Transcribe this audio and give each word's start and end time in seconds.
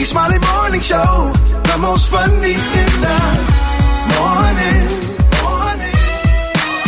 Rickey 0.00 0.12
Smiley 0.12 0.38
Morning 0.38 0.80
Show. 0.80 1.32
The 1.68 1.76
most 1.78 2.10
funny 2.10 2.56
in 2.56 2.92
the 3.04 3.20
morning. 4.16 4.88
morning. 5.44 5.92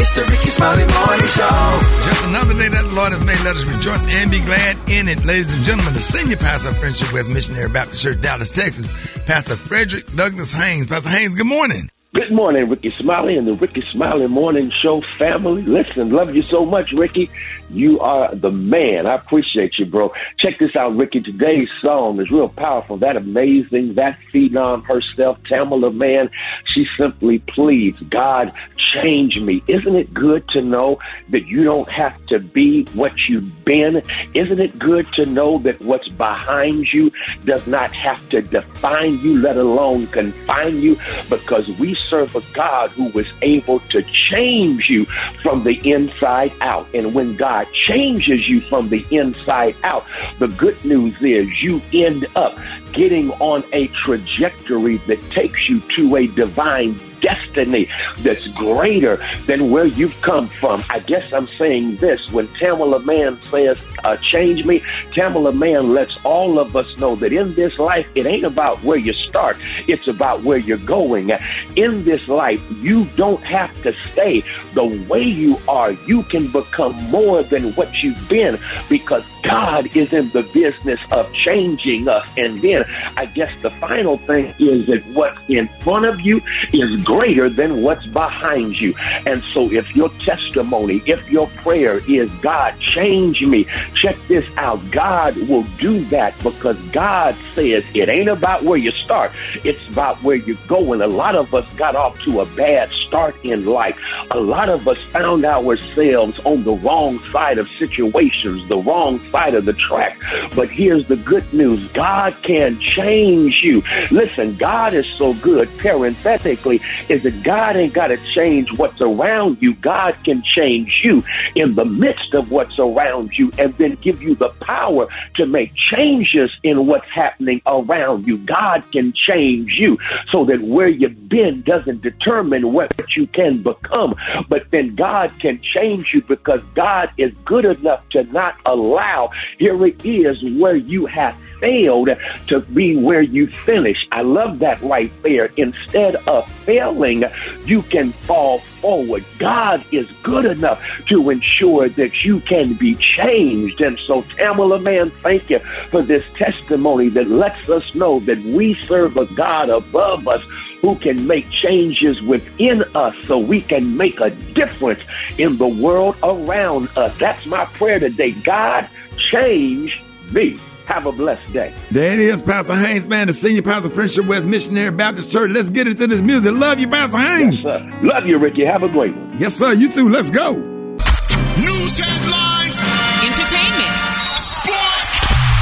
It's 0.01 0.13
the 0.13 0.25
Rickey 0.31 0.49
Smiley 0.49 0.87
Morning 0.89 1.29
Show. 1.29 1.81
Just 2.09 2.25
another 2.25 2.55
day 2.55 2.69
that 2.69 2.85
the 2.89 2.95
Lord 2.95 3.13
has 3.13 3.23
made. 3.23 3.39
Let 3.41 3.57
us 3.57 3.67
rejoice 3.67 4.07
and 4.07 4.31
be 4.31 4.41
glad 4.41 4.79
in 4.89 5.09
it. 5.09 5.27
Ladies 5.27 5.55
and 5.55 5.63
gentlemen, 5.63 5.93
the 5.93 6.01
senior 6.01 6.39
pastor 6.39 6.71
of 6.71 6.79
Friendship 6.79 7.13
West 7.13 7.29
Missionary 7.29 7.69
Baptist 7.69 8.03
Church, 8.03 8.19
Dallas, 8.23 8.51
Texas, 8.51 8.91
Pastor 9.27 9.57
Frederick 9.57 10.07
Douglass 10.17 10.55
Haynes. 10.55 10.87
Pastor 10.87 11.11
Haynes, 11.11 11.35
good 11.35 11.47
morning. 11.47 11.91
Good 12.15 12.22
morning, 12.33 12.69
Rickey 12.69 12.91
Smiley 12.91 13.37
and 13.37 13.47
the 13.47 13.55
Rickey 13.55 13.85
Smiley 13.93 14.27
Morning 14.27 14.71
Show 14.83 15.03
family. 15.19 15.63
Listen, 15.63 16.11
love 16.11 16.35
you 16.35 16.43
so 16.43 16.65
much, 16.65 16.93
Rickey. 16.93 17.31
You 17.71 18.01
are 18.01 18.35
the 18.35 18.51
man. 18.51 19.07
I 19.07 19.15
appreciate 19.15 19.79
you, 19.79 19.87
bro. 19.87 20.13
Check 20.39 20.59
this 20.59 20.77
out, 20.77 20.95
Rickey. 20.95 21.21
Today's 21.21 21.71
song 21.81 22.21
is 22.21 22.31
real 22.31 22.49
powerful. 22.49 22.99
That 22.99 23.17
amazing, 23.17 23.95
that 23.95 24.19
phenom 24.33 24.85
herself, 24.85 25.39
Tamela 25.51 25.95
Mann, 25.95 26.29
she 26.75 26.87
simply 26.99 27.39
pleads, 27.39 27.99
God, 28.11 28.53
change 28.93 29.39
me. 29.39 29.63
Isn't 29.69 29.97
it 29.97 30.13
good 30.13 30.47
to 30.51 30.61
know 30.61 30.99
that 31.31 31.47
you 31.47 31.65
don't 31.65 31.89
have 31.89 32.25
to 32.27 32.39
be 32.39 32.85
what 32.93 33.13
you've 33.29 33.65
been? 33.65 34.03
Isn't 34.35 34.61
it 34.61 34.79
good 34.79 35.07
to 35.15 35.25
know 35.27 35.59
that 35.61 35.81
what's 35.81 36.09
behind 36.09 36.89
you 36.93 37.11
does 37.45 37.67
not 37.67 37.93
have 37.95 38.29
to 38.31 38.43
define 38.43 39.19
you, 39.21 39.39
let 39.39 39.57
alone 39.57 40.09
confine 40.09 40.81
you? 40.81 40.99
Because 41.31 41.69
we 41.79 41.95
serve 41.95 42.22
a 42.35 42.43
God 42.53 42.91
who 42.91 43.07
was 43.11 43.27
able 43.43 43.81
to 43.81 44.03
change 44.31 44.87
you 44.89 45.07
from 45.43 45.65
the 45.65 45.75
inside 45.91 46.53
out. 46.61 46.87
And 46.95 47.15
when 47.15 47.37
God 47.37 47.67
changes 47.89 48.49
you 48.49 48.61
from 48.63 48.89
the 48.89 49.07
inside 49.11 49.77
out, 49.85 50.07
the 50.39 50.49
good 50.49 50.83
news 50.85 51.15
is 51.23 51.49
you 51.63 51.81
end 51.93 52.27
up 52.37 52.59
getting 52.93 53.31
on 53.33 53.65
a 53.73 53.89
trajectory 54.05 54.99
that 55.07 55.21
takes 55.31 55.69
you 55.69 55.81
to 55.97 56.17
a 56.17 56.27
divine 56.27 56.99
destiny 57.23 57.89
that's 58.19 58.47
greater 58.49 59.17
than 59.47 59.71
where 59.71 59.87
you've 59.87 60.21
come 60.21 60.47
from. 60.47 60.85
I 60.91 60.99
guess 61.01 61.33
I'm 61.33 61.47
saying 61.47 61.97
this 61.97 62.31
when 62.31 62.49
Tamela 62.49 63.03
Mann 63.05 63.41
says, 63.47 63.79
uh, 64.05 64.17
change 64.17 64.65
me, 64.65 64.81
Tamela 65.13 65.57
Mann 65.57 65.93
lets 65.95 66.13
all 66.25 66.59
of 66.59 66.77
us 66.77 66.87
know 66.99 67.17
that 67.17 67.33
in 67.33 67.55
this 67.55 67.79
life, 67.79 68.07
it 68.15 68.27
ain't 68.27 68.45
about 68.45 68.83
where 68.83 68.99
you 68.99 69.13
start, 69.13 69.57
it's 69.89 70.09
about 70.09 70.43
where 70.43 70.59
you're 70.59 70.77
going. 70.79 71.31
In 71.77 72.05
this 72.05 72.27
life, 72.29 72.61
you 72.81 73.05
don't 73.17 73.43
have 73.45 73.71
to 73.83 73.95
stay 74.13 74.43
the 74.75 74.85
way 74.85 75.23
you 75.23 75.59
are. 75.69 75.93
You 75.93 76.25
can 76.25 76.51
become 76.51 76.95
more 77.11 77.43
than 77.43 77.73
what 77.75 78.03
you've 78.03 78.29
been 78.29 78.59
because 78.89 79.25
God 79.43 79.95
is 79.97 80.13
in 80.13 80.31
the 80.31 80.43
business 80.43 81.01
of 81.11 81.33
changing 81.33 82.09
us. 82.09 82.29
And 82.37 82.61
then 82.61 82.85
I 83.17 83.27
guess 83.27 83.53
the 83.63 83.71
final 83.71 84.19
thing 84.19 84.55
is 84.59 84.87
that 84.87 85.05
what's 85.09 85.39
in 85.49 85.69
front 85.81 86.07
of 86.07 86.21
you 86.21 86.41
is 86.73 87.03
greater 87.13 87.51
than 87.51 87.83
what's 87.83 88.07
behind 88.07 88.81
you. 88.81 88.95
And 89.27 89.43
so 89.43 89.71
if 89.71 89.95
your 89.95 90.09
testimony, 90.25 91.03
if 91.05 91.31
your 91.31 91.47
prayer 91.49 92.01
is 92.09 92.31
God, 92.41 92.81
change 92.81 93.43
me, 93.43 93.67
check 93.95 94.17
this 94.29 94.47
out. 94.57 94.91
God 94.91 95.37
will 95.47 95.65
do 95.79 96.05
that 96.07 96.35
because 96.43 96.81
God 96.89 97.35
says 97.55 97.85
it 97.95 98.09
ain't 98.09 98.31
about 98.31 98.63
where 98.63 98.79
you 98.79 98.91
start. 98.93 99.31
It's 99.63 99.87
about 99.89 100.23
where 100.23 100.37
you're 100.37 100.57
going. 100.67 101.03
A 101.03 101.07
lot 101.07 101.37
of 101.37 101.55
us 101.55 101.71
got 101.75 101.95
off 101.95 102.19
to 102.21 102.41
a 102.41 102.47
bad 102.47 102.91
start 103.13 103.37
in 103.45 103.67
life. 103.67 103.99
A 104.31 104.41
lot 104.41 104.71
of 104.71 104.89
us 104.89 104.97
found 105.13 105.45
ourselves 105.45 106.41
on 106.47 106.65
the 106.65 106.73
wrong 106.73 107.19
side 107.31 107.59
of 107.59 107.69
situations, 107.79 108.67
the 108.71 108.79
wrong 108.79 109.21
side 109.31 109.55
of 109.55 109.67
the 109.67 109.75
track. 109.75 110.19
But 110.57 110.71
here's 110.71 111.07
the 111.09 111.17
good 111.17 111.53
news. 111.53 111.93
God 111.93 112.35
can 112.43 112.81
change 112.81 113.61
you. 113.63 113.83
Listen, 114.11 114.57
God 114.57 114.95
is 114.95 115.07
so 115.07 115.35
good, 115.35 115.69
parenthetically, 115.77 116.81
is 117.09 117.23
that 117.23 117.43
God 117.43 117.77
ain't 117.77 117.93
got 117.93 118.09
to 118.09 118.17
change 118.35 118.73
what's 118.73 119.01
around 119.01 119.61
you. 119.61 119.75
God 119.75 120.17
can 120.25 120.43
change 120.43 121.01
you 121.03 121.23
in 121.55 121.75
the 121.75 121.85
midst 121.85 122.35
of 122.35 122.51
what's 122.51 122.79
around 122.79 123.33
you 123.39 123.51
and 123.59 123.75
then 123.79 123.97
give 123.97 124.23
you 124.23 124.35
the 124.35 124.51
power 124.61 125.09
to 125.37 125.47
make 125.47 125.75
changes 125.75 126.51
in 126.63 126.87
what's 126.87 127.09
happening 127.11 127.61
around 127.67 128.27
you. 128.27 128.39
God 128.39 128.85
can 128.93 129.13
change 129.13 129.73
you 129.79 129.99
so 130.31 130.45
that 130.47 130.61
where 130.61 130.89
you've 130.89 131.29
been 131.29 131.63
doesn't 131.63 132.03
determine 132.03 132.73
what 132.73 132.95
you 133.17 133.27
can 133.29 133.63
become, 133.63 134.15
but 134.49 134.71
then 134.71 134.95
God 134.95 135.33
can 135.41 135.61
change 135.63 136.09
you 136.13 136.23
because 136.23 136.61
God 136.75 137.11
is 137.19 137.33
good 137.45 137.65
enough 137.65 138.09
to 138.11 138.25
not 138.25 138.57
allow. 138.67 139.31
Here 139.59 139.85
it 139.87 140.05
is 140.05 140.43
where 140.59 140.77
you 140.77 141.07
have 141.07 141.37
failed 141.63 142.09
to 142.49 142.61
be 142.61 142.97
where 142.97 143.23
you 143.23 143.47
finish. 143.47 143.97
I 144.11 144.23
love 144.23 144.59
that 144.59 144.83
right 144.83 145.13
there. 145.23 145.51
Instead 145.57 146.17
of 146.27 146.51
failing, 146.65 147.23
you 147.65 147.83
can 147.83 148.11
fall 148.13 148.59
forward. 148.59 149.25
God 149.39 149.85
is 149.93 150.11
good 150.25 150.45
enough 150.45 150.83
to 151.09 151.31
ensure 151.31 151.89
that 151.89 152.25
you 152.25 152.41
can 152.41 152.75
be 152.75 152.97
changed. 153.17 153.81
And 153.81 153.97
so, 154.07 154.23
Tamela, 154.23 154.83
man, 154.83 155.13
thank 155.23 155.49
you 155.51 155.61
for 155.91 156.03
this 156.03 156.25
testimony 156.37 157.09
that 157.11 157.31
lets 157.31 157.71
us 157.71 157.95
know 157.95 158.19
that 158.21 158.43
we 158.43 158.75
serve 158.83 159.17
a 159.17 159.27
God 159.27 159.71
above 159.71 160.27
us 160.27 160.43
who 160.81 160.97
can 160.97 161.29
make 161.29 161.49
changes 161.51 162.21
within 162.23 162.83
us 162.97 163.15
so 163.27 163.39
we 163.39 163.61
can 163.61 163.97
make 163.97 164.19
a 164.19 164.31
difference 164.31 165.01
in 165.39 165.57
the 165.59 165.69
world 165.69 166.17
around 166.25 166.89
us. 166.97 167.17
That's 167.19 167.47
my 167.47 167.67
prayer 167.67 168.01
today. 168.01 168.33
God, 168.33 168.89
change 169.31 169.97
me. 170.33 170.59
Have 170.87 171.07
a 171.07 171.13
blessed 171.13 171.53
day. 171.53 171.75
There 171.91 172.13
it 172.15 172.19
is, 172.21 172.43
Pastor 172.43 172.75
Haynes, 172.77 173.07
man, 173.07 173.29
the 173.29 173.35
senior 173.35 173.63
pastor 173.63 173.87
of 173.89 173.95
Friendship 173.95 174.27
West 174.27 174.47
Missionary 174.47 174.91
Baptist 174.91 175.31
Church. 175.31 175.51
Let's 175.51 175.71
get 175.71 175.87
into 175.87 176.07
this 176.07 176.21
music. 176.23 176.53
Love 176.53 176.79
you, 176.81 176.89
Pastor 176.89 177.19
Haynes. 177.19 177.55
Yes, 177.57 177.63
sir. 177.63 177.99
Love 178.03 178.27
you, 178.27 178.39
Rickey. 178.39 178.65
Have 178.65 178.83
a 178.83 178.89
great 178.89 179.15
one. 179.17 179.37
Yes, 179.39 179.57
sir. 179.57 179.73
You 179.73 179.91
too. 179.91 180.09
Let's 180.09 180.31
go. 180.31 180.53
News 180.55 181.99
headlines, 181.99 182.81
Entertainment. 183.23 183.95
sports, 184.37 185.13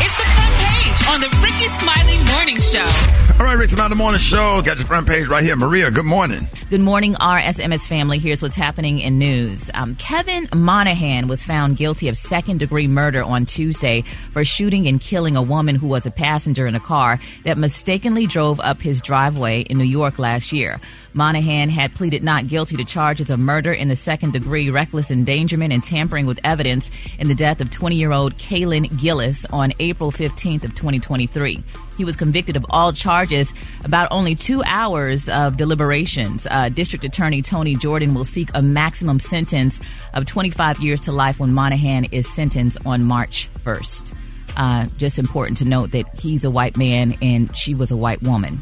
It's 0.02 0.16
the 0.16 0.28
front 0.34 0.54
page 0.64 1.00
on 1.12 1.20
the 1.20 1.28
Rickey 1.42 1.68
Smiley 1.68 2.18
Morning 2.32 2.58
Show. 2.60 3.19
All 3.40 3.46
right, 3.46 3.56
Rick, 3.56 3.70
the 3.70 3.94
morning 3.96 4.20
show. 4.20 4.60
Got 4.60 4.76
your 4.76 4.86
front 4.86 5.08
page 5.08 5.26
right 5.26 5.42
here. 5.42 5.56
Maria, 5.56 5.90
good 5.90 6.04
morning. 6.04 6.46
Good 6.68 6.82
morning, 6.82 7.14
RSMS 7.14 7.86
family. 7.86 8.18
Here's 8.18 8.42
what's 8.42 8.54
happening 8.54 8.98
in 8.98 9.18
news. 9.18 9.70
Um, 9.72 9.94
Kevin 9.94 10.46
Monahan 10.54 11.26
was 11.26 11.42
found 11.42 11.78
guilty 11.78 12.08
of 12.08 12.18
second 12.18 12.58
degree 12.58 12.86
murder 12.86 13.22
on 13.22 13.46
Tuesday 13.46 14.02
for 14.02 14.44
shooting 14.44 14.86
and 14.86 15.00
killing 15.00 15.36
a 15.36 15.42
woman 15.42 15.74
who 15.74 15.86
was 15.86 16.04
a 16.04 16.10
passenger 16.10 16.66
in 16.66 16.74
a 16.74 16.80
car 16.80 17.18
that 17.44 17.56
mistakenly 17.56 18.26
drove 18.26 18.60
up 18.60 18.82
his 18.82 19.00
driveway 19.00 19.62
in 19.62 19.78
New 19.78 19.84
York 19.84 20.18
last 20.18 20.52
year. 20.52 20.78
Monahan 21.12 21.68
had 21.68 21.94
pleaded 21.94 22.22
not 22.22 22.46
guilty 22.46 22.76
to 22.76 22.84
charges 22.84 23.30
of 23.30 23.38
murder 23.38 23.72
in 23.72 23.88
the 23.88 23.96
second 23.96 24.32
degree, 24.32 24.70
reckless 24.70 25.10
endangerment, 25.10 25.72
and 25.72 25.82
tampering 25.82 26.26
with 26.26 26.38
evidence 26.44 26.90
in 27.18 27.28
the 27.28 27.34
death 27.34 27.60
of 27.60 27.70
20 27.70 27.96
year 27.96 28.12
old 28.12 28.36
Kaylin 28.36 28.96
Gillis 29.00 29.44
on 29.46 29.72
April 29.80 30.12
15th 30.12 30.64
of 30.64 30.74
2023. 30.74 31.62
He 31.96 32.04
was 32.04 32.16
convicted 32.16 32.56
of 32.56 32.64
all 32.70 32.92
charges 32.92 33.52
about 33.84 34.08
only 34.10 34.34
two 34.34 34.62
hours 34.64 35.28
of 35.28 35.56
deliberations. 35.56 36.46
Uh, 36.50 36.68
District 36.68 37.04
Attorney 37.04 37.42
Tony 37.42 37.74
Jordan 37.74 38.14
will 38.14 38.24
seek 38.24 38.48
a 38.54 38.62
maximum 38.62 39.20
sentence 39.20 39.80
of 40.14 40.24
25 40.26 40.80
years 40.80 41.00
to 41.02 41.12
life 41.12 41.38
when 41.40 41.52
Monahan 41.52 42.04
is 42.06 42.28
sentenced 42.28 42.78
on 42.86 43.04
March 43.04 43.50
1st. 43.64 44.16
Uh, 44.56 44.86
just 44.96 45.18
important 45.18 45.58
to 45.58 45.64
note 45.64 45.92
that 45.92 46.06
he's 46.18 46.44
a 46.44 46.50
white 46.50 46.76
man 46.76 47.16
and 47.22 47.54
she 47.56 47.74
was 47.74 47.90
a 47.90 47.96
white 47.96 48.22
woman. 48.22 48.60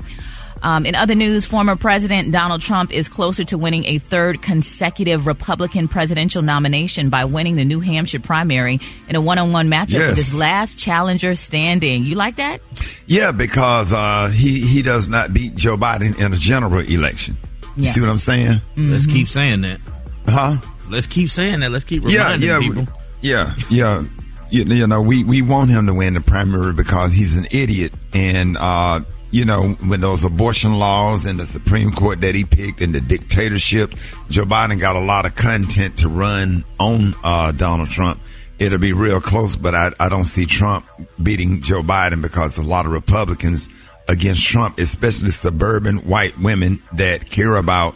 Um, 0.62 0.86
in 0.86 0.94
other 0.94 1.14
news, 1.14 1.44
former 1.46 1.76
President 1.76 2.32
Donald 2.32 2.60
Trump 2.60 2.92
is 2.92 3.08
closer 3.08 3.44
to 3.44 3.58
winning 3.58 3.84
a 3.84 3.98
third 3.98 4.42
consecutive 4.42 5.26
Republican 5.26 5.88
presidential 5.88 6.42
nomination 6.42 7.10
by 7.10 7.24
winning 7.24 7.56
the 7.56 7.64
New 7.64 7.80
Hampshire 7.80 8.20
primary 8.20 8.80
in 9.08 9.16
a 9.16 9.20
one 9.20 9.38
on 9.38 9.52
one 9.52 9.68
matchup 9.68 9.92
Yes. 10.00 10.08
with 10.10 10.16
his 10.18 10.34
last 10.34 10.78
challenger 10.78 11.34
standing. 11.34 12.04
You 12.04 12.14
like 12.16 12.36
that? 12.36 12.60
Yeah, 13.06 13.30
because 13.32 13.92
uh, 13.92 14.28
he 14.28 14.60
he 14.60 14.82
does 14.82 15.08
not 15.08 15.32
beat 15.32 15.54
Joe 15.54 15.76
Biden 15.76 16.18
in 16.18 16.32
a 16.32 16.36
general 16.36 16.80
election. 16.80 17.36
You 17.76 17.84
Yeah. 17.84 17.90
see 17.92 18.00
what 18.00 18.10
I'm 18.10 18.18
saying? 18.18 18.60
Let's 18.76 19.06
keep 19.06 19.28
saying 19.28 19.60
that. 19.62 19.80
Huh? 20.26 20.56
Let's 20.90 21.06
keep 21.06 21.30
saying 21.30 21.60
that. 21.60 21.70
Let's 21.70 21.84
keep 21.84 22.02
Yeah, 22.06 22.24
reminding 22.24 22.48
yeah, 22.48 22.58
people. 22.58 22.86
yeah, 23.20 23.54
yeah. 23.70 24.04
You, 24.50 24.64
you 24.64 24.86
know, 24.86 25.02
we 25.02 25.24
we 25.24 25.42
want 25.42 25.70
him 25.70 25.86
to 25.86 25.94
win 25.94 26.14
the 26.14 26.20
primary 26.22 26.72
because 26.72 27.12
he's 27.12 27.36
an 27.36 27.46
idiot, 27.50 27.92
and 28.14 28.56
uh, 28.56 29.00
you 29.30 29.44
know, 29.44 29.70
when 29.72 30.00
those 30.00 30.24
abortion 30.24 30.74
laws 30.78 31.24
and 31.24 31.38
the 31.38 31.46
Supreme 31.46 31.92
Court 31.92 32.20
that 32.22 32.34
he 32.34 32.44
picked 32.44 32.80
and 32.80 32.94
the 32.94 33.00
dictatorship, 33.00 33.94
Joe 34.30 34.44
Biden 34.44 34.80
got 34.80 34.96
a 34.96 35.00
lot 35.00 35.26
of 35.26 35.34
content 35.34 35.98
to 35.98 36.08
run 36.08 36.64
on 36.80 37.14
uh, 37.22 37.52
Donald 37.52 37.90
Trump. 37.90 38.20
It'll 38.58 38.78
be 38.78 38.92
real 38.92 39.20
close, 39.20 39.54
but 39.54 39.74
I, 39.74 39.92
I 40.00 40.08
don't 40.08 40.24
see 40.24 40.46
Trump 40.46 40.86
beating 41.22 41.60
Joe 41.60 41.82
Biden 41.82 42.22
because 42.22 42.58
a 42.58 42.62
lot 42.62 42.86
of 42.86 42.92
Republicans 42.92 43.68
against 44.08 44.44
Trump, 44.44 44.78
especially 44.78 45.30
suburban 45.30 45.98
white 45.98 46.38
women 46.38 46.82
that 46.94 47.30
care 47.30 47.56
about 47.56 47.94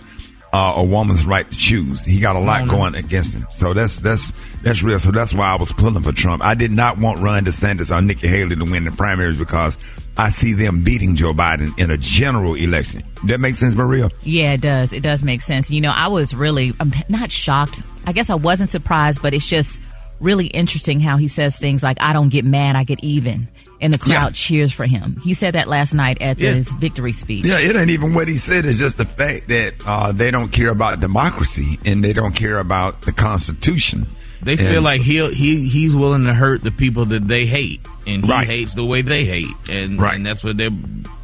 uh, 0.52 0.74
a 0.76 0.84
woman's 0.84 1.24
right 1.24 1.50
to 1.50 1.56
choose. 1.56 2.04
He 2.04 2.20
got 2.20 2.36
a 2.36 2.40
lot 2.40 2.68
going 2.68 2.94
against 2.94 3.34
him. 3.34 3.46
So 3.52 3.72
that's 3.72 4.00
that's 4.00 4.32
that's 4.62 4.82
real. 4.82 4.98
So 4.98 5.10
that's 5.10 5.32
why 5.32 5.46
I 5.46 5.56
was 5.56 5.72
pulling 5.72 6.02
for 6.02 6.12
Trump. 6.12 6.44
I 6.44 6.54
did 6.54 6.70
not 6.70 6.98
want 6.98 7.20
Ron 7.20 7.44
DeSantis 7.44 7.94
or 7.94 8.02
Nikki 8.02 8.28
Haley 8.28 8.56
to 8.56 8.64
win 8.64 8.84
the 8.84 8.92
primaries 8.92 9.36
because 9.36 9.78
I 10.16 10.28
see 10.28 10.52
them 10.52 10.84
beating 10.84 11.16
Joe 11.16 11.32
Biden 11.32 11.78
in 11.78 11.90
a 11.90 11.96
general 11.96 12.54
election. 12.54 13.02
That 13.24 13.40
makes 13.40 13.58
sense, 13.58 13.74
Maria? 13.74 14.10
Yeah, 14.22 14.52
it 14.52 14.60
does. 14.60 14.92
It 14.92 15.02
does 15.02 15.22
make 15.22 15.40
sense. 15.40 15.70
You 15.70 15.80
know, 15.80 15.90
I 15.90 16.08
was 16.08 16.34
really, 16.34 16.74
I'm 16.80 16.92
not 17.08 17.30
shocked. 17.30 17.80
I 18.06 18.12
guess 18.12 18.28
I 18.28 18.34
wasn't 18.34 18.68
surprised, 18.68 19.22
but 19.22 19.32
it's 19.32 19.46
just 19.46 19.80
really 20.20 20.48
interesting 20.48 21.00
how 21.00 21.16
he 21.16 21.28
says 21.28 21.56
things 21.56 21.82
like, 21.82 21.96
I 22.00 22.12
don't 22.12 22.28
get 22.28 22.44
mad, 22.44 22.76
I 22.76 22.84
get 22.84 23.02
even. 23.02 23.48
And 23.82 23.92
the 23.92 23.98
crowd 23.98 24.26
Yeah. 24.28 24.30
cheers 24.30 24.72
for 24.72 24.86
him. 24.86 25.18
He 25.24 25.34
said 25.34 25.54
that 25.54 25.68
last 25.68 25.92
night 25.92 26.22
at 26.22 26.38
Yeah. 26.38 26.54
his 26.54 26.70
victory 26.70 27.12
speech. 27.12 27.44
Yeah, 27.44 27.58
it 27.58 27.74
ain't 27.76 27.90
even 27.90 28.14
what 28.14 28.28
he 28.28 28.36
said. 28.38 28.64
It's 28.64 28.78
just 28.78 28.96
the 28.96 29.04
fact 29.04 29.48
that 29.48 29.74
uh, 29.84 30.12
they 30.12 30.30
don't 30.30 30.50
care 30.52 30.68
about 30.70 31.00
democracy 31.00 31.78
and 31.84 32.02
they 32.02 32.12
don't 32.12 32.32
care 32.34 32.58
about 32.60 33.02
the 33.02 33.12
Constitution. 33.12 34.06
They 34.40 34.56
feel 34.56 34.76
And- 34.76 34.84
like 34.84 35.00
he'll 35.02 35.32
he 35.34 35.68
he's 35.68 35.94
willing 35.96 36.24
to 36.24 36.34
hurt 36.34 36.62
the 36.62 36.70
people 36.70 37.04
that 37.06 37.26
they 37.28 37.44
hate, 37.46 37.80
and 38.06 38.24
he 38.24 38.30
Right. 38.30 38.46
hates 38.46 38.74
the 38.74 38.84
way 38.84 39.02
they 39.02 39.24
hate, 39.24 39.48
and 39.68 40.00
Right. 40.00 40.14
and 40.14 40.24
that's 40.24 40.42
what 40.44 40.56
they're 40.56 40.70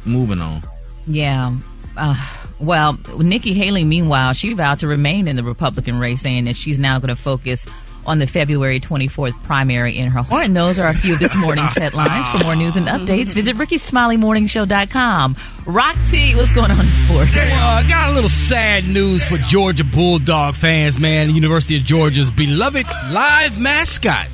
moving 0.05 0.39
on. 0.41 0.61
Yeah. 1.07 1.53
Uh, 1.97 2.15
well, 2.59 2.97
Nikki 3.17 3.53
Haley, 3.53 3.83
meanwhile, 3.83 4.33
she 4.33 4.53
vowed 4.53 4.79
to 4.79 4.87
remain 4.87 5.27
in 5.27 5.35
the 5.35 5.43
Republican 5.43 5.99
race, 5.99 6.21
saying 6.21 6.45
that 6.45 6.55
she's 6.55 6.77
now 6.79 6.99
going 6.99 7.09
to 7.13 7.15
focus 7.21 7.65
on 8.05 8.19
the 8.19 8.27
February 8.27 8.79
24th 8.79 9.41
primary 9.43 9.97
in 9.97 10.09
her 10.09 10.21
home. 10.23 10.39
And 10.41 10.55
those 10.55 10.79
are 10.79 10.87
a 10.87 10.93
few 10.93 11.13
of 11.13 11.19
this 11.19 11.35
morning's 11.37 11.77
headlines. 11.77 12.27
For 12.27 12.43
more 12.43 12.55
news 12.55 12.75
and 12.75 12.87
updates, 12.87 13.33
visit 13.33 13.55
RickeySmileyMorningShow.com. 13.57 15.35
Rock 15.65 15.95
T, 16.09 16.35
what's 16.35 16.51
going 16.51 16.71
on 16.71 16.81
in 16.81 17.05
sports? 17.05 17.31
Uh, 17.35 17.83
got 17.87 18.09
a 18.09 18.13
little 18.13 18.29
sad 18.29 18.87
news 18.87 19.23
for 19.23 19.37
Georgia 19.37 19.83
Bulldog 19.83 20.55
fans, 20.55 20.99
man. 20.99 21.27
The 21.27 21.33
University 21.33 21.75
of 21.77 21.83
Georgia's 21.83 22.31
beloved 22.31 22.85
live 23.11 23.59
mascot, 23.59 24.27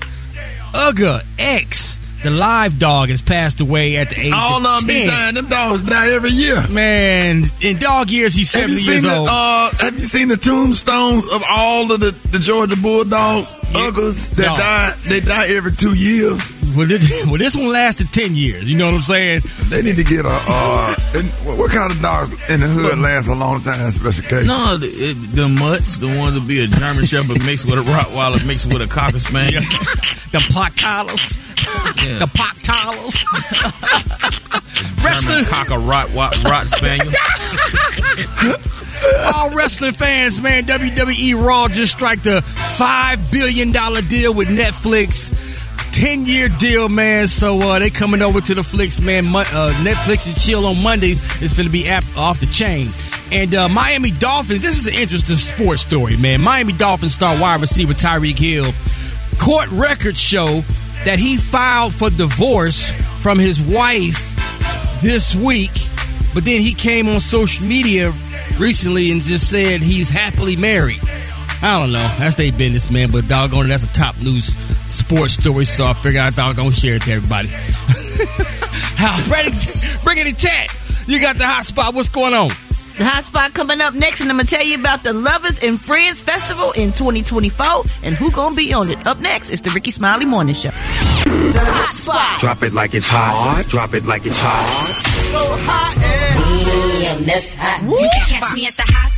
Uga 0.73 1.25
X, 1.37 1.99
the 2.25 2.31
live 2.31 2.77
dog, 2.79 3.09
has 3.09 3.21
passed 3.21 3.61
away 3.61 3.97
at 3.97 4.09
the 4.09 4.19
age 4.19 4.33
All 4.33 4.57
of 4.57 4.65
of 4.65 4.79
them 4.81 4.87
be 4.87 4.99
10. 5.01 5.07
dying. 5.07 5.35
Them 5.35 5.47
dogs 5.47 5.81
die 5.83 6.11
every 6.11 6.31
year. 6.31 6.67
Man, 6.67 7.45
in 7.61 7.77
dog 7.77 8.09
years, 8.09 8.33
he's 8.35 8.49
70 8.49 8.81
years 8.81 9.03
the, 9.03 9.15
old. 9.15 9.29
uh, 9.29 9.69
have 9.79 9.97
you 9.97 10.05
seen 10.05 10.27
the 10.27 10.37
tombstones 10.37 11.27
of 11.29 11.43
all 11.49 11.91
of 11.91 11.99
the, 11.99 12.11
the 12.31 12.39
Georgia 12.39 12.75
Bulldogs, 12.75 13.47
uggers 13.73 14.29
that 14.35 14.47
No. 14.47 14.55
die? 14.57 14.95
They 15.07 15.19
die 15.21 15.47
every 15.47 15.71
two 15.71 15.93
years. 15.93 16.41
well, 16.75 16.85
this, 16.87 17.09
well, 17.25 17.37
this 17.37 17.55
one 17.55 17.69
lasted 17.69 18.11
10 18.11 18.35
years. 18.35 18.69
You 18.69 18.77
know 18.77 18.87
what 18.87 18.95
I'm 18.95 19.01
saying? 19.03 19.41
They 19.69 19.81
need 19.81 19.95
to 19.97 20.03
get 20.03 20.25
a. 20.25 20.29
Uh, 20.29 20.95
and 21.15 21.25
what, 21.45 21.57
what 21.57 21.71
kind 21.71 21.91
of 21.91 22.01
dogs 22.01 22.31
in 22.49 22.59
the 22.59 22.67
hood 22.67 22.99
last 22.99 23.27
a 23.27 23.33
long 23.35 23.61
time? 23.61 23.91
Special 23.91 24.23
case. 24.25 24.45
No, 24.45 24.77
the, 24.77 24.87
it, 24.87 25.13
the 25.35 25.47
mutts, 25.47 25.97
the 25.97 26.07
one 26.07 26.33
to 26.33 26.41
be 26.41 26.63
a 26.63 26.67
German 26.67 27.05
Shepherd 27.05 27.43
mixed 27.45 27.65
with 27.65 27.79
a 27.79 27.83
Rottweiler 27.83 28.45
mixed 28.45 28.65
with 28.67 28.81
a 28.81 28.87
Cocker 28.87 29.19
Spaniel. 29.19 29.61
the 30.31 30.45
pock 30.51 30.75
collars. 30.75 31.37
Yeah. 32.03 32.19
The 32.19 32.27
pock 32.33 32.57
collars. 32.63 33.15
German 34.75 35.03
Wrestling. 35.03 35.45
Cocker 35.45 35.77
Rot, 35.79 36.13
Rot, 36.13 36.43
Rot 36.43 36.69
Spaniel. 36.69 37.13
All 39.33 39.51
wrestling 39.51 39.93
fans, 39.93 40.41
man, 40.41 40.63
WWE 40.63 41.41
Raw 41.41 41.67
just 41.67 41.91
struck 41.91 42.19
the 42.19 42.41
five 42.41 43.31
billion 43.31 43.71
dollar 43.71 44.01
deal 44.01 44.33
with 44.33 44.47
Netflix. 44.47 45.31
10 45.93 46.25
year 46.25 46.49
deal, 46.49 46.89
man. 46.89 47.27
So 47.27 47.57
uh, 47.59 47.79
they 47.79 47.89
coming 47.89 48.21
over 48.21 48.41
to 48.41 48.53
the 48.53 48.63
Flix, 48.63 48.99
man. 48.99 49.25
Mo- 49.25 49.39
uh, 49.39 49.71
Netflix 49.83 50.27
and 50.27 50.35
chill 50.35 50.65
on 50.65 50.81
Monday 50.83 51.11
is 51.41 51.53
going 51.53 51.67
to 51.67 51.71
be 51.71 51.89
off 51.89 52.39
the 52.41 52.47
chain. 52.47 52.89
And 53.31 53.55
uh, 53.55 53.69
Miami 53.69 54.11
Dolphins, 54.11 54.61
this 54.61 54.77
is 54.77 54.87
an 54.87 54.93
interesting 54.93 55.37
sports 55.37 55.81
story, 55.83 56.17
man. 56.17 56.41
Miami 56.41 56.73
Dolphins 56.73 57.13
star 57.15 57.39
wide 57.39 57.61
receiver 57.61 57.93
Tyreek 57.93 58.37
Hill 58.37 58.73
court 59.39 59.69
records 59.71 60.19
show 60.19 60.63
that 61.05 61.19
he 61.19 61.37
filed 61.37 61.93
for 61.93 62.09
divorce 62.09 62.89
from 63.21 63.39
his 63.39 63.61
wife 63.61 64.21
this 65.01 65.35
week, 65.35 65.71
but 66.33 66.45
then 66.45 66.61
he 66.61 66.73
came 66.73 67.07
on 67.07 67.19
social 67.19 67.65
media 67.65 68.13
recently 68.57 69.11
and 69.11 69.21
just 69.21 69.49
said 69.49 69.81
he's 69.81 70.09
happily 70.09 70.55
married. 70.55 70.99
I 71.61 71.79
don't 71.79 71.91
know. 71.91 72.15
That's 72.19 72.35
their 72.35 72.51
business, 72.51 72.91
man. 72.91 73.11
But 73.11 73.27
doggone 73.27 73.65
it, 73.65 73.69
that's 73.69 73.83
a 73.83 73.93
top 73.93 74.19
news 74.19 74.55
sports 74.89 75.35
story. 75.35 75.65
So 75.65 75.85
I 75.85 75.93
figured 75.93 76.23
I 76.23 76.31
thought 76.31 76.57
I'd 76.59 76.73
share 76.73 76.95
it 76.95 77.03
to 77.03 77.11
everybody. 77.11 77.47
How? 78.97 79.17
Bring 80.03 80.17
it 80.17 80.27
in 80.27 80.35
chat. 80.35 80.75
You 81.07 81.19
got 81.19 81.37
the 81.37 81.45
hot 81.45 81.65
spot. 81.65 81.93
What's 81.93 82.09
going 82.09 82.33
on? 82.33 82.51
The 82.97 83.03
hot 83.03 83.25
spot 83.25 83.53
coming 83.53 83.81
up 83.81 83.93
next, 83.93 84.21
and 84.21 84.29
I'm 84.29 84.37
gonna 84.37 84.47
tell 84.47 84.63
you 84.63 84.75
about 84.75 85.03
the 85.03 85.11
Lovers 85.11 85.59
and 85.59 85.79
Friends 85.79 86.21
Festival 86.21 86.71
in 86.71 86.93
2024 86.93 87.83
and 88.03 88.15
who 88.15 88.31
gonna 88.31 88.55
be 88.55 88.71
on 88.71 88.89
it. 88.89 89.05
Up 89.05 89.19
next, 89.19 89.49
it's 89.49 89.61
the 89.61 89.69
Rickey 89.71 89.91
Smiley 89.91 90.23
Morning 90.23 90.55
Show. 90.55 90.69
The 91.25 91.59
hot 91.59 91.91
spot. 91.91 92.39
Drop 92.39 92.63
it 92.63 92.71
like 92.71 92.93
it's 92.93 93.09
hot. 93.09 93.65
Drop 93.67 93.93
it 93.93 94.05
like 94.05 94.25
it's 94.25 94.39
hot. 94.39 94.65
You 97.83 98.09
can 98.13 98.21
catch 98.27 98.53
me 98.53 98.65
at 98.65 98.73
the 98.75 98.83
hot 98.87 99.14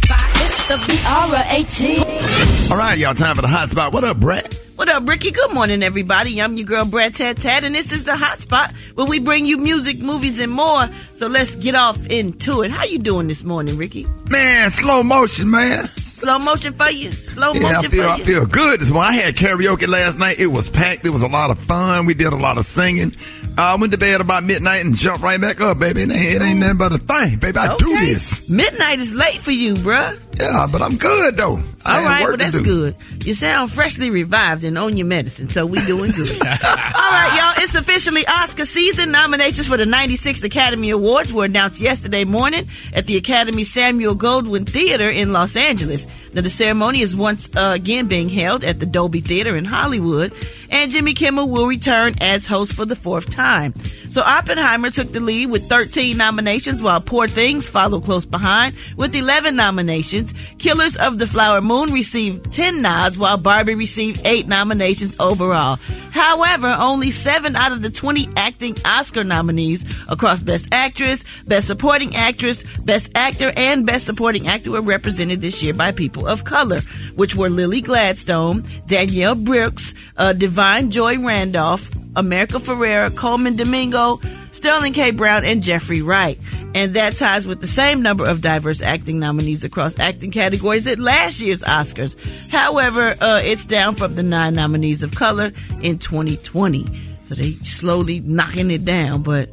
spot. 0.67 0.79
It's 0.79 0.87
the 0.87 0.93
BR18. 0.93 2.71
All 2.71 2.77
right, 2.77 2.97
y'all. 2.97 3.15
Time 3.15 3.35
for 3.35 3.41
the 3.41 3.47
hot 3.47 3.69
spot. 3.69 3.93
What 3.93 4.03
up, 4.03 4.19
Brett? 4.19 4.53
What 4.75 4.89
up, 4.89 5.07
Rickey? 5.07 5.31
Good 5.31 5.53
morning, 5.53 5.81
everybody. 5.81 6.39
I'm 6.39 6.55
your 6.55 6.67
girl, 6.67 6.85
Brat 6.85 7.15
Tat 7.15 7.37
Tat, 7.37 7.63
and 7.63 7.73
this 7.73 7.91
is 7.91 8.03
the 8.03 8.15
hot 8.15 8.39
spot 8.39 8.75
where 8.93 9.07
we 9.07 9.19
bring 9.19 9.47
you 9.47 9.57
music, 9.57 9.99
movies, 9.99 10.39
and 10.39 10.51
more. 10.51 10.87
So 11.15 11.27
let's 11.27 11.55
get 11.55 11.73
off 11.73 12.05
into 12.07 12.61
it. 12.61 12.69
How 12.69 12.83
you 12.85 12.99
doing 12.99 13.27
this 13.27 13.43
morning, 13.43 13.77
Rickey? 13.77 14.05
Man, 14.29 14.69
slow 14.69 15.01
motion, 15.01 15.49
man. 15.49 15.87
Slow 15.87 16.37
motion 16.39 16.73
for 16.73 16.89
you. 16.91 17.11
Slow 17.11 17.53
Yeah, 17.53 17.67
I 17.67 17.73
motion 17.73 17.91
feel, 17.91 18.03
for 18.03 18.09
I 18.09 18.15
you. 18.17 18.23
I 18.23 18.25
feel 18.25 18.45
good 18.45 18.79
this 18.81 18.89
morning. 18.89 19.19
I 19.19 19.21
had 19.23 19.35
karaoke 19.35 19.87
last 19.87 20.19
night. 20.19 20.39
It 20.39 20.47
was 20.47 20.69
packed. 20.69 21.05
It 21.05 21.09
was 21.09 21.21
a 21.23 21.27
lot 21.27 21.49
of 21.49 21.59
fun. 21.59 22.05
We 22.05 22.13
did 22.13 22.33
a 22.33 22.37
lot 22.37 22.57
of 22.59 22.65
singing. 22.65 23.15
Uh, 23.57 23.61
I 23.61 23.75
went 23.75 23.91
to 23.93 23.97
bed 23.97 24.21
about 24.21 24.43
midnight 24.43 24.85
and 24.85 24.95
jumped 24.95 25.21
right 25.23 25.41
back 25.41 25.59
up, 25.61 25.79
baby. 25.79 26.03
It 26.03 26.11
ain't, 26.11 26.35
it 26.35 26.41
ain't 26.41 26.59
nothing 26.59 26.77
but 26.77 26.91
a 26.91 26.97
thing, 26.99 27.37
baby. 27.39 27.57
I 27.57 27.75
do 27.77 27.85
this. 27.99 28.47
Midnight 28.49 28.99
is 28.99 29.13
late 29.13 29.39
for 29.39 29.51
you, 29.51 29.73
bruh. 29.75 30.19
Yeah, 30.39 30.67
but 30.71 30.81
I'm 30.81 30.97
good 30.97 31.37
though. 31.37 31.63
I 31.83 31.97
All 31.97 32.05
right, 32.05 32.23
well 32.27 32.37
that's 32.37 32.59
good. 32.59 32.95
You 33.23 33.33
sound 33.33 33.71
freshly 33.71 34.09
revived 34.11 34.63
and 34.63 34.77
on 34.77 34.97
your 34.97 35.07
medicine, 35.07 35.49
so 35.49 35.65
we 35.65 35.83
doing 35.85 36.11
good. 36.11 36.31
All 36.41 36.47
right, 36.47 37.35
y'all, 37.37 37.63
it's 37.63 37.75
officially 37.75 38.25
Oscar 38.27 38.65
season. 38.65 39.11
Nominations 39.11 39.67
for 39.67 39.77
the 39.77 39.85
96th 39.85 40.43
Academy 40.43 40.91
Awards 40.91 41.33
were 41.33 41.45
announced 41.45 41.79
yesterday 41.79 42.23
morning 42.23 42.67
at 42.93 43.07
the 43.07 43.17
Academy 43.17 43.63
Samuel 43.63 44.15
Goldwyn 44.15 44.67
Theater 44.67 45.09
in 45.09 45.33
Los 45.33 45.55
Angeles. 45.55 46.05
Now, 46.37 46.43
the 46.43 46.51
ceremony 46.51 47.01
is 47.01 47.15
once 47.15 47.49
uh, 47.55 47.71
again 47.73 48.07
being 48.07 48.29
held 48.29 48.63
at 48.63 48.79
the 48.79 48.85
Dolby 48.85 49.21
Theater 49.21 49.55
in 49.55 49.65
Hollywood, 49.65 50.31
and 50.69 50.91
Jimmy 50.91 51.15
Kimmel 51.15 51.49
will 51.49 51.65
return 51.65 52.13
as 52.21 52.45
host 52.45 52.73
for 52.73 52.85
the 52.85 52.95
fourth 52.95 53.31
time. 53.31 53.73
So 54.11 54.21
Oppenheimer 54.21 54.91
took 54.91 55.11
the 55.11 55.19
lead 55.19 55.49
with 55.49 55.67
13 55.67 56.15
nominations, 56.15 56.79
while 56.79 57.01
Poor 57.01 57.27
Things 57.27 57.67
followed 57.67 58.03
close 58.03 58.25
behind 58.25 58.75
with 58.97 59.15
11 59.15 59.55
nominations. 59.55 60.31
Killers 60.59 60.95
of 60.95 61.17
the 61.17 61.25
Flower 61.25 61.59
Moon 61.59 61.91
received 61.91 62.53
10 62.53 62.83
nods, 62.83 63.17
while 63.17 63.37
Barbie 63.37 63.73
received 63.73 64.21
8 64.23 64.47
nominations 64.47 65.19
overall. 65.19 65.77
However, 66.11 66.75
only 66.79 67.11
7 67.11 67.55
out 67.55 67.71
of 67.71 67.81
the 67.81 67.89
20 67.89 68.29
acting 68.35 68.77
Oscar 68.85 69.23
nominees 69.23 69.83
across 70.07 70.41
Best 70.41 70.67
Actress, 70.71 71.23
Best 71.45 71.67
Supporting 71.67 72.15
Actress, 72.15 72.63
Best 72.85 73.11
Actor, 73.15 73.53
and 73.55 73.85
Best 73.85 74.05
Supporting 74.05 74.47
Actor 74.47 74.71
were 74.71 74.81
represented 74.81 75.41
this 75.41 75.61
year 75.61 75.73
by 75.73 75.91
people 75.91 76.26
of 76.27 76.43
color, 76.43 76.81
which 77.15 77.35
were 77.35 77.49
Lily 77.49 77.81
Gladstone, 77.81 78.63
Danielle 78.85 79.35
Brooks, 79.35 79.93
uh, 80.17 80.33
Da'Vine 80.35 80.89
Joy 80.89 81.17
Randolph, 81.19 81.89
America 82.15 82.59
Ferrera, 82.59 83.15
Colman 83.15 83.55
Domingo, 83.55 84.19
Sterling 84.51 84.93
K. 84.93 85.11
Brown, 85.11 85.45
and 85.45 85.61
Jeffrey 85.61 86.01
Wright. 86.01 86.39
And 86.73 86.95
that 86.95 87.15
ties 87.17 87.45
with 87.45 87.61
the 87.61 87.67
same 87.67 88.01
number 88.01 88.27
of 88.27 88.41
diverse 88.41 88.81
acting 88.81 89.19
nominees 89.19 89.63
across 89.63 89.99
acting 89.99 90.31
categories 90.31 90.87
at 90.87 90.99
last 90.99 91.39
year's 91.39 91.61
Oscars. 91.61 92.15
However, 92.49 93.15
uh, 93.21 93.41
it's 93.43 93.65
down 93.65 93.95
from 93.95 94.15
the 94.15 94.23
nine 94.23 94.55
nominees 94.55 95.03
of 95.03 95.13
color 95.13 95.51
in 95.81 95.99
2020. 95.99 96.85
So 97.25 97.35
they 97.35 97.53
slowly 97.63 98.19
knocking 98.21 98.71
it 98.71 98.83
down, 98.83 99.21
but 99.21 99.49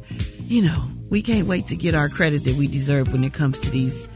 you 0.47 0.61
know, 0.61 0.89
we 1.09 1.21
can't 1.21 1.47
wait 1.47 1.67
to 1.67 1.75
get 1.75 1.93
our 1.93 2.09
credit 2.09 2.43
that 2.45 2.55
we 2.55 2.67
deserve 2.67 3.11
when 3.11 3.23
it 3.23 3.33
comes 3.33 3.59
to 3.59 3.69
these 3.69 4.07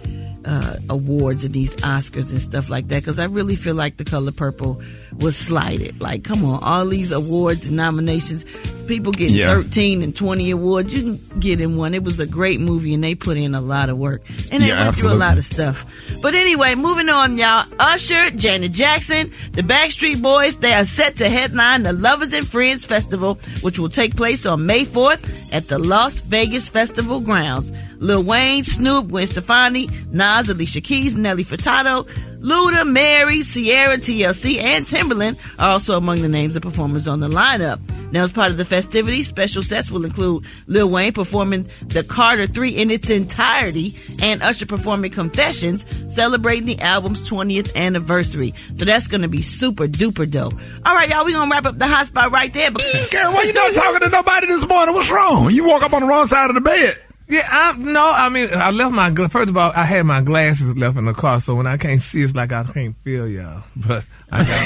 uh, 0.49 0.77
awards 0.89 1.43
and 1.43 1.53
these 1.53 1.75
Oscars 1.77 2.31
and 2.31 2.41
stuff 2.41 2.69
like 2.69 2.87
that. 2.87 3.03
Because 3.03 3.19
I 3.19 3.25
really 3.25 3.55
feel 3.55 3.75
like 3.75 3.97
the 3.97 4.03
color 4.03 4.31
purple 4.31 4.81
was 5.17 5.35
slighted. 5.35 5.99
Like, 6.01 6.23
come 6.23 6.45
on, 6.45 6.63
all 6.63 6.85
these 6.85 7.11
awards 7.11 7.67
and 7.67 7.75
nominations, 7.75 8.45
people 8.87 9.11
getting 9.11 9.35
Yeah. 9.35 9.47
13 9.47 10.01
and 10.01 10.15
20 10.15 10.51
awards. 10.51 10.93
You 10.93 11.01
can 11.01 11.39
get 11.39 11.59
in 11.61 11.75
one. 11.77 11.93
It 11.93 12.03
was 12.03 12.19
a 12.19 12.25
great 12.25 12.59
movie, 12.59 12.93
and 12.93 13.03
they 13.03 13.15
put 13.15 13.37
in 13.37 13.55
a 13.55 13.61
lot 13.61 13.89
of 13.89 13.97
work, 13.97 14.21
and 14.51 14.63
they 14.63 14.67
Yeah, 14.67 14.83
went 14.83 14.95
through 14.95 15.11
a 15.11 15.13
lot 15.13 15.37
of 15.37 15.45
stuff. 15.45 15.85
But 16.21 16.35
anyway, 16.35 16.75
moving 16.75 17.09
on, 17.09 17.37
y'all. 17.37 17.65
Usher, 17.79 18.31
Janet 18.31 18.71
Jackson, 18.71 19.31
the 19.53 19.61
Backstreet 19.61 20.21
Boys, 20.21 20.55
they 20.57 20.73
are 20.73 20.85
set 20.85 21.15
to 21.17 21.29
headline 21.29 21.83
the 21.83 21.93
Lovers 21.93 22.33
and 22.33 22.47
Friends 22.47 22.85
Festival, 22.85 23.39
which 23.61 23.79
will 23.79 23.89
take 23.89 24.15
place 24.15 24.45
on 24.45 24.65
May 24.65 24.85
4th 24.85 25.53
at 25.53 25.67
the 25.67 25.79
Las 25.79 26.19
Vegas 26.21 26.69
Festival 26.69 27.19
grounds. 27.19 27.71
Lil 27.99 28.23
Wayne, 28.23 28.63
Snoop, 28.63 29.09
Gwen 29.09 29.27
Stefani, 29.27 29.89
Nas, 30.11 30.47
Alicia 30.47 30.79
Keys, 30.79 31.17
Nelly 31.17 31.43
Furtado, 31.43 32.07
Luda, 32.39 32.89
Mary, 32.89 33.43
Ciara, 33.43 33.97
TLC, 33.97 34.61
and 34.61 34.85
Timbaland 34.85 35.37
are 35.57 35.71
also 35.71 35.97
among 35.97 36.21
the 36.21 36.29
names 36.29 36.55
of 36.55 36.61
performers 36.61 37.07
on 37.07 37.19
the 37.19 37.27
lineup. 37.27 37.79
Now, 38.11 38.23
as 38.23 38.31
part 38.31 38.49
of 38.49 38.57
the 38.57 38.65
festivities, 38.65 39.27
special 39.27 39.61
sets 39.61 39.91
will 39.91 40.05
include 40.05 40.45
Lil 40.65 40.89
Wayne 40.89 41.13
performing 41.13 41.69
the 41.85 42.03
Carter 42.03 42.47
3 42.47 42.69
in 42.69 42.91
its 42.91 43.09
entirety 43.09 43.93
and 44.21 44.41
Usher 44.41 44.65
performing 44.65 45.11
Confessions, 45.11 45.85
celebrating 46.07 46.65
the 46.65 46.79
album's 46.79 47.29
20th 47.29 47.75
anniversary. 47.75 48.53
So 48.77 48.85
that's 48.85 49.07
going 49.07 49.21
to 49.21 49.27
be 49.27 49.41
super 49.41 49.87
duper 49.87 50.29
dope. 50.29 50.53
All 50.85 50.95
right, 50.95 51.09
y'all, 51.09 51.25
we 51.25 51.33
going 51.33 51.49
to 51.49 51.53
wrap 51.53 51.65
up 51.65 51.77
the 51.77 51.87
hot 51.87 52.07
spot 52.07 52.31
right 52.31 52.53
there. 52.53 52.71
Gary, 52.71 53.33
why 53.33 53.43
you 53.43 53.53
not 53.53 53.73
talking 53.73 53.99
to 53.99 54.09
nobody 54.09 54.47
this 54.47 54.65
morning? 54.65 54.95
What's 54.95 55.11
wrong? 55.11 55.51
You 55.51 55.65
woke 55.65 55.83
up 55.83 55.93
on 55.93 56.01
the 56.01 56.07
wrong 56.07 56.25
side 56.25 56.49
of 56.49 56.55
the 56.55 56.61
bed. 56.61 56.99
Yeah, 57.29 57.47
I, 57.47 57.77
no, 57.77 58.09
I 58.11 58.27
mean, 58.29 58.49
I 58.51 58.71
left 58.71 58.91
my, 58.91 59.13
first 59.27 59.49
of 59.49 59.57
all, 59.57 59.71
I 59.75 59.85
had 59.85 60.03
my 60.05 60.21
glasses 60.21 60.75
left 60.75 60.97
in 60.97 61.05
the 61.05 61.13
car, 61.13 61.39
so 61.39 61.53
when 61.53 61.67
I 61.67 61.77
can't 61.77 62.01
see, 62.01 62.21
it's 62.23 62.33
like 62.33 62.51
I 62.51 62.63
can't 62.63 62.95
feel 63.03 63.27
y'all. 63.27 63.63
But 63.75 64.03
I 64.31 64.43
got 64.43 64.65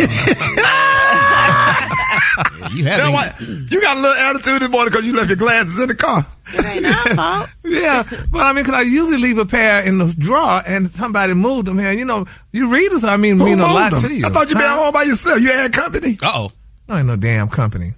You 2.73 2.83
That's 2.85 3.09
why- 3.11 3.35
you 3.69 3.81
got 3.81 3.97
a 3.97 3.99
little 3.99 4.15
attitude 4.15 4.61
this 4.61 4.69
morning 4.69 4.91
because 4.91 5.05
you 5.05 5.13
left 5.13 5.27
your 5.27 5.35
glasses 5.35 5.77
in 5.77 5.87
the 5.89 5.95
car. 5.95 6.25
yeah, 7.65 8.03
but 8.31 8.39
I 8.45 8.53
mean, 8.53 8.63
because 8.63 8.73
I 8.79 8.81
usually 8.81 9.17
leave 9.17 9.37
a 9.37 9.45
pair 9.45 9.81
in 9.81 9.97
the 9.97 10.15
drawer 10.17 10.63
and 10.65 10.89
somebody 10.95 11.33
moved 11.33 11.67
them 11.67 11.77
here. 11.79 11.89
And, 11.89 11.99
you 11.99 12.05
know, 12.05 12.25
you 12.53 12.67
readers, 12.67 13.03
I 13.03 13.17
mean, 13.17 13.37
Who 13.39 13.45
mean 13.45 13.59
a 13.59 13.63
moved 13.67 13.73
lot 13.73 13.91
them? 13.91 14.01
to 14.03 14.13
you. 14.13 14.25
I 14.25 14.29
thought 14.29 14.49
you 14.49 14.55
been 14.55 14.65
Huh? 14.65 14.77
home 14.83 14.93
by 14.93 15.03
yourself. 15.03 15.39
You 15.41 15.51
had 15.51 15.73
company. 15.73 16.17
Uh 16.21 16.31
oh. 16.33 16.51
I 16.89 16.99
ain't 16.99 17.07
no 17.07 17.15
damn 17.15 17.49
company. 17.49 17.93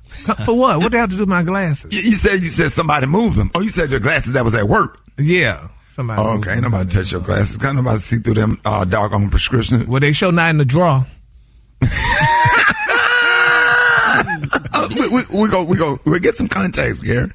For 0.46 0.54
what? 0.54 0.80
What 0.80 0.92
they 0.92 0.98
have 1.00 1.10
to 1.10 1.16
do 1.16 1.24
with 1.24 1.30
my 1.30 1.44
glasses? 1.44 1.92
You, 1.92 2.02
you 2.02 2.16
said 2.16 2.44
you 2.44 2.50
said 2.50 2.72
somebody 2.72 3.08
moved 3.08 3.38
them. 3.38 3.52
Oh, 3.56 3.62
you 3.62 3.70
said 3.70 3.90
your 3.90 4.00
glasses 4.00 4.34
that 4.34 4.46
was 4.46 4.54
at 4.54 4.68
work. 4.68 5.00
Yeah. 5.18 5.70
Somebody. 5.90 6.22
Oh, 6.22 6.38
okay, 6.38 6.54
ain't 6.54 6.62
nobody 6.62 6.90
touch 6.90 7.12
your 7.12 7.22
glasses. 7.22 7.58
Can't 7.58 7.78
nobody 7.78 8.00
see 8.00 8.18
through 8.18 8.34
them 8.36 8.60
uh, 8.66 8.84
doggone 8.86 9.30
prescription. 9.30 9.88
Well, 9.88 10.02
they 10.02 10.12
show 10.12 10.30
not 10.30 10.50
in 10.50 10.58
the 10.58 10.66
drawer. 10.66 11.06
Uh, 14.74 14.88
we, 14.96 15.10
we, 15.10 15.24
we 15.42 15.50
go, 15.50 15.64
we 15.64 15.78
go, 15.78 16.00
we 16.06 16.20
get 16.20 16.36
some 16.36 16.48
contacts, 16.48 17.00
Gary. 17.02 17.32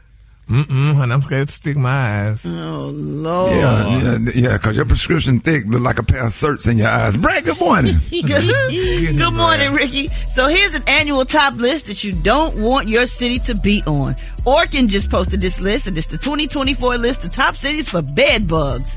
Mm-mm, 0.50 1.00
and 1.00 1.12
I'm 1.12 1.22
scared 1.22 1.46
to 1.46 1.54
stick 1.54 1.76
my 1.76 2.26
eyes. 2.26 2.44
Oh, 2.44 2.90
Lord. 2.92 3.52
Yeah, 3.52 3.98
yeah, 3.98 4.18
yeah, 4.34 4.56
because 4.56 4.74
your 4.74 4.84
prescription 4.84 5.38
thick 5.38 5.64
look 5.66 5.80
like 5.80 6.00
a 6.00 6.02
pair 6.02 6.24
of 6.24 6.32
certs 6.32 6.68
in 6.68 6.76
your 6.76 6.88
eyes. 6.88 7.16
Brad, 7.16 7.44
good 7.44 7.60
morning. 7.60 7.98
Good, 8.10 9.16
good 9.16 9.32
morning, 9.32 9.72
Ricky. 9.72 10.08
So 10.08 10.48
here's 10.48 10.74
an 10.74 10.82
annual 10.88 11.24
top 11.24 11.54
list 11.54 11.86
that 11.86 12.02
you 12.02 12.12
don't 12.12 12.56
want 12.56 12.88
your 12.88 13.06
city 13.06 13.38
to 13.40 13.54
be 13.54 13.84
on. 13.86 14.14
Orkin 14.44 14.88
just 14.88 15.08
posted 15.08 15.40
this 15.40 15.60
list, 15.60 15.86
and 15.86 15.96
it's 15.96 16.08
the 16.08 16.18
2024 16.18 16.98
list 16.98 17.22
of 17.22 17.30
top 17.30 17.56
cities 17.56 17.88
for 17.88 18.02
bed 18.02 18.48
bugs. 18.48 18.96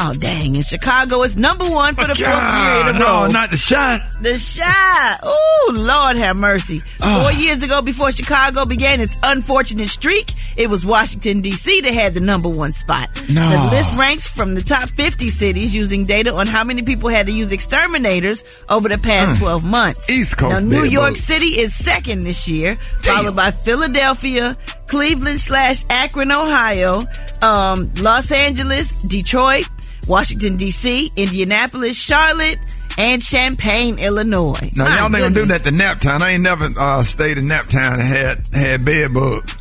Oh, 0.00 0.14
dang. 0.14 0.54
And 0.54 0.64
Chicago 0.64 1.22
is 1.24 1.36
number 1.36 1.68
one 1.68 1.94
for 1.96 2.02
the 2.02 2.14
fourth 2.14 2.18
year 2.18 2.80
in 2.80 2.86
a 2.94 2.98
no, 2.98 3.04
row. 3.04 3.26
not 3.26 3.50
the 3.50 3.56
shot. 3.56 4.00
The 4.20 4.38
shot. 4.38 5.20
Oh, 5.24 5.72
Lord 5.74 6.16
have 6.16 6.36
mercy. 6.38 6.80
Ah. 7.02 7.22
Four 7.22 7.32
years 7.32 7.62
ago, 7.64 7.82
before 7.82 8.12
Chicago 8.12 8.64
began 8.64 9.00
its 9.00 9.16
unfortunate 9.24 9.88
streak, 9.88 10.30
it 10.56 10.70
was 10.70 10.86
Washington, 10.86 11.40
D.C. 11.40 11.80
that 11.80 11.92
had 11.92 12.14
the 12.14 12.20
number 12.20 12.48
one 12.48 12.72
spot. 12.72 13.10
No. 13.28 13.48
The 13.50 13.76
list 13.76 13.92
ranks 13.94 14.26
from 14.28 14.54
the 14.54 14.62
top 14.62 14.88
50 14.90 15.30
cities 15.30 15.74
using 15.74 16.04
data 16.04 16.32
on 16.32 16.46
how 16.46 16.62
many 16.62 16.82
people 16.82 17.08
had 17.08 17.26
to 17.26 17.32
use 17.32 17.50
exterminators 17.50 18.44
over 18.68 18.88
the 18.88 18.98
past 18.98 19.40
12 19.40 19.64
months. 19.64 20.08
East 20.08 20.36
Coast 20.36 20.64
Now, 20.64 20.80
New 20.80 20.84
York. 20.84 21.16
City 21.16 21.60
is 21.60 21.74
second 21.74 22.20
this 22.20 22.46
year, 22.46 22.76
followed 23.02 23.34
by 23.34 23.50
Philadelphia, 23.50 24.56
Cleveland 24.86 25.40
slash 25.40 25.84
Akron, 25.90 26.30
Ohio, 26.30 27.02
um, 27.42 27.92
Los 27.96 28.30
Angeles, 28.30 29.02
Detroit, 29.02 29.68
Washington, 30.08 30.56
D.C., 30.56 31.12
Indianapolis, 31.16 31.96
Charlotte, 31.96 32.58
and 32.96 33.22
Champaign, 33.22 33.98
Illinois. 33.98 34.72
Now 34.74 34.84
My 34.84 34.96
y'all 34.96 35.04
ain't 35.04 35.12
gonna 35.14 35.34
do 35.34 35.46
that 35.46 35.60
to 35.62 35.70
Naptown. 35.70 36.20
I 36.22 36.30
ain't 36.30 36.42
never 36.42 36.68
uh, 36.78 37.02
stayed 37.02 37.38
in 37.38 37.44
Naptown 37.44 37.94
and 37.94 38.02
had 38.02 38.48
had 38.52 38.84
bed 38.84 39.14
bugs. 39.14 39.56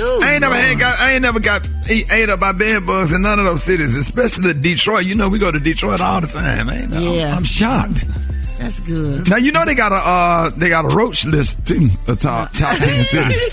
Ooh, 0.00 0.20
I 0.22 0.34
ain't 0.34 0.42
never 0.42 0.54
had 0.54 0.78
got. 0.78 0.98
I 1.00 1.12
ain't 1.14 1.22
never 1.22 1.40
got 1.40 1.68
ate, 1.90 2.10
ate 2.12 2.30
up 2.30 2.38
by 2.40 2.52
bed 2.52 2.86
bugs 2.86 3.12
in 3.12 3.22
none 3.22 3.38
of 3.40 3.44
those 3.44 3.64
cities, 3.64 3.94
especially 3.96 4.54
Detroit. 4.54 5.04
You 5.04 5.16
know 5.16 5.28
we 5.28 5.38
go 5.40 5.50
to 5.50 5.58
Detroit 5.58 6.00
all 6.00 6.20
the 6.20 6.28
time. 6.28 6.68
Man. 6.68 6.92
I'm- 6.92 7.02
Yeah. 7.02 7.34
I'm, 7.36 7.42
shocked. 7.44 8.06
That's 8.58 8.80
good. 8.80 9.28
Now 9.28 9.36
you 9.36 9.52
know 9.52 9.64
they 9.64 9.74
got 9.74 9.92
a 9.92 9.96
uh, 9.96 10.50
they 10.56 10.68
got 10.68 10.84
a 10.84 10.88
roach 10.88 11.24
list 11.24 11.64
too. 11.66 11.88
The 12.06 12.14
top 12.16 12.52
top 12.54 12.76
ten 12.78 13.04
cities. 13.04 13.38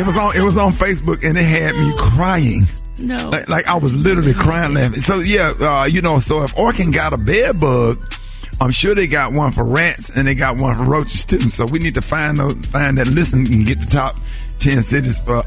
It 0.00 0.06
was 0.06 0.16
on 0.16 0.36
it 0.36 0.42
was 0.42 0.56
on 0.56 0.72
Facebook 0.72 1.22
and 1.24 1.36
it 1.36 1.44
had 1.44 1.74
me 1.76 1.92
crying. 1.96 2.66
No. 3.00 3.30
Like, 3.30 3.48
like 3.48 3.66
I 3.66 3.76
was 3.76 3.92
literally 3.92 4.34
crying 4.34 4.74
laughing. 4.74 5.00
So 5.00 5.18
yeah, 5.20 5.54
uh, 5.60 5.84
you 5.84 6.02
know, 6.02 6.20
so 6.20 6.42
if 6.42 6.54
Orkin 6.56 6.92
got 6.92 7.12
a 7.12 7.16
bed 7.16 7.60
bug, 7.60 8.14
I'm 8.60 8.70
sure 8.70 8.94
they 8.94 9.06
got 9.06 9.32
one 9.32 9.52
for 9.52 9.64
rats 9.64 10.10
and 10.10 10.26
they 10.26 10.34
got 10.34 10.58
one 10.58 10.76
for 10.76 10.84
roaches 10.84 11.24
too. 11.24 11.48
So 11.48 11.64
we 11.64 11.78
need 11.78 11.94
to 11.94 12.02
find 12.02 12.38
those, 12.38 12.54
find 12.66 12.98
that 12.98 13.06
list 13.06 13.32
and 13.32 13.66
get 13.66 13.80
the 13.80 13.86
top 13.86 14.16
ten 14.58 14.82
cities 14.82 15.18
for. 15.18 15.42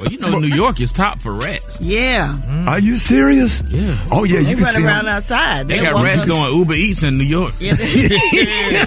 Well, 0.00 0.10
you 0.10 0.18
know, 0.18 0.38
New 0.38 0.46
York 0.54 0.80
is 0.80 0.92
top 0.92 1.20
for 1.20 1.32
rats. 1.34 1.78
Yeah. 1.80 2.40
Are 2.66 2.78
you 2.80 2.96
serious? 2.96 3.62
Yeah. 3.70 3.94
Oh 4.10 4.24
yeah, 4.24 4.40
They 4.42 4.50
you 4.50 4.56
can 4.56 4.64
run 4.64 4.74
see 4.74 4.84
around 4.84 5.04
them. 5.04 5.14
outside. 5.14 5.68
They 5.68 5.76
They 5.78 5.84
got 5.84 6.02
rats 6.02 6.22
up- 6.22 6.28
going 6.28 6.56
Uber 6.56 6.74
Eats 6.74 7.02
in 7.02 7.14
New 7.18 7.24
York. 7.24 7.54
Yeah, 7.60 7.74
they, 7.74 7.84
Yeah, 7.92 8.86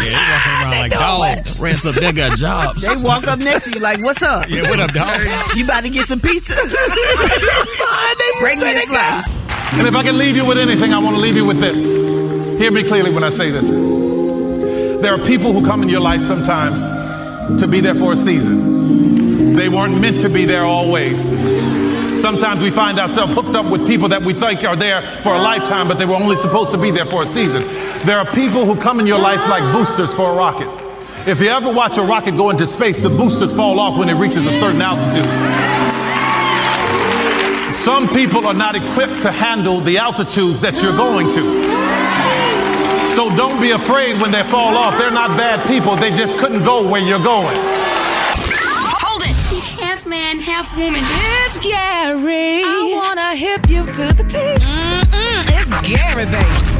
walking 0.00 0.52
around 0.62 0.70
like 0.72 0.90
dogs. 0.92 1.60
Rats 1.60 1.84
up 1.86 1.94
there 1.96 2.12
got 2.12 2.38
jobs. 2.38 2.82
they 2.82 2.96
walk 2.96 3.26
up 3.28 3.38
next 3.40 3.64
to 3.64 3.70
you 3.72 3.80
like, 3.80 4.02
"What's 4.02 4.22
up? 4.22 4.48
Yeah, 4.48 4.68
what 4.70 4.80
up, 4.80 4.92
dog? 4.92 5.20
You 5.56 5.64
about 5.64 5.82
to 5.84 5.90
get 5.90 6.06
some 6.06 6.20
pizza? 6.20 6.54
Bring 8.40 8.60
me 8.60 8.76
a 8.76 8.80
slice." 8.82 9.28
And 9.74 9.86
if 9.86 9.94
I 9.94 10.02
can 10.02 10.16
leave 10.16 10.36
you 10.36 10.44
with 10.46 10.58
anything, 10.58 10.92
I 10.94 10.98
want 10.98 11.16
to 11.16 11.20
leave 11.22 11.36
you 11.36 11.44
with 11.44 11.60
this. 11.60 11.78
Hear 12.58 12.70
me 12.70 12.82
clearly 12.84 13.10
when 13.12 13.22
I 13.24 13.30
say 13.30 13.50
this. 13.50 13.68
There 13.70 15.14
are 15.14 15.18
people 15.26 15.52
who 15.52 15.64
come 15.64 15.82
in 15.82 15.88
your 15.88 16.00
life 16.00 16.22
sometimes 16.22 16.84
to 17.56 17.66
be 17.66 17.80
there 17.80 17.94
for 17.94 18.12
a 18.12 18.16
season. 18.16 19.54
They 19.54 19.68
weren't 19.68 20.00
meant 20.00 20.18
to 20.20 20.28
be 20.28 20.44
there 20.44 20.64
always. 20.64 21.30
Sometimes 22.20 22.62
we 22.62 22.70
find 22.70 22.98
ourselves 22.98 23.32
hooked 23.32 23.54
up 23.54 23.66
with 23.66 23.86
people 23.86 24.08
that 24.08 24.22
we 24.22 24.34
think 24.34 24.64
are 24.64 24.76
there 24.76 25.02
for 25.22 25.34
a 25.34 25.38
lifetime, 25.38 25.88
but 25.88 25.98
they 25.98 26.04
were 26.04 26.16
only 26.16 26.36
supposed 26.36 26.72
to 26.72 26.78
be 26.78 26.90
there 26.90 27.06
for 27.06 27.22
a 27.22 27.26
season. 27.26 27.62
There 28.04 28.18
are 28.18 28.26
people 28.26 28.64
who 28.64 28.76
come 28.76 29.00
in 29.00 29.06
your 29.06 29.20
life 29.20 29.48
like 29.48 29.62
boosters 29.72 30.12
for 30.12 30.32
a 30.32 30.34
rocket. 30.34 30.68
If 31.28 31.40
you 31.40 31.48
ever 31.48 31.72
watch 31.72 31.96
a 31.96 32.02
rocket 32.02 32.36
go 32.36 32.50
into 32.50 32.66
space, 32.66 33.00
the 33.00 33.10
boosters 33.10 33.52
fall 33.52 33.78
off 33.78 33.98
when 33.98 34.08
it 34.08 34.14
reaches 34.14 34.44
a 34.46 34.50
certain 34.58 34.82
altitude. 34.82 35.24
Some 37.72 38.08
people 38.08 38.46
are 38.46 38.54
not 38.54 38.76
equipped 38.76 39.22
to 39.22 39.30
handle 39.30 39.80
the 39.80 39.98
altitudes 39.98 40.60
that 40.60 40.82
you're 40.82 40.96
going 40.96 41.30
to. 41.32 42.47
So 43.14 43.34
don't 43.36 43.60
be 43.60 43.72
afraid 43.72 44.20
when 44.20 44.30
they 44.30 44.42
fall 44.44 44.76
off. 44.76 44.98
They're 44.98 45.10
not 45.10 45.36
bad 45.36 45.66
people. 45.66 45.96
They 45.96 46.10
just 46.10 46.38
couldn't 46.38 46.64
go 46.64 46.88
where 46.88 47.00
you're 47.00 47.22
going. 47.22 47.56
Hold 49.04 49.22
it. 49.22 49.34
He's 49.50 49.64
half 49.64 50.06
man, 50.06 50.38
half 50.38 50.76
woman. 50.76 51.02
It's 51.04 51.58
Gary. 51.58 52.62
I 52.64 52.92
wanna 52.94 53.34
hip 53.34 53.68
you 53.68 53.86
to 53.86 54.12
the 54.12 54.24
T. 54.24 54.38
Mm-mm, 54.38 55.58
it's 55.58 55.72
Gary, 55.88 56.26
baby. 56.26 56.77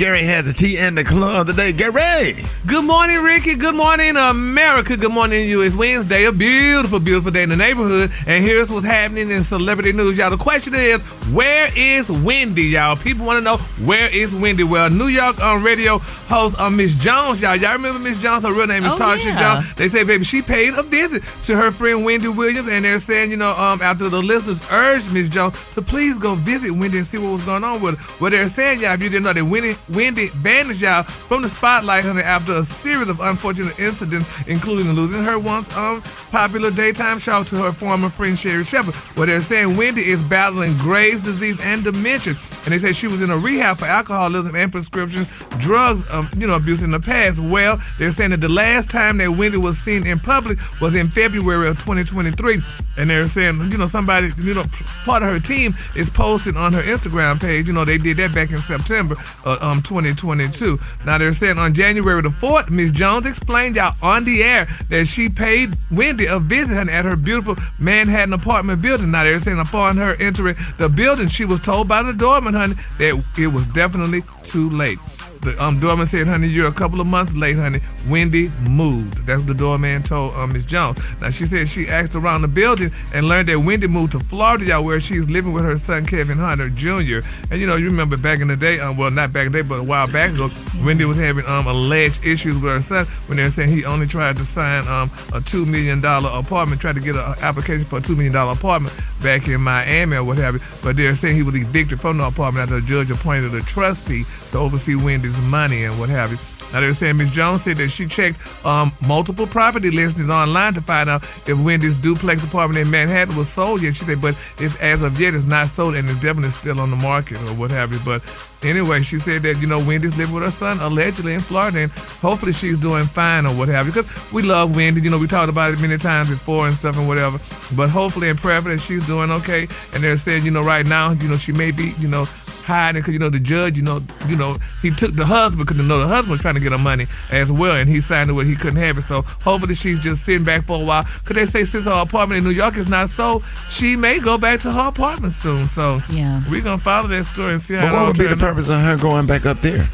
Gary 0.00 0.24
had 0.24 0.46
the 0.46 0.52
tea 0.54 0.78
in 0.78 0.94
the 0.94 1.04
club 1.04 1.46
today. 1.48 1.74
Gary. 1.74 2.34
Good 2.66 2.86
morning, 2.86 3.18
Ricky. 3.18 3.54
Good 3.54 3.74
morning, 3.74 4.16
America. 4.16 4.96
Good 4.96 5.12
morning, 5.12 5.46
you. 5.46 5.60
It's 5.60 5.76
Wednesday, 5.76 6.24
a 6.24 6.32
beautiful, 6.32 7.00
beautiful 7.00 7.30
day 7.30 7.42
in 7.42 7.50
the 7.50 7.56
neighborhood. 7.56 8.10
And 8.26 8.42
here's 8.42 8.72
what's 8.72 8.86
happening 8.86 9.30
in 9.30 9.44
celebrity 9.44 9.92
news, 9.92 10.16
y'all. 10.16 10.30
The 10.30 10.38
question 10.38 10.74
is, 10.74 11.02
where 11.34 11.70
is 11.76 12.08
Wendy, 12.08 12.62
y'all? 12.62 12.96
People 12.96 13.26
want 13.26 13.36
to 13.36 13.42
know 13.42 13.58
where 13.84 14.08
is 14.08 14.34
Wendy. 14.34 14.62
Well, 14.64 14.88
New 14.88 15.08
York 15.08 15.38
on 15.42 15.62
radio 15.62 15.98
host 15.98 16.58
uh, 16.58 16.70
Miss 16.70 16.94
Jones, 16.94 17.42
y'all. 17.42 17.56
Y'all 17.56 17.72
remember 17.72 17.98
Miss 17.98 18.18
Jones? 18.22 18.44
Her 18.44 18.54
real 18.54 18.66
name 18.68 18.86
is 18.86 18.92
Oh, 18.92 18.96
Tasha 18.96 19.24
yeah. 19.24 19.38
Jones. 19.60 19.74
They 19.74 19.88
say, 19.90 20.02
baby, 20.04 20.24
she 20.24 20.40
paid 20.40 20.72
a 20.78 20.82
visit 20.82 21.22
to 21.42 21.56
her 21.58 21.70
friend 21.70 22.06
Wendy 22.06 22.28
Williams, 22.28 22.68
and 22.68 22.86
they're 22.86 23.00
saying, 23.00 23.30
you 23.32 23.36
know, 23.36 23.50
um, 23.52 23.82
after 23.82 24.08
the 24.08 24.22
listeners 24.22 24.62
urged 24.70 25.12
Miss 25.12 25.28
Jones 25.28 25.54
to 25.72 25.82
please 25.82 26.16
go 26.16 26.36
visit 26.36 26.70
Wendy 26.70 26.96
and 26.96 27.06
see 27.06 27.18
what 27.18 27.32
was 27.32 27.44
going 27.44 27.64
on 27.64 27.82
with 27.82 27.98
her. 27.98 28.14
Well, 28.18 28.30
they're 28.30 28.48
saying, 28.48 28.80
y'all, 28.80 28.94
if 28.94 29.02
you 29.02 29.10
didn't 29.10 29.24
know 29.24 29.34
that 29.34 29.44
Wendy, 29.44 29.76
Wendy 29.90 30.28
vanished, 30.28 30.80
y'all, 30.80 31.02
from 31.02 31.42
the 31.42 31.48
spotlight 31.48 32.04
after 32.04 32.52
a 32.52 32.64
series 32.64 33.08
of 33.08 33.20
unfortunate 33.20 33.78
incidents, 33.78 34.28
including 34.46 34.92
losing 34.92 35.22
her 35.24 35.38
once 35.38 35.74
um 35.76 36.02
popular 36.30 36.70
daytime 36.70 37.18
show 37.18 37.42
to 37.44 37.56
her 37.56 37.72
former 37.72 38.08
friend 38.08 38.38
Sherri 38.38 38.64
Shepherd. 38.64 38.94
Well, 39.16 39.26
they're 39.26 39.40
saying 39.40 39.76
Wendy 39.76 40.08
is 40.08 40.22
battling 40.22 40.76
Graves' 40.78 41.22
disease 41.22 41.60
and 41.60 41.82
dementia, 41.82 42.34
and 42.64 42.72
they 42.72 42.78
say 42.78 42.92
she 42.92 43.08
was 43.08 43.20
in 43.22 43.30
a 43.30 43.36
rehab 43.36 43.78
for 43.78 43.86
alcoholism 43.86 44.54
and 44.54 44.70
prescription 44.70 45.26
drugs, 45.58 46.08
um, 46.10 46.28
you 46.36 46.46
know, 46.46 46.54
abuse 46.54 46.82
in 46.82 46.90
the 46.90 47.00
past. 47.00 47.40
Well, 47.40 47.80
they're 47.98 48.10
saying 48.10 48.30
that 48.30 48.40
the 48.40 48.48
last 48.48 48.90
time 48.90 49.18
that 49.18 49.32
Wendy 49.32 49.56
was 49.58 49.78
seen 49.78 50.06
in 50.06 50.18
public 50.18 50.58
was 50.80 50.94
in 50.94 51.08
February 51.08 51.68
of 51.68 51.78
2023, 51.78 52.58
and 52.96 53.10
they're 53.10 53.26
saying, 53.26 53.60
you 53.72 53.78
know, 53.78 53.86
somebody, 53.86 54.32
you 54.38 54.54
know, 54.54 54.64
part 55.04 55.22
of 55.22 55.30
her 55.30 55.40
team 55.40 55.74
is 55.96 56.10
posting 56.10 56.56
on 56.56 56.72
her 56.72 56.82
Instagram 56.82 57.40
page. 57.40 57.66
You 57.66 57.72
know, 57.72 57.84
they 57.84 57.98
did 57.98 58.16
that 58.18 58.34
back 58.34 58.50
in 58.50 58.58
September 58.58 59.16
of 59.44 59.62
um 59.62 59.79
2022. 59.82 60.78
Now 61.04 61.18
they're 61.18 61.32
saying 61.32 61.58
on 61.58 61.74
January 61.74 62.22
the 62.22 62.28
4th, 62.28 62.70
Miss 62.70 62.90
Jones 62.90 63.26
explained 63.26 63.76
y'all 63.76 63.96
on 64.02 64.24
the 64.24 64.42
air 64.42 64.68
that 64.88 65.06
she 65.06 65.28
paid 65.28 65.76
Wendy 65.90 66.26
a 66.26 66.38
visit 66.38 66.88
at 66.88 67.04
her 67.04 67.16
beautiful 67.16 67.56
Manhattan 67.78 68.32
apartment 68.32 68.82
building. 68.82 69.10
Now 69.10 69.24
they're 69.24 69.38
saying 69.38 69.58
upon 69.58 69.96
her 69.96 70.14
entering 70.20 70.56
the 70.78 70.88
building, 70.88 71.28
she 71.28 71.44
was 71.44 71.60
told 71.60 71.88
by 71.88 72.02
the 72.02 72.12
doorman, 72.12 72.54
honey, 72.54 72.74
that 72.98 73.22
it 73.38 73.48
was 73.48 73.66
definitely 73.66 74.22
too 74.42 74.70
late. 74.70 74.98
The 75.42 75.62
um, 75.62 75.80
doorman 75.80 76.06
said, 76.06 76.26
honey, 76.26 76.48
you're 76.48 76.68
a 76.68 76.72
couple 76.72 77.00
of 77.00 77.06
months 77.06 77.34
late, 77.34 77.56
honey. 77.56 77.80
Wendy 78.08 78.50
moved. 78.60 79.26
That's 79.26 79.38
what 79.38 79.46
the 79.46 79.54
doorman 79.54 80.02
told 80.02 80.34
um, 80.34 80.52
Miss 80.52 80.66
Jones. 80.66 80.98
Now, 81.20 81.30
she 81.30 81.46
said 81.46 81.68
she 81.68 81.88
asked 81.88 82.14
around 82.14 82.42
the 82.42 82.48
building 82.48 82.92
and 83.14 83.26
learned 83.26 83.48
that 83.48 83.58
Wendy 83.58 83.86
moved 83.86 84.12
to 84.12 84.20
Florida, 84.20 84.64
y'all, 84.66 84.84
where 84.84 85.00
she's 85.00 85.30
living 85.30 85.52
with 85.52 85.64
her 85.64 85.76
son, 85.78 86.04
Kevin 86.04 86.36
Hunter 86.36 86.68
Jr. 86.68 87.26
And, 87.50 87.58
you 87.58 87.66
know, 87.66 87.76
you 87.76 87.86
remember 87.86 88.18
back 88.18 88.40
in 88.40 88.48
the 88.48 88.56
day, 88.56 88.80
um, 88.80 88.98
well, 88.98 89.10
not 89.10 89.32
back 89.32 89.46
in 89.46 89.52
the 89.52 89.62
day, 89.62 89.68
but 89.68 89.80
a 89.80 89.82
while 89.82 90.06
back 90.06 90.32
ago, 90.32 90.50
Wendy 90.84 91.06
was 91.06 91.16
having 91.16 91.46
um, 91.46 91.66
alleged 91.66 92.22
issues 92.24 92.58
with 92.58 92.72
her 92.72 92.82
son 92.82 93.06
when 93.26 93.38
they 93.38 93.44
were 93.44 93.50
saying 93.50 93.70
he 93.70 93.84
only 93.86 94.06
tried 94.06 94.36
to 94.36 94.44
sign 94.44 94.86
um, 94.88 95.10
a 95.32 95.40
$2 95.40 95.66
million 95.66 96.04
apartment, 96.04 96.82
tried 96.82 96.96
to 96.96 97.00
get 97.00 97.16
an 97.16 97.34
application 97.40 97.86
for 97.86 97.98
a 97.98 98.02
$2 98.02 98.14
million 98.14 98.36
apartment 98.36 98.94
back 99.22 99.48
in 99.48 99.60
Miami 99.60 100.16
or 100.16 100.24
what 100.24 100.36
have 100.36 100.54
you. 100.54 100.60
But 100.82 100.96
they're 100.96 101.14
saying 101.14 101.36
he 101.36 101.42
was 101.42 101.56
evicted 101.56 102.00
from 102.00 102.18
the 102.18 102.24
apartment 102.24 102.64
after 102.64 102.80
the 102.80 102.86
judge 102.86 103.10
appointed 103.10 103.54
a 103.54 103.62
trustee 103.62 104.24
to 104.50 104.58
oversee 104.58 104.96
Wendy's 104.96 105.29
money 105.42 105.84
and 105.84 105.98
what 105.98 106.08
have 106.08 106.32
you. 106.32 106.38
Now 106.72 106.80
they 106.80 106.86
were 106.86 106.94
saying 106.94 107.16
Ms. 107.16 107.30
Jones 107.30 107.64
said 107.64 107.76
that 107.78 107.88
she 107.88 108.06
checked 108.06 108.38
um, 108.64 108.92
multiple 109.06 109.46
property 109.46 109.90
listings 109.90 110.30
online 110.30 110.74
to 110.74 110.80
find 110.80 111.10
out 111.10 111.24
if 111.48 111.58
Wendy's 111.58 111.96
duplex 111.96 112.44
apartment 112.44 112.78
in 112.78 112.90
Manhattan 112.90 113.36
was 113.36 113.48
sold 113.48 113.82
yet. 113.82 113.96
She 113.96 114.04
said, 114.04 114.20
but 114.20 114.36
it's 114.58 114.76
as 114.76 115.02
of 115.02 115.20
yet 115.20 115.34
it's 115.34 115.44
not 115.44 115.68
sold 115.68 115.96
and 115.96 116.08
it's 116.08 116.20
definitely 116.20 116.50
still 116.50 116.80
on 116.80 116.90
the 116.90 116.96
market 116.96 117.38
or 117.38 117.54
what 117.54 117.70
have 117.72 117.92
you. 117.92 117.98
But 118.04 118.22
anyway, 118.62 119.02
she 119.02 119.18
said 119.18 119.42
that 119.42 119.58
you 119.58 119.66
know 119.66 119.78
Wendy's 119.84 120.16
living 120.16 120.34
with 120.34 120.44
her 120.44 120.50
son 120.50 120.78
allegedly 120.80 121.34
in 121.34 121.40
Florida 121.40 121.78
and 121.80 121.92
hopefully 121.92 122.52
she's 122.52 122.78
doing 122.78 123.06
fine 123.06 123.46
or 123.46 123.54
what 123.54 123.68
have 123.68 123.86
you. 123.86 123.92
Because 123.92 124.32
we 124.32 124.42
love 124.42 124.76
Wendy, 124.76 125.00
you 125.00 125.10
know 125.10 125.18
we 125.18 125.26
talked 125.26 125.50
about 125.50 125.72
it 125.72 125.80
many 125.80 125.96
times 125.96 126.28
before 126.28 126.68
and 126.68 126.76
stuff 126.76 126.96
and 126.96 127.08
whatever. 127.08 127.40
But 127.74 127.90
hopefully 127.90 128.28
and 128.28 128.38
prayerfully 128.38 128.78
she's 128.78 129.04
doing 129.06 129.30
okay. 129.32 129.66
And 129.92 130.04
they're 130.04 130.16
saying 130.16 130.44
you 130.44 130.52
know 130.52 130.62
right 130.62 130.86
now 130.86 131.10
you 131.12 131.28
know 131.28 131.36
she 131.36 131.50
may 131.50 131.72
be 131.72 131.94
you 131.98 132.06
know 132.06 132.28
hiding 132.70 133.02
because 133.02 133.12
you 133.12 133.18
know 133.18 133.28
the 133.30 133.40
judge, 133.40 133.76
you 133.76 133.82
know, 133.82 134.02
you 134.28 134.36
know 134.36 134.56
he 134.82 134.90
took 134.90 135.12
the 135.14 135.24
husband 135.26 135.66
because 135.66 135.80
you 135.80 135.88
know 135.88 135.98
the 135.98 136.06
husband 136.06 136.30
was 136.32 136.40
trying 136.40 136.54
to 136.54 136.60
get 136.60 136.72
her 136.72 136.78
money 136.78 137.06
as 137.30 137.50
well, 137.50 137.74
and 137.76 137.88
he 137.88 138.00
signed 138.00 138.30
it 138.30 138.34
where 138.34 138.44
he 138.44 138.54
couldn't 138.56 138.80
have 138.80 138.96
it. 138.98 139.02
So 139.02 139.22
hopefully 139.22 139.74
she's 139.74 140.00
just 140.00 140.24
sitting 140.24 140.44
back 140.44 140.64
for 140.66 140.80
a 140.80 140.84
while. 140.84 141.04
Could 141.24 141.36
they 141.36 141.46
say 141.46 141.64
since 141.64 141.84
her 141.84 142.00
apartment 142.02 142.38
in 142.38 142.44
New 142.44 142.50
York 142.56 142.76
is 142.76 142.88
not 142.88 143.08
sold, 143.10 143.42
she 143.70 143.96
may 143.96 144.18
go 144.20 144.38
back 144.38 144.60
to 144.60 144.72
her 144.72 144.88
apartment 144.88 145.32
soon. 145.32 145.68
So 145.68 146.00
yeah, 146.10 146.42
we're 146.50 146.62
gonna 146.62 146.78
follow 146.78 147.08
that 147.08 147.24
story 147.24 147.52
and 147.54 147.62
see 147.62 147.74
how. 147.74 147.86
But 147.86 147.92
it 147.92 147.96
what 147.98 148.06
would 148.06 148.16
be 148.18 148.22
the 148.24 148.28
turns 148.30 148.42
out. 148.42 148.46
purpose 148.54 148.68
of 148.70 148.80
her 148.80 148.96
going 148.96 149.26
back 149.26 149.44
up 149.46 149.60
there? 149.60 149.88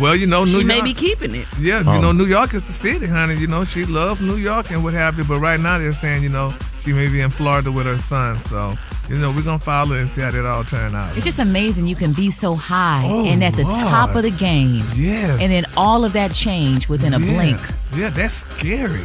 Well, 0.00 0.16
you 0.16 0.26
know, 0.26 0.44
New 0.44 0.50
York. 0.52 0.62
She 0.62 0.66
York. 0.66 0.78
may 0.78 0.80
be 0.82 0.94
keeping 0.94 1.34
it. 1.34 1.46
Yeah, 1.60 1.82
Oh. 1.86 1.94
you 1.96 2.00
know, 2.00 2.08
oh. 2.08 2.12
New 2.12 2.24
York 2.24 2.54
is 2.54 2.66
the 2.66 2.72
city, 2.72 3.06
honey. 3.06 3.34
You 3.36 3.46
know, 3.46 3.64
she 3.64 3.84
loves 3.84 4.20
New 4.22 4.36
York 4.36 4.70
and 4.70 4.82
what 4.82 4.94
have 4.94 5.18
you. 5.18 5.24
But 5.24 5.40
right 5.40 5.60
now 5.60 5.78
they're 5.78 5.92
saying, 5.92 6.22
you 6.22 6.30
know, 6.30 6.54
she 6.82 6.92
may 6.92 7.06
be 7.08 7.20
in 7.20 7.30
Florida 7.30 7.70
with 7.70 7.86
her 7.86 7.96
son. 7.98 8.38
So, 8.40 8.74
you 9.08 9.16
know, 9.16 9.30
we're 9.30 9.42
gonna 9.42 9.58
follow 9.58 9.96
and 9.96 10.08
see 10.08 10.20
how 10.20 10.30
that 10.30 10.44
all 10.44 10.64
turn 10.64 10.94
out. 10.94 11.16
It's 11.16 11.24
just 11.24 11.38
amazing 11.38 11.86
you 11.86 11.96
can 11.96 12.12
be 12.12 12.30
so 12.30 12.54
high 12.54 13.04
Oh, 13.06 13.24
and 13.26 13.42
at 13.44 13.54
the 13.54 13.62
Lord. 13.64 13.80
top 13.80 14.14
of 14.14 14.22
the 14.22 14.30
game. 14.30 14.84
Yes. 14.94 15.40
And 15.40 15.52
then 15.52 15.64
all 15.76 16.04
of 16.04 16.12
that 16.14 16.32
change 16.34 16.88
within 16.88 17.14
a 17.14 17.18
Yeah. 17.18 17.32
blink. 17.32 17.60
Yeah, 17.96 18.10
that's 18.10 18.34
scary. 18.34 19.00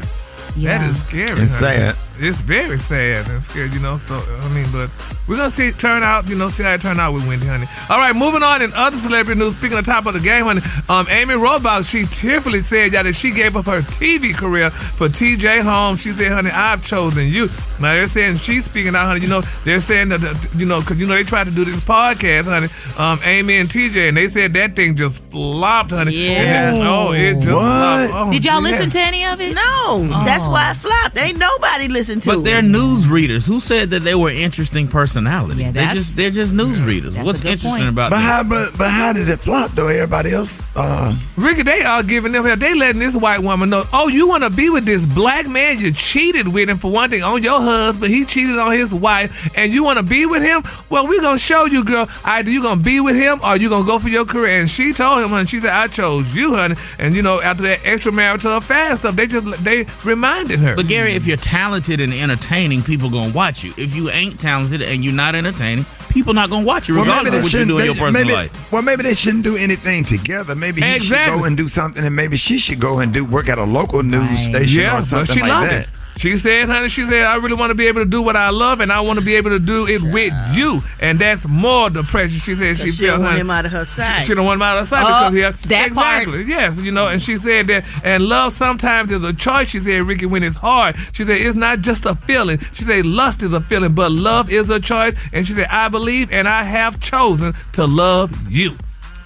Yeah. 0.55 0.77
That 0.79 0.89
is 0.89 0.99
scary. 0.99 1.39
And 1.39 1.49
sad. 1.49 1.95
It's 2.19 2.41
very 2.41 2.77
sad 2.77 3.27
and 3.27 3.43
scary, 3.43 3.69
you 3.69 3.79
know. 3.79 3.97
So 3.97 4.15
I 4.41 4.47
mean, 4.49 4.67
but 4.71 4.89
we're 5.27 5.37
gonna 5.37 5.51
see 5.51 5.67
it 5.67 5.77
turn 5.79 6.03
out, 6.03 6.27
you 6.27 6.35
know, 6.35 6.49
see 6.49 6.63
how 6.63 6.73
it 6.73 6.81
turn 6.81 6.99
out 6.99 7.13
with 7.13 7.27
Wendy, 7.27 7.45
honey. 7.45 7.67
All 7.89 7.97
right, 7.99 8.15
moving 8.15 8.43
on 8.43 8.61
in 8.61 8.71
other 8.73 8.97
celebrity 8.97 9.39
news. 9.39 9.55
Speaking 9.55 9.77
of 9.77 9.85
top 9.85 10.05
of 10.05 10.13
the 10.13 10.19
game, 10.19 10.45
honey, 10.45 10.61
um, 10.89 11.07
Amy 11.09 11.33
Robach, 11.35 11.87
she 11.87 12.05
tearfully 12.05 12.61
said 12.61 12.93
yeah, 12.93 13.03
that 13.03 13.13
she 13.13 13.31
gave 13.31 13.55
up 13.55 13.65
her 13.65 13.81
TV 13.81 14.33
career 14.35 14.69
for 14.71 15.07
TJ 15.09 15.61
Holmes. 15.61 16.01
She 16.01 16.11
said, 16.11 16.31
honey, 16.31 16.49
I've 16.51 16.83
chosen 16.85 17.27
you. 17.27 17.47
Now 17.79 17.93
they're 17.93 18.07
saying 18.07 18.37
she's 18.37 18.65
speaking 18.65 18.95
out, 18.95 19.05
honey. 19.07 19.21
You 19.21 19.27
know, 19.27 19.41
they're 19.63 19.81
saying 19.81 20.09
that, 20.09 20.21
that, 20.21 20.47
you 20.55 20.65
know, 20.65 20.79
because 20.81 20.97
you 20.97 21.05
know 21.05 21.13
they 21.15 21.23
tried 21.23 21.45
to 21.45 21.51
do 21.51 21.65
this 21.65 21.79
podcast, 21.81 22.45
honey. 22.45 22.67
Um, 22.97 23.19
Amy 23.23 23.57
and 23.57 23.69
TJ, 23.69 24.07
and 24.09 24.17
they 24.17 24.27
said 24.27 24.53
that 24.53 24.75
thing 24.75 24.95
just 24.95 25.23
flopped, 25.25 25.91
honey. 25.91 26.13
Yeah. 26.13 26.69
And 26.69 26.77
then- 26.77 26.87
oh, 26.87 27.11
it 27.11 27.35
just 27.35 27.47
flopped. 27.49 28.13
Oh, 28.13 28.31
Did 28.31 28.45
y'all 28.45 28.61
yes. 28.63 28.71
listen 28.71 28.89
to 28.91 28.99
any 28.99 29.25
of 29.25 29.39
it? 29.39 29.53
No, 29.53 30.07
that's 30.25 30.45
Oh. 30.45 30.51
why 30.51 30.71
it 30.71 30.77
flopped. 30.77 31.21
Ain't 31.21 31.37
nobody 31.37 31.87
listen 32.07 32.21
to 32.21 32.29
But 32.29 32.39
it. 32.39 32.43
they're 32.43 32.61
news 32.61 33.07
readers. 33.07 33.45
Who 33.45 33.59
said 33.59 33.89
that 33.91 34.03
they 34.03 34.15
were 34.15 34.29
interesting 34.29 34.87
personalities? 34.87 35.73
Yeah, 35.73 35.87
they 35.87 35.93
just 35.93 36.15
they're 36.15 36.29
just 36.31 36.53
news 36.53 36.81
readers. 36.83 37.13
That's 37.13 37.25
What's 37.25 37.39
interesting 37.41 37.71
point. 37.71 37.89
about 37.89 38.11
But 38.11 38.17
them? 38.17 38.25
how, 38.25 38.43
but, 38.43 38.77
but 38.77 38.89
how 38.89 39.13
did 39.13 39.29
it 39.29 39.37
flop 39.37 39.71
though? 39.71 39.87
Everybody 39.87 40.31
else, 40.31 40.61
uh, 40.75 41.17
Rickey, 41.35 41.63
they 41.63 41.81
are 41.83 42.03
giving 42.03 42.31
them 42.31 42.45
hell. 42.45 42.57
They 42.57 42.73
letting 42.73 42.99
this 42.99 43.15
white 43.15 43.39
woman 43.41 43.69
know, 43.69 43.83
oh, 43.93 44.07
you 44.07 44.27
want 44.27 44.43
to 44.43 44.49
be 44.49 44.69
with 44.69 44.85
this 44.85 45.05
black 45.05 45.47
man? 45.47 45.79
You 45.79 45.91
cheated 45.91 46.47
with 46.47 46.69
him 46.69 46.77
for 46.77 46.91
one 46.91 47.09
thing 47.09 47.23
on 47.23 47.43
your 47.43 47.59
husband. 47.59 48.13
He 48.13 48.25
cheated 48.25 48.57
on 48.57 48.71
his 48.71 48.93
wife, 48.93 49.49
and 49.55 49.71
you 49.73 49.83
want 49.83 49.97
to 49.97 50.03
be 50.03 50.25
with 50.25 50.41
him? 50.41 50.63
Well, 50.89 51.07
we're 51.07 51.21
gonna 51.21 51.37
show 51.39 51.65
you, 51.65 51.83
girl. 51.83 52.07
Either 52.23 52.49
you 52.49 52.61
gonna 52.61 52.81
be 52.81 52.99
with 52.99 53.15
him 53.15 53.39
or 53.43 53.57
you 53.57 53.69
gonna 53.69 53.85
go 53.85 53.99
for 53.99 54.09
your 54.09 54.25
career. 54.25 54.59
And 54.59 54.69
she 54.69 54.93
told 54.93 55.23
him, 55.23 55.29
honey, 55.29 55.47
she 55.47 55.59
said, 55.59 55.71
I 55.71 55.87
chose 55.87 56.33
you, 56.35 56.55
honey. 56.55 56.75
And 56.99 57.15
you 57.15 57.21
know, 57.21 57.41
after 57.41 57.63
that 57.63 57.79
extramarital 57.79 58.57
affair 58.57 58.95
stuff, 58.95 59.15
they 59.15 59.27
just 59.27 59.63
they 59.63 59.85
reminded 60.03 60.59
her. 60.59 60.75
But 60.75 60.87
Gary, 60.87 61.13
if 61.13 61.25
you're 61.25 61.37
talented 61.37 61.96
and 61.99 62.13
entertaining, 62.13 62.81
people 62.83 63.09
gonna 63.09 63.33
watch 63.33 63.63
you. 63.63 63.73
If 63.77 63.95
you 63.95 64.09
ain't 64.09 64.39
talented 64.39 64.81
and 64.81 65.03
you're 65.03 65.13
not 65.13 65.35
entertaining, 65.35 65.85
people 66.09 66.33
not 66.33 66.49
gonna 66.49 66.65
watch 66.65 66.87
you, 66.87 66.95
well, 66.95 67.03
regardless 67.03 67.33
maybe 67.33 67.37
of 67.37 67.41
they 67.41 67.45
what 67.45 67.53
you 67.53 67.59
shouldn't. 67.59 67.69
do 67.69 67.79
in 67.79 67.85
your 67.85 67.95
personal 67.95 68.11
maybe, 68.25 68.33
life. 68.33 68.71
well, 68.71 68.81
maybe 68.81 69.03
they 69.03 69.13
shouldn't 69.13 69.43
do 69.43 69.55
anything 69.57 70.03
together. 70.03 70.55
Maybe 70.55 70.81
he 70.81 70.99
should 70.99 71.27
go 71.27 71.43
and 71.43 71.55
do 71.57 71.67
something, 71.67 72.03
and 72.03 72.15
maybe 72.15 72.37
she 72.37 72.57
should 72.57 72.79
go 72.79 72.99
and 72.99 73.13
do 73.13 73.23
work 73.25 73.49
at 73.49 73.57
a 73.57 73.63
local 73.63 74.03
news 74.03 74.21
Right. 74.29 74.37
station 74.37 74.81
yeah, 74.81 74.97
or 74.97 75.01
something 75.01 75.35
she 75.35 75.41
like 75.41 75.49
loved 75.49 75.71
that. 75.71 75.81
it. 75.83 75.89
She 76.17 76.35
said, 76.37 76.67
honey, 76.67 76.89
she 76.89 77.05
said, 77.05 77.25
I 77.25 77.35
really 77.35 77.53
want 77.55 77.69
to 77.69 77.75
be 77.75 77.87
able 77.87 78.01
to 78.01 78.09
do 78.09 78.21
what 78.21 78.35
I 78.35 78.49
love, 78.49 78.79
and 78.79 78.91
I 78.91 79.01
want 79.01 79.19
to 79.19 79.25
be 79.25 79.35
able 79.35 79.51
to 79.51 79.59
do 79.59 79.87
it 79.87 80.01
with 80.01 80.33
you. 80.53 80.81
And 80.99 81.19
that's 81.19 81.47
more 81.47 81.89
the 81.89 82.03
pressure. 82.03 82.39
She 82.39 82.55
said 82.55 82.77
she, 82.77 82.85
She, 82.85 82.91
she 82.91 83.05
felt, 83.07 83.19
want 83.19 83.29
honey, 83.31 83.41
him 83.41 83.49
out 83.51 83.65
of 83.65 83.71
her 83.71 83.85
side. 83.85 84.21
She, 84.21 84.27
she 84.27 84.33
don't 84.35 84.45
want 84.45 84.57
him 84.57 84.63
out 84.63 84.77
of 84.79 84.87
sight 84.87 85.03
Oh, 85.03 85.07
because 85.07 85.33
he 85.33 85.39
had, 85.41 85.55
that 85.55 85.93
part. 85.93 86.21
exactly 86.23 86.43
yes, 86.45 86.79
you 86.81 86.91
know. 86.91 87.07
And 87.07 87.21
she 87.21 87.37
said 87.37 87.67
that, 87.67 87.85
and 88.03 88.25
love 88.25 88.53
sometimes 88.53 89.11
is 89.11 89.23
a 89.23 89.33
choice. 89.33 89.69
She 89.69 89.79
said, 89.79 90.01
Rickey, 90.03 90.25
when 90.25 90.43
it's 90.43 90.55
hard, 90.55 90.95
she 91.13 91.23
said 91.23 91.39
it's 91.39 91.55
not 91.55 91.81
just 91.81 92.05
a 92.05 92.15
feeling. 92.15 92.59
She 92.73 92.83
said 92.83 93.05
lust 93.05 93.43
is 93.43 93.53
a 93.53 93.61
feeling, 93.61 93.93
but 93.93 94.11
love 94.11 94.51
is 94.51 94.69
a 94.69 94.79
choice. 94.79 95.13
And 95.33 95.45
she 95.47 95.53
said, 95.53 95.67
I 95.69 95.87
believe 95.89 96.31
and 96.31 96.47
I 96.47 96.63
have 96.63 96.99
chosen 96.99 97.53
to 97.73 97.85
love 97.85 98.31
you. 98.51 98.75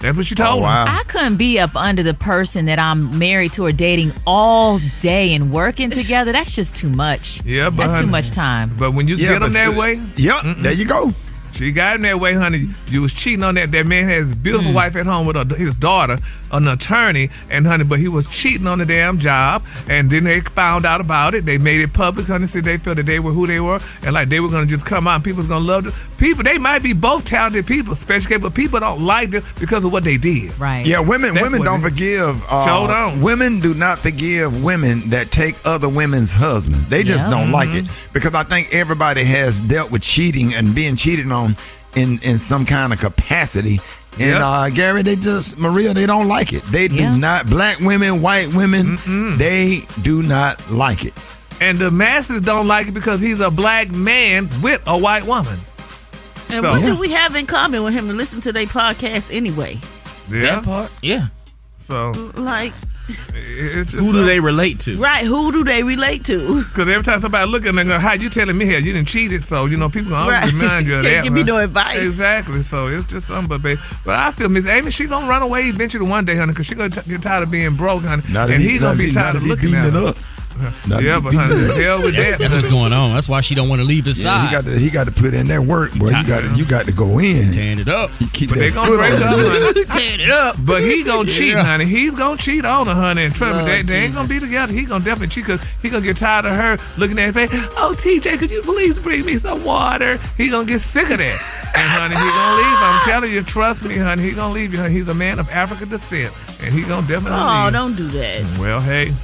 That's 0.02 0.16
what 0.16 0.28
you 0.30 0.34
oh, 0.40 0.44
told 0.44 0.54
Oh, 0.54 0.56
him. 0.56 0.62
wow. 0.64 0.84
I 0.88 1.04
couldn't 1.04 1.36
be 1.36 1.58
up 1.60 1.76
under 1.76 2.02
the 2.02 2.12
person 2.14 2.66
that 2.66 2.78
I'm 2.78 3.18
married 3.18 3.52
to 3.54 3.64
or 3.64 3.72
dating 3.72 4.12
all 4.26 4.80
day 5.00 5.32
and 5.32 5.52
working 5.52 5.90
together. 5.90 6.32
That's 6.32 6.54
just 6.54 6.74
too 6.74 6.90
much. 6.90 7.40
Yeah, 7.44 7.70
but 7.70 7.76
that's 7.76 7.92
honey, 7.92 8.06
too 8.06 8.10
much 8.10 8.30
time. 8.32 8.74
But 8.76 8.92
when 8.92 9.06
you 9.06 9.14
Yeah, 9.16 9.30
get 9.30 9.38
them 9.40 9.52
that 9.52 9.68
still- 9.70 9.80
way, 9.80 10.00
Yep, 10.16 10.56
there 10.58 10.72
you 10.72 10.84
go. 10.84 11.14
She 11.52 11.70
got 11.70 11.96
him 11.96 12.02
that 12.02 12.18
way, 12.18 12.34
honey. 12.34 12.66
You 12.88 13.02
was 13.02 13.12
cheating 13.12 13.44
on 13.44 13.54
that. 13.56 13.72
That 13.72 13.86
man 13.86 14.08
has 14.08 14.26
his 14.26 14.34
beautiful 14.34 14.70
hmm. 14.70 14.74
wife 14.74 14.96
at 14.96 15.06
home 15.06 15.26
with 15.26 15.36
a, 15.36 15.44
his 15.54 15.74
daughter, 15.74 16.18
an 16.52 16.68
attorney, 16.68 17.30
and 17.50 17.66
honey, 17.66 17.84
but 17.84 17.98
he 17.98 18.08
was 18.08 18.26
cheating 18.28 18.66
on 18.66 18.78
the 18.78 18.86
damn 18.86 19.18
job. 19.18 19.64
And 19.88 20.10
then 20.10 20.24
they 20.24 20.40
found 20.40 20.84
out 20.86 21.00
about 21.00 21.34
it. 21.34 21.44
They 21.46 21.58
made 21.58 21.80
it 21.80 21.92
public, 21.92 22.26
honey. 22.26 22.46
Said 22.46 22.64
they 22.64 22.78
felt 22.78 22.96
that 22.96 23.06
they 23.06 23.18
were 23.20 23.32
who 23.32 23.46
they 23.46 23.60
were, 23.60 23.80
and 24.02 24.12
like 24.14 24.28
they 24.28 24.40
were 24.40 24.48
gonna 24.48 24.66
just 24.66 24.84
come 24.86 25.06
out, 25.08 25.16
and 25.16 25.24
people 25.24 25.38
was 25.38 25.46
gonna 25.46 25.64
love 25.64 25.84
them. 25.84 25.94
People, 26.18 26.44
they 26.44 26.58
might 26.58 26.82
be 26.82 26.92
both 26.92 27.24
talented 27.24 27.66
people, 27.66 27.92
especially, 27.92 28.38
but 28.38 28.54
people 28.54 28.78
don't 28.78 29.04
like 29.04 29.30
them 29.32 29.42
because 29.58 29.84
of 29.84 29.92
what 29.92 30.04
they 30.04 30.16
did. 30.16 30.56
Right. 30.58 30.86
Yeah, 30.86 31.00
women 31.00 31.34
That's 31.34 31.50
women 31.50 31.62
don't 31.64 31.80
it- 31.80 31.82
forgive. 31.82 32.42
Uh, 32.48 32.64
Sure 32.66 32.86
don't. 32.88 33.20
Women 33.22 33.60
do 33.60 33.74
not 33.74 33.98
forgive 33.98 34.62
women 34.62 35.10
that 35.10 35.30
take 35.32 35.56
other 35.66 35.88
women's 35.88 36.32
husbands. 36.32 36.86
They 36.86 37.02
just 37.02 37.24
Yeah. 37.24 37.30
don't 37.30 37.50
like 37.50 37.70
it 37.70 37.84
Mm-hmm. 37.86 38.12
because 38.12 38.34
I 38.34 38.44
think 38.44 38.72
everybody 38.74 39.24
has 39.24 39.58
dealt 39.60 39.90
with 39.90 40.02
cheating 40.02 40.54
and 40.54 40.74
being 40.74 40.94
cheated 40.96 41.30
on 41.32 41.56
in 41.96 42.18
in 42.22 42.38
some 42.38 42.64
kind 42.66 42.92
of 42.92 43.00
capacity. 43.00 43.80
And 44.18 44.20
Yep. 44.30 44.42
uh, 44.42 44.68
Gary, 44.70 45.02
they 45.02 45.16
just 45.16 45.56
Maria, 45.58 45.94
they 45.94 46.04
don't 46.06 46.28
like 46.28 46.52
it. 46.52 46.62
They 46.70 46.86
do 46.88 46.96
Yeah. 46.96 47.16
not. 47.16 47.48
Black 47.48 47.80
women, 47.80 48.20
white 48.20 48.52
women, 48.52 48.98
they 49.38 49.86
do 50.02 50.22
not 50.22 50.70
like 50.70 51.04
it. 51.04 51.14
And 51.60 51.78
the 51.78 51.90
masses 51.90 52.42
don't 52.42 52.66
like 52.66 52.88
it 52.88 52.92
because 52.92 53.20
he's 53.20 53.40
a 53.40 53.50
black 53.50 53.90
man 53.90 54.48
with 54.60 54.82
a 54.86 54.96
white 54.98 55.24
woman. 55.26 55.60
and 56.50 56.62
so- 56.62 56.70
what 56.72 56.80
Yeah. 56.82 56.86
do 56.88 56.96
we 56.96 57.10
have 57.12 57.34
in 57.34 57.46
common 57.46 57.82
with 57.82 57.94
him 57.94 58.08
to 58.08 58.12
listen 58.14 58.42
to 58.42 58.52
their 58.52 58.66
podcast 58.66 59.34
anyway? 59.34 59.78
Yeah. 60.30 60.40
That 60.56 60.64
part, 60.64 60.90
yeah. 61.00 61.28
So 61.78 62.30
Like, 62.36 62.74
it's 62.74 62.90
just 62.90 62.91
Who 63.12 64.12
do 64.12 64.24
they 64.24 64.40
relate 64.40 64.80
to? 64.80 64.98
right? 64.98 65.24
Who 65.24 65.52
do 65.52 65.64
they 65.64 65.82
relate 65.82 66.24
to? 66.26 66.62
Because 66.64 66.88
every 66.88 67.02
time 67.02 67.20
somebody 67.20 67.50
look 67.50 67.62
at 67.62 67.66
them, 67.66 67.76
they 67.76 67.84
go, 67.84 67.98
how 67.98 68.12
you 68.14 68.28
telling 68.30 68.56
me 68.56 68.64
here? 68.64 68.78
You 68.78 68.92
didn't 68.92 69.08
cheat 69.08 69.32
it, 69.32 69.42
so 69.42 69.66
you 69.66 69.76
know 69.76 69.88
people 69.88 70.10
gonna 70.10 70.22
always 70.22 70.42
Right. 70.44 70.52
remind 70.52 70.86
you 70.86 70.96
of 70.96 71.04
Can't 71.04 71.16
that. 71.16 71.24
give 71.24 71.32
me 71.32 71.42
no 71.42 71.58
advice. 71.58 71.98
Exactly. 71.98 72.62
So 72.62 72.88
it's 72.88 73.04
just 73.04 73.26
something, 73.26 73.48
but 73.48 73.62
babe. 73.62 73.78
But 74.04 74.16
I 74.16 74.32
feel 74.32 74.48
Miss 74.48 74.66
Amy, 74.66 74.90
she 74.90 75.06
gonna 75.06 75.28
run 75.28 75.42
away 75.42 75.62
eventually 75.68 76.06
one 76.08 76.24
day, 76.24 76.36
honey, 76.36 76.52
because 76.52 76.66
she 76.66 76.74
gonna 76.74 76.90
t- 76.90 77.08
get 77.08 77.22
tired 77.22 77.42
of 77.44 77.50
being 77.50 77.74
broke, 77.76 78.02
honey, 78.02 78.22
Not 78.30 78.50
and 78.50 78.62
if 78.62 78.70
he 78.70 78.78
gonna 78.78 78.92
not 78.92 78.98
be 78.98 79.10
tired 79.10 79.34
not 79.34 79.36
of 79.36 79.42
if 79.42 79.48
looking 79.48 79.66
beating 79.70 79.80
at 79.80 79.86
it 79.88 79.92
her. 79.94 80.06
up. 80.08 80.16
Not 80.86 81.02
Yeah, 81.02 81.20
but 81.20 81.34
honey, 81.34 81.54
the 81.54 81.74
hell 81.82 82.02
with 82.02 82.14
That's, 82.16 82.30
that. 82.30 82.38
that's 82.38 82.54
what's 82.54 82.66
going 82.66 82.92
on. 82.92 83.14
That's 83.14 83.28
why 83.28 83.40
she 83.40 83.54
don't 83.54 83.68
want 83.68 83.80
to 83.80 83.84
leave 83.86 84.04
his 84.04 84.22
Yeah, 84.22 84.42
he 84.42 84.46
side. 84.48 84.64
got 84.64 84.70
to 84.70 84.78
he 84.78 84.90
got 84.90 85.04
to 85.04 85.10
put 85.12 85.34
in 85.34 85.48
that 85.48 85.62
work, 85.62 85.92
boy. 85.92 86.06
You 86.06 86.26
got 86.26 86.40
to 86.40 86.54
you 86.56 86.64
got 86.64 86.86
to 86.86 86.92
go 86.92 87.18
in. 87.18 87.52
Tearing 87.52 87.78
it 87.78 87.88
up. 87.88 88.10
You 88.20 88.26
keep 88.32 88.50
But 88.50 88.58
they 88.58 88.68
that 88.70 88.74
gonna 88.74 88.88
foot 88.88 88.98
break 88.98 89.12
on 89.14 89.22
up, 89.22 89.38
it. 89.38 89.62
honey. 89.62 89.84
Tearing 90.06 90.20
it 90.20 90.30
up. 90.30 90.56
But 90.58 90.82
he 90.82 91.02
gonna 91.02 91.30
cheat, 91.30 91.54
honey. 91.54 91.84
He's 91.86 92.14
gonna 92.14 92.36
cheat 92.36 92.64
on 92.64 92.86
her, 92.86 92.94
honey. 92.94 93.24
And 93.24 93.34
trust 93.34 93.58
me, 93.58 93.72
they, 93.72 93.82
they 93.82 94.04
ain't 94.04 94.14
gonna 94.14 94.28
be 94.28 94.38
together. 94.40 94.72
He 94.72 94.84
gonna 94.84 95.04
definitely 95.04 95.28
cheat 95.28 95.46
because 95.46 95.60
he 95.80 95.90
gonna 95.90 96.04
get 96.04 96.16
tired 96.16 96.44
of 96.44 96.52
her 96.56 96.78
looking 96.98 97.18
at 97.18 97.32
her 97.34 97.46
face. 97.48 97.50
Oh, 97.76 97.94
TJ, 97.98 98.38
could 98.38 98.50
you 98.50 98.62
please 98.62 98.98
bring 98.98 99.24
me 99.24 99.36
some 99.38 99.64
water? 99.64 100.18
He 100.36 100.48
gonna 100.48 100.66
get 100.66 100.80
sick 100.80 101.10
of 101.10 101.18
that. 101.18 101.58
And 101.74 101.88
honey, 101.90 102.14
he 102.14 102.20
gonna 102.20 102.56
leave. 102.56 102.78
I'm 102.78 103.00
telling 103.02 103.32
you, 103.32 103.42
trust 103.42 103.84
me, 103.84 103.96
honey. 103.96 104.22
He 104.22 104.32
gonna 104.32 104.52
leave 104.52 104.72
you. 104.72 104.78
Honey. 104.80 104.92
He's 104.94 105.08
a 105.08 105.14
man 105.14 105.38
of 105.38 105.48
African 105.50 105.88
descent, 105.88 106.34
and 106.62 106.72
he 106.74 106.82
gonna 106.82 107.06
definitely 107.06 107.38
Oh, 107.40 107.62
leave. 107.64 107.72
don't 107.72 107.96
do 107.96 108.08
that. 108.08 108.58
Well, 108.58 108.80
hey. 108.80 109.14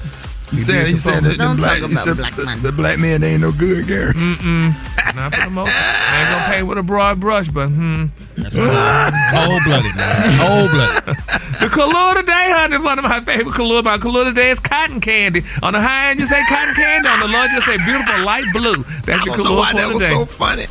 You 0.51 0.59
said, 0.59 0.91
you 0.91 0.97
said 0.97 1.23
that 1.25 1.37
Don't 1.39 1.49
them 1.49 1.57
black, 1.59 1.81
talk 1.81 1.91
you 1.91 1.95
about 1.95 2.05
said, 2.05 2.17
black 2.17 2.33
said- 2.33 2.45
man. 2.47 2.57
said 2.59 2.77
black 2.77 2.99
men 2.99 3.23
ain't 3.23 3.43
no 3.43 3.53
good, 3.53 3.87
Gary. 3.87 4.15
Mm-mm. 4.15 4.75
Not 5.15 5.35
for 5.35 5.45
the 5.45 5.51
most. 5.51 5.73
I 5.75 6.21
ain't 6.21 6.31
gonna 6.31 6.45
pay 6.47 6.63
with 6.63 6.79
a 6.79 6.83
broad 6.83 7.21
brush, 7.21 7.49
but 7.49 7.69
hmm. 7.69 8.07
That's 8.37 8.55
cold 8.55 9.63
blooded, 9.65 9.95
man. 9.95 10.39
Cold 10.39 10.71
blooded. 10.71 11.17
The 11.59 11.67
Kahlua 11.67 12.15
today, 12.15 12.53
honey, 12.55 12.77
is 12.77 12.83
one 12.83 12.99
of 13.01 13.05
my 13.05 13.21
favorite 13.21 13.53
Kahlua. 13.53 13.83
My 13.83 13.99
Kahlua 13.99 14.25
today 14.27 14.51
is 14.51 14.61
cotton 14.61 15.01
candy. 15.01 15.43
On 15.63 15.73
the 15.73 15.81
high 15.81 16.11
end, 16.11 16.21
you 16.21 16.27
say 16.27 16.41
cotton 16.49 16.73
candy. 16.75 17.09
On 17.09 17.19
the 17.19 17.27
low, 17.27 17.41
end, 17.43 17.53
you 17.53 17.61
say 17.63 17.77
beautiful 17.85 18.21
light 18.23 18.45
blue. 18.53 18.85
That's 19.05 19.27
your 19.27 19.35
I 19.35 19.37
don't 19.39 19.45
know 19.45 19.51
Kahlua 19.55 19.59
why 19.59 19.71
for 19.73 19.77
that 19.79 19.89
was 19.89 19.97
today. 19.99 20.13
so 20.15 20.25
funny. 20.27 20.67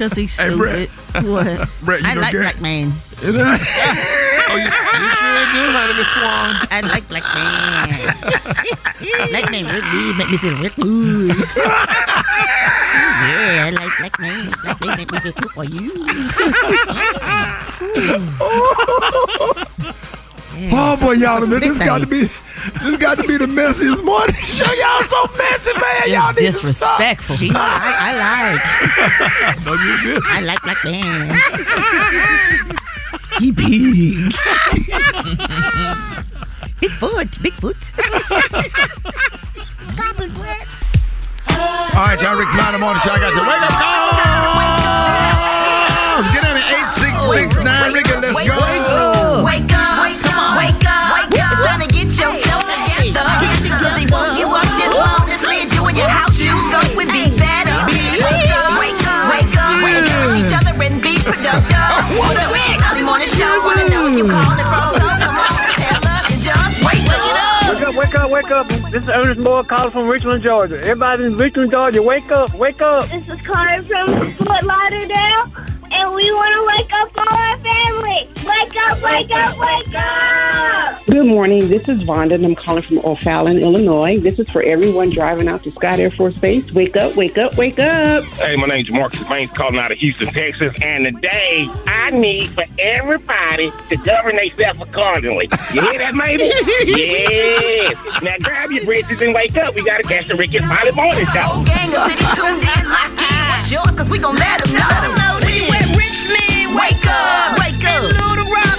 Cause 0.00 0.12
he's 0.14 0.34
Hey, 0.38 0.48
stupid. 0.48 0.88
what? 1.28 1.68
Brett, 1.82 2.00
you 2.00 2.08
I 2.08 2.14
like 2.14 2.32
Gary- 2.32 2.44
black 2.44 2.58
man. 2.62 2.90
oh, 3.22 3.26
you, 3.28 3.34
you 3.36 5.10
sure 5.12 5.44
do, 5.52 5.62
honey, 5.76 5.92
Miss 5.92 6.08
Twan. 6.08 6.56
I 6.72 6.80
like 6.80 7.06
black 7.08 7.22
man. 7.34 9.28
black 9.28 9.50
man 9.52 9.66
real 9.66 9.82
good, 9.92 10.16
make 10.16 10.30
me 10.30 10.36
feel 10.38 10.56
real 10.56 10.70
good. 10.80 11.36
yeah, 13.28 13.66
I 13.66 13.70
like 13.76 13.92
black 13.98 14.18
man. 14.18 14.50
Black 14.64 14.80
man 14.80 14.96
make 14.96 15.12
me 15.12 15.18
feel 15.20 15.32
good 15.32 15.50
for 15.50 15.64
you. 15.64 15.92
Oh 20.72 20.96
boy, 21.00 21.12
y'all, 21.12 21.40
man, 21.46 21.60
Big 21.60 21.70
this 21.70 21.78
got 21.78 21.98
to 21.98 22.06
be 22.06 22.28
this 22.82 22.96
got 22.98 23.16
to 23.16 23.26
be 23.26 23.38
the 23.38 23.46
messiest 23.46 24.04
morning 24.04 24.34
show. 24.44 24.70
Y'all 24.74 25.02
so 25.04 25.26
messy, 25.38 25.72
man. 25.72 26.08
Y'all 26.10 26.32
need 26.34 26.42
Just 26.42 26.60
to 26.62 26.72
stop. 26.74 26.98
disrespectful. 26.98 27.56
I, 27.56 27.96
I 27.98 28.12
like. 28.20 29.64
No, 29.64 29.72
you 29.74 30.02
do. 30.02 30.20
I 30.26 30.40
like 30.40 30.62
black 30.62 30.84
man. 30.84 31.34
he 33.38 33.52
big. 33.52 34.32
foot 36.98 37.30
Bigfoot, 37.30 37.30
Bigfoot. 37.40 37.80
All 41.96 42.06
right, 42.06 42.20
y'all, 42.20 42.36
Rick 42.38 42.48
Klein, 42.48 42.72
the 42.72 42.78
morning 42.78 43.00
show. 43.02 43.12
I 43.12 43.18
got 43.18 43.34
you. 43.34 43.40
Wake 43.40 43.62
up, 43.62 43.70
call. 43.80 44.10
Get 46.32 46.44
on 46.44 46.56
it, 46.56 46.64
eight 46.68 46.90
six 47.00 47.14
six 47.32 47.64
nine. 47.64 47.92
Rickey, 47.92 48.14
let's 48.16 48.36
go. 48.46 48.59
Wake 68.30 68.50
up. 68.52 68.68
This 68.68 69.02
is 69.02 69.08
Ernest 69.08 69.40
Moore 69.40 69.64
calling 69.64 69.90
from 69.90 70.06
Richmond, 70.06 70.44
Georgia. 70.44 70.76
Everybody 70.80 71.24
in 71.24 71.36
Richmond, 71.36 71.72
Georgia, 71.72 72.00
wake 72.00 72.30
up, 72.30 72.54
wake 72.54 72.80
up. 72.80 73.08
This 73.08 73.28
is 73.28 73.40
Carter 73.44 73.82
from 73.82 74.32
Fort 74.34 74.62
Lauderdale, 74.62 75.52
and 75.90 76.14
we 76.14 76.30
want 76.30 76.54
to 76.54 76.64
wake 76.78 76.92
up 76.92 77.10
our 77.18 77.56
up, 79.02 79.12
wake 79.12 79.30
up, 79.30 79.58
wake 79.58 79.94
up! 79.94 81.06
Good 81.06 81.26
morning. 81.26 81.68
This 81.68 81.88
is 81.88 82.00
Vonda, 82.02 82.34
and 82.34 82.44
I'm 82.44 82.54
calling 82.54 82.82
from 82.82 82.98
O'Fallon, 82.98 83.58
Illinois. 83.58 84.18
This 84.20 84.38
is 84.38 84.48
for 84.50 84.62
everyone 84.62 85.10
driving 85.10 85.48
out 85.48 85.64
to 85.64 85.72
Scott 85.72 85.98
Air 85.98 86.10
Force 86.10 86.36
Base. 86.38 86.70
Wake 86.72 86.96
up, 86.96 87.16
wake 87.16 87.36
up, 87.36 87.56
wake 87.56 87.78
up. 87.78 88.24
Hey, 88.24 88.56
my 88.56 88.66
name's 88.66 88.90
Marcus 88.90 89.22
Baines 89.24 89.50
calling 89.52 89.78
out 89.78 89.90
of 89.90 89.98
Houston, 89.98 90.28
Texas, 90.28 90.74
and 90.82 91.04
today 91.04 91.68
I 91.86 92.10
need 92.10 92.50
for 92.50 92.64
everybody 92.78 93.72
to 93.88 93.96
govern 93.96 94.36
themselves 94.36 94.80
accordingly. 94.80 95.48
You 95.72 95.82
hear 95.82 95.98
that, 95.98 96.14
maybe? 96.14 96.44
yes. 97.00 98.22
Now 98.22 98.36
grab 98.40 98.70
your 98.70 98.84
britches 98.84 99.20
and 99.20 99.34
wake 99.34 99.56
up. 99.56 99.74
We 99.74 99.84
gotta 99.84 100.02
catch 100.02 100.28
the 100.28 100.34
Rickey 100.34 100.58
Smiley 100.58 100.92
Morning 100.92 101.26
Show. 101.26 101.64
Gang 101.64 101.94
of 101.94 102.10
cities 102.10 102.30
tuned 102.36 102.62
in, 102.62 102.88
locked 102.88 103.20
in. 103.20 103.48
What's 103.50 103.70
yours? 103.70 103.90
Cause 103.96 104.10
we 104.10 104.18
gon' 104.18 104.36
let 104.36 104.62
them 104.64 104.74
know. 104.74 104.86
Let 104.88 105.02
them 105.02 105.14
know 105.16 105.38
this. 105.40 105.50
We 105.50 105.74
at 105.74 105.88
Richmond, 105.96 106.76
wake 106.78 107.06
up. 107.08 107.58
Wake 107.58 107.82
up. 107.88 108.02
Little 108.02 108.46
Rock, 108.46 108.78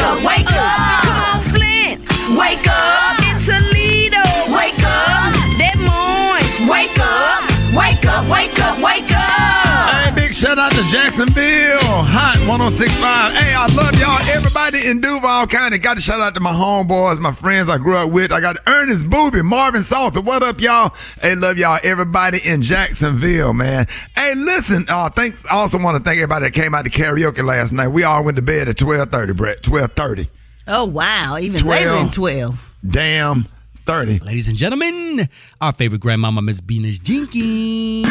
Shout 10.51 10.59
out 10.59 10.71
to 10.73 10.83
Jacksonville. 10.91 11.79
Hot 11.79 12.35
1065. 12.45 13.33
Hey, 13.33 13.53
I 13.53 13.67
love 13.67 13.95
y'all. 13.97 14.19
Everybody 14.35 14.85
in 14.85 14.99
Duval 14.99 15.47
County. 15.47 15.77
Got 15.77 15.93
to 15.93 16.01
shout 16.01 16.19
out 16.19 16.33
to 16.33 16.41
my 16.41 16.51
homeboys, 16.51 17.19
my 17.19 17.31
friends 17.33 17.69
I 17.69 17.77
grew 17.77 17.95
up 17.95 18.11
with. 18.11 18.33
I 18.33 18.41
got 18.41 18.57
Ernest 18.67 19.09
Booby, 19.09 19.43
Marvin 19.43 19.81
Salter. 19.81 20.19
What 20.19 20.43
up, 20.43 20.59
y'all? 20.59 20.93
Hey, 21.21 21.35
love 21.35 21.57
y'all. 21.57 21.79
Everybody 21.83 22.41
in 22.43 22.61
Jacksonville, 22.61 23.53
man. 23.53 23.87
Hey, 24.13 24.35
listen. 24.35 24.85
Uh, 24.89 25.09
thanks. 25.09 25.45
I 25.45 25.51
also 25.51 25.77
want 25.79 25.97
to 25.97 26.03
thank 26.03 26.17
everybody 26.17 26.47
that 26.47 26.53
came 26.53 26.75
out 26.75 26.83
to 26.83 26.91
karaoke 26.91 27.45
last 27.45 27.71
night. 27.71 27.87
We 27.87 28.03
all 28.03 28.21
went 28.21 28.35
to 28.35 28.41
bed 28.41 28.67
at 28.67 28.81
1230, 28.81 29.33
Brett. 29.33 29.65
1230. 29.65 30.29
Oh 30.67 30.83
wow, 30.83 31.37
even 31.39 31.65
later 31.65 31.93
than 31.93 32.11
twelve. 32.11 32.75
Damn 32.87 33.47
30. 33.91 34.19
Ladies 34.19 34.47
and 34.47 34.55
gentlemen, 34.55 35.27
our 35.59 35.73
favorite 35.73 35.99
grandmama, 35.99 36.41
Miss 36.41 36.61
Venus 36.61 36.97
Jenkins. 36.97 38.07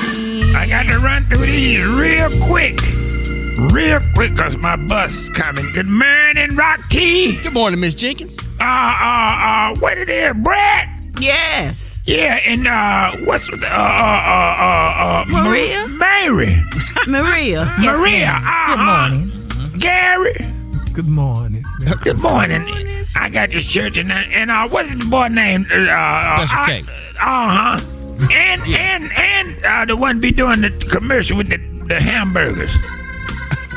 I 0.55 0.67
got 0.69 0.83
to 0.83 0.99
run 0.99 1.23
through 1.23 1.47
these 1.47 1.83
real 1.87 2.29
quick. 2.47 2.79
Real 3.73 3.99
quick, 4.13 4.37
cause 4.37 4.59
my 4.59 4.77
bus 4.77 5.11
is 5.11 5.31
coming. 5.31 5.73
Good 5.73 5.89
morning, 5.89 6.55
Rock 6.55 6.81
T. 6.91 7.41
Good 7.41 7.55
morning, 7.55 7.81
Miss 7.81 7.95
Jenkins. 7.95 8.39
Uh, 8.61 8.63
uh, 8.63 8.67
uh, 8.67 9.75
what 9.79 9.97
it 9.97 10.11
is, 10.11 10.37
Brett? 10.43 10.87
Yes. 11.19 12.03
Yeah, 12.05 12.35
and 12.45 12.69
uh, 12.69 13.17
what's 13.25 13.47
the 13.49 13.57
uh, 13.57 13.71
uh, 13.71 13.73
uh, 13.73 15.23
uh, 15.23 15.25
Maria? 15.29 15.89
Mary, 15.89 16.63
Maria. 17.09 17.75
Maria. 17.79 18.33
Good 18.67 18.79
uh-huh. 18.79 18.85
morning. 18.85 19.79
Gary. 19.79 20.37
Good 20.93 21.09
morning. 21.09 21.65
Good 22.05 22.21
morning. 22.21 22.67
I 23.21 23.29
got 23.29 23.53
your 23.53 23.61
shirt 23.63 23.97
and 23.99 24.11
and 24.11 24.51
uh, 24.51 24.67
what's 24.69 24.91
the 24.91 25.05
boy 25.11 25.29
name? 25.29 25.67
Uh, 25.71 25.75
uh, 25.77 26.47
Special 26.47 26.59
uh, 26.59 26.67
K. 26.67 26.81
Uh 27.21 27.79
huh. 27.79 27.81
And 28.33 28.63
and 28.67 29.13
and 29.13 29.65
uh, 29.65 29.85
the 29.87 29.97
one 29.97 30.21
be 30.21 30.31
doing 30.31 30.61
the 30.61 30.71
commercial 30.91 31.37
with 31.39 31.49
the 31.49 31.57
the 31.87 32.01
hamburgers. 32.01 32.71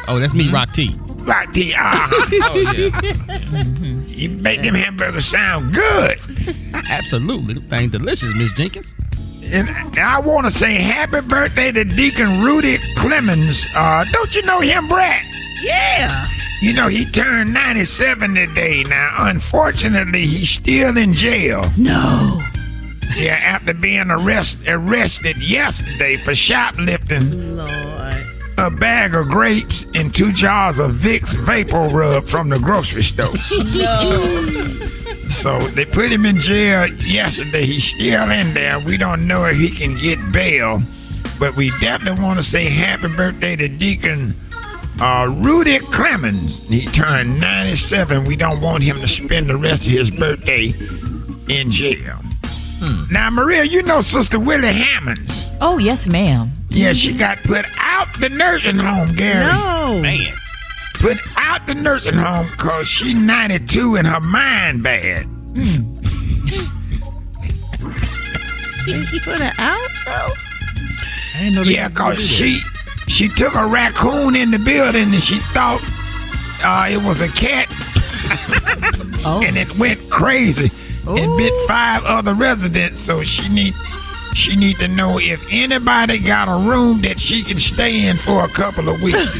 Oh, 0.07 0.19
that's 0.19 0.33
me, 0.33 0.49
Rock 0.49 0.73
T. 0.73 0.93
Rock 1.19 1.53
T. 1.53 1.73
Uh-huh. 1.73 2.25
Oh 2.43 2.59
yeah, 2.73 4.03
you 4.07 4.29
make 4.29 4.61
them 4.61 4.75
hamburgers 4.75 5.25
sound 5.27 5.73
good. 5.73 6.19
absolutely. 6.89 7.53
Them 7.53 7.63
thing 7.69 7.89
delicious, 7.89 8.33
Miss 8.35 8.51
Jenkins. 8.51 8.95
And 9.45 9.69
I 9.97 10.19
want 10.19 10.45
to 10.45 10.51
say 10.51 10.75
happy 10.75 11.21
birthday 11.21 11.71
to 11.71 11.83
Deacon 11.85 12.41
Rudy 12.43 12.79
Clemens. 12.95 13.65
Uh, 13.75 14.03
don't 14.11 14.33
you 14.35 14.41
know 14.41 14.59
him, 14.59 14.87
Brett? 14.89 15.23
Yeah. 15.61 16.27
You 16.63 16.71
know, 16.71 16.87
he 16.87 17.03
turned 17.11 17.53
97 17.53 18.35
today. 18.35 18.83
Now, 18.83 19.13
unfortunately, 19.27 20.25
he's 20.25 20.49
still 20.49 20.97
in 20.97 21.13
jail. 21.13 21.65
No. 21.75 22.41
Yeah, 23.17 23.33
after 23.35 23.73
being 23.73 24.09
arrest, 24.09 24.59
arrested 24.65 25.37
yesterday 25.39 26.15
for 26.17 26.33
shoplifting 26.33 27.57
Lord. 27.57 28.25
a 28.57 28.71
bag 28.71 29.13
of 29.13 29.27
grapes 29.27 29.85
and 29.93 30.15
two 30.15 30.31
jars 30.31 30.79
of 30.79 30.93
Vicks 30.93 31.35
Vapor 31.35 31.89
Rub 31.89 32.27
from 32.27 32.47
the 32.47 32.59
grocery 32.59 33.03
store. 33.03 33.33
No. 33.73 34.89
So 35.27 35.59
they 35.59 35.83
put 35.83 36.11
him 36.11 36.25
in 36.25 36.39
jail 36.39 36.87
yesterday. 36.93 37.65
He's 37.65 37.83
still 37.83 38.29
in 38.31 38.53
there. 38.53 38.79
We 38.79 38.95
don't 38.97 39.27
know 39.27 39.43
if 39.45 39.57
he 39.57 39.69
can 39.69 39.97
get 39.97 40.31
bail, 40.31 40.81
but 41.39 41.55
we 41.57 41.71
definitely 41.81 42.23
want 42.23 42.39
to 42.39 42.45
say 42.45 42.69
happy 42.69 43.07
birthday 43.09 43.55
to 43.57 43.67
Deacon 43.67 44.39
uh, 45.01 45.27
Rudy 45.39 45.79
Clemens. 45.79 46.61
He 46.63 46.85
turned 46.85 47.39
97. 47.39 48.25
We 48.25 48.35
don't 48.35 48.61
want 48.61 48.83
him 48.83 48.99
to 49.01 49.07
spend 49.07 49.49
the 49.49 49.57
rest 49.57 49.85
of 49.85 49.91
his 49.91 50.09
birthday 50.09 50.73
in 51.49 51.71
jail. 51.71 52.19
Now, 53.11 53.29
Maria, 53.29 53.63
you 53.63 53.81
know 53.83 54.01
Sister 54.01 54.37
Willie 54.39 54.73
Hammonds. 54.73 55.47
Oh, 55.61 55.77
yes, 55.77 56.05
ma'am. 56.05 56.51
Yeah, 56.69 56.91
she 56.91 57.13
got 57.13 57.41
put 57.43 57.65
out 57.77 58.07
the 58.19 58.27
nursing 58.27 58.77
home, 58.77 59.15
Gary. 59.15 59.45
No. 59.45 59.99
Man. 60.01 60.33
Put 60.95 61.17
out 61.37 61.65
the 61.65 61.75
nursing 61.75 62.15
home 62.15 62.47
because 62.51 62.87
she 62.87 63.13
92 63.13 63.95
and 63.95 64.07
her 64.07 64.19
mind 64.19 64.83
bad. 64.83 65.27
He 68.85 69.19
put 69.21 69.39
her 69.39 69.53
out 69.59 69.89
though. 70.05 70.33
I 71.35 71.49
know 71.49 71.61
Yeah, 71.61 71.89
cause 71.89 72.17
do 72.17 72.23
that. 72.23 72.27
she 72.27 72.61
she 73.07 73.29
took 73.29 73.55
a 73.55 73.65
raccoon 73.65 74.35
in 74.35 74.51
the 74.51 74.59
building 74.59 75.13
and 75.13 75.21
she 75.21 75.39
thought 75.53 75.81
uh, 76.63 76.87
it 76.89 76.97
was 77.01 77.21
a 77.21 77.27
cat, 77.29 77.67
Oh. 79.25 79.41
and 79.45 79.57
it 79.57 79.77
went 79.77 80.09
crazy 80.09 80.71
and 81.05 81.37
bit 81.37 81.53
five 81.67 82.03
other 82.05 82.33
residents. 82.33 82.99
So 82.99 83.23
she 83.23 83.47
need 83.49 83.73
She 84.33 84.55
need 84.55 84.77
to 84.79 84.87
know 84.87 85.19
if 85.19 85.39
anybody 85.51 86.17
got 86.17 86.47
a 86.47 86.55
room 86.69 87.01
that 87.03 87.19
she 87.19 87.43
can 87.43 87.59
stay 87.59 88.07
in 88.07 88.17
for 88.17 88.43
a 88.43 88.47
couple 88.49 88.89
of 88.89 88.99
weeks. 89.01 89.39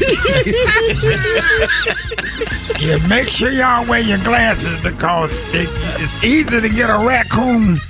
yeah, 2.80 2.96
make 3.08 3.28
sure 3.28 3.50
y'all 3.50 3.86
wear 3.86 4.00
your 4.00 4.18
glasses 4.18 4.76
because 4.82 5.30
it, 5.52 5.68
it's 6.00 6.12
easy 6.24 6.60
to 6.60 6.68
get 6.68 6.90
a 6.90 7.04
raccoon 7.06 7.80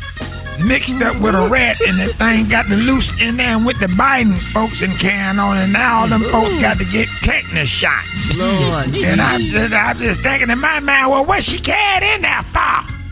mixed 0.60 0.94
up 1.02 1.20
with 1.20 1.34
a 1.34 1.48
rat 1.48 1.80
and 1.86 2.00
the 2.00 2.12
thing 2.14 2.48
got 2.48 2.68
the 2.68 2.76
loose 2.76 3.10
in 3.20 3.36
there 3.36 3.58
with 3.58 3.78
the 3.80 3.86
Biden 3.86 4.36
folks 4.52 4.82
and 4.82 4.98
carrying 4.98 5.38
on 5.38 5.56
and 5.56 5.72
now 5.72 6.00
all 6.00 6.08
them 6.08 6.24
folks 6.24 6.56
got 6.56 6.78
to 6.78 6.84
get 6.84 7.08
tetanus 7.22 7.68
shots. 7.68 8.08
Lord. 8.34 8.94
And 8.96 9.20
I'm 9.20 9.42
just, 9.42 9.72
I'm 9.72 9.98
just 9.98 10.22
thinking 10.22 10.50
in 10.50 10.58
my 10.58 10.80
mind, 10.80 11.10
well, 11.10 11.24
what 11.24 11.42
she 11.42 11.58
carried 11.58 12.14
in 12.14 12.22
there 12.22 12.42
for? 12.42 12.60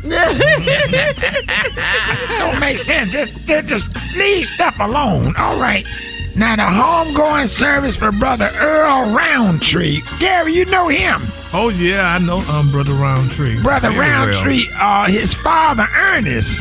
Don't 2.38 2.58
make 2.58 2.78
sense. 2.78 3.12
Just, 3.12 3.46
just, 3.46 3.68
just 3.68 4.14
leave 4.16 4.46
stuff 4.46 4.76
alone. 4.80 5.34
All 5.36 5.58
right. 5.58 5.86
Now 6.34 6.56
the 6.56 6.62
homegoing 6.62 7.46
service 7.46 7.96
for 7.96 8.10
brother 8.10 8.50
Earl 8.56 9.14
Roundtree. 9.14 10.00
Gary, 10.18 10.54
you 10.54 10.64
know 10.64 10.88
him. 10.88 11.20
Oh 11.52 11.68
yeah, 11.68 12.14
I 12.14 12.18
know 12.18 12.38
um 12.38 12.70
brother 12.70 12.94
Roundtree. 12.94 13.62
Brother 13.62 13.90
Very 13.90 14.08
well. 14.08 14.26
Roundtree, 14.28 14.66
uh, 14.80 15.06
his 15.06 15.34
father 15.34 15.86
Ernest. 15.94 16.58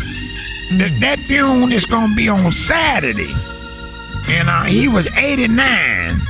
That 0.77 0.97
that 1.01 1.19
funeral 1.19 1.71
is 1.71 1.85
gonna 1.85 2.15
be 2.15 2.29
on 2.29 2.51
Saturday, 2.51 3.33
and 4.29 4.49
uh, 4.49 4.63
he 4.63 4.87
was 4.87 5.07
89, 5.07 6.21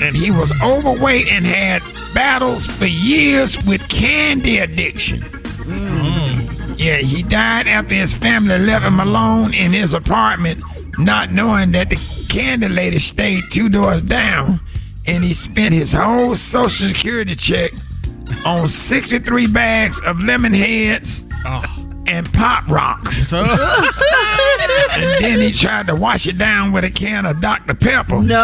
and 0.00 0.16
he 0.16 0.30
was 0.30 0.52
overweight 0.62 1.26
and 1.26 1.44
had 1.44 1.82
battles 2.14 2.66
for 2.66 2.86
years 2.86 3.58
with 3.64 3.86
candy 3.88 4.58
addiction. 4.58 5.24
Yeah, 6.76 6.98
he 6.98 7.24
died 7.24 7.66
after 7.66 7.94
his 7.94 8.14
family 8.14 8.58
left 8.58 8.84
him 8.84 9.00
alone 9.00 9.52
in 9.52 9.72
his 9.72 9.92
apartment, 9.92 10.62
not 10.96 11.32
knowing 11.32 11.72
that 11.72 11.90
the 11.90 12.26
candy 12.28 12.68
lady 12.68 13.00
stayed 13.00 13.42
two 13.50 13.68
doors 13.68 14.02
down, 14.02 14.60
and 15.06 15.24
he 15.24 15.34
spent 15.34 15.74
his 15.74 15.92
whole 15.92 16.36
social 16.36 16.88
security 16.88 17.34
check 17.34 17.72
on 18.44 18.68
63 18.68 19.48
bags 19.48 20.00
of 20.02 20.20
lemon 20.20 20.54
heads 20.54 21.24
and 22.10 22.32
pop 22.32 22.68
rocks. 22.68 23.32
and 23.32 23.48
then 25.24 25.40
he 25.40 25.52
tried 25.52 25.86
to 25.86 25.94
wash 25.94 26.26
it 26.26 26.38
down 26.38 26.72
with 26.72 26.84
a 26.84 26.90
can 26.90 27.26
of 27.26 27.40
Dr. 27.40 27.74
Pepper. 27.74 28.20
No. 28.22 28.36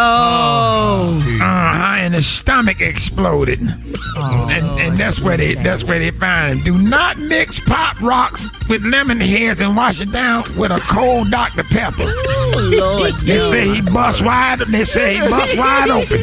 Uh-huh, 1.40 1.96
and 1.98 2.14
his 2.14 2.26
stomach 2.26 2.80
exploded. 2.80 3.60
and, 3.60 4.80
and 4.80 4.98
that's 4.98 5.20
where 5.20 5.36
they 5.36 5.54
that's 5.54 5.82
where 5.84 5.98
they 5.98 6.10
found 6.10 6.52
him. 6.58 6.64
Do 6.64 6.78
not 6.78 7.18
mix 7.18 7.58
pop 7.60 8.00
rocks 8.00 8.48
with 8.68 8.82
lemon 8.84 9.20
heads 9.20 9.60
and 9.60 9.76
wash 9.76 10.00
it 10.00 10.12
down 10.12 10.44
with 10.56 10.70
a 10.70 10.78
cold 10.88 11.30
Dr. 11.30 11.64
Pepper. 11.64 12.04
Lord, 12.56 13.14
They 13.20 13.38
no. 13.38 13.50
say 13.50 13.68
he 13.68 13.80
bust 13.80 14.22
wide. 14.22 14.60
They 14.60 14.84
say 14.84 15.14
he 15.16 15.20
bust 15.28 15.56
wide 15.58 15.90
open. 15.90 16.18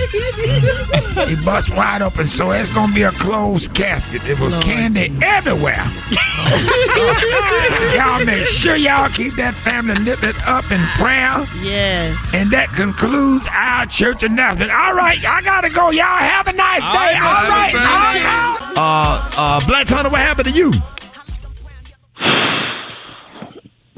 he 1.27 1.36
bust 1.43 1.69
wide 1.75 2.01
open, 2.01 2.27
so 2.27 2.51
it's 2.51 2.71
gonna 2.73 2.93
be 2.93 3.04
a 3.04 3.12
closed 3.12 3.73
casket. 3.73 4.23
It 4.27 4.39
was 4.39 4.56
candy 4.63 5.12
everywhere. 5.21 5.86
so 7.31 7.93
y'all 7.95 8.25
make 8.25 8.45
sure 8.45 8.75
y'all 8.75 9.09
keep 9.09 9.35
that 9.35 9.53
family 9.53 9.95
lifted 9.95 10.35
up 10.45 10.69
in 10.71 10.81
prayer. 10.99 11.45
Yes. 11.61 12.17
And 12.33 12.49
that 12.51 12.69
concludes 12.69 13.47
our 13.51 13.85
church 13.85 14.23
announcement. 14.23 14.71
All 14.71 14.93
right, 14.93 15.23
I 15.25 15.41
gotta 15.41 15.69
go. 15.69 15.89
Y'all 15.91 16.05
have 16.17 16.47
a 16.47 16.53
nice 16.53 16.81
All 16.83 16.93
day. 16.93 16.97
right, 16.99 17.21
All 17.21 17.35
Mr. 17.35 17.49
right, 17.49 17.71
President. 17.71 18.77
all 18.77 18.83
right. 18.83 19.37
Uh, 19.37 19.41
uh, 19.57 19.65
Black 19.67 19.87
Thunder, 19.87 20.09
what 20.09 20.19
happened 20.19 20.47
to 20.49 20.51
you? 20.53 20.71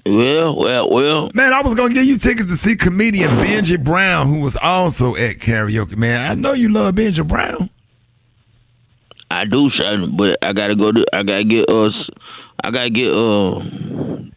Well, 0.05 0.57
well, 0.57 0.89
well. 0.89 1.31
Man, 1.33 1.53
I 1.53 1.61
was 1.61 1.75
gonna 1.75 1.93
give 1.93 2.03
you 2.03 2.17
tickets 2.17 2.49
to 2.49 2.57
see 2.57 2.75
comedian 2.75 3.31
Benji 3.39 3.81
Brown, 3.81 4.27
who 4.27 4.39
was 4.41 4.57
also 4.57 5.15
at 5.15 5.37
karaoke. 5.37 5.95
Man, 5.95 6.29
I 6.29 6.33
know 6.35 6.51
you 6.53 6.69
love 6.69 6.95
Benji 6.95 7.25
Brown. 7.25 7.69
I 9.31 9.45
do, 9.45 9.69
son, 9.79 10.15
but 10.17 10.37
I 10.43 10.51
gotta 10.53 10.75
go 10.75 10.91
to. 10.91 11.05
I 11.13 11.23
gotta 11.23 11.45
get 11.45 11.69
us. 11.69 11.93
I 12.63 12.71
gotta 12.71 12.89
get. 12.89 13.07
Uh, 13.07 13.59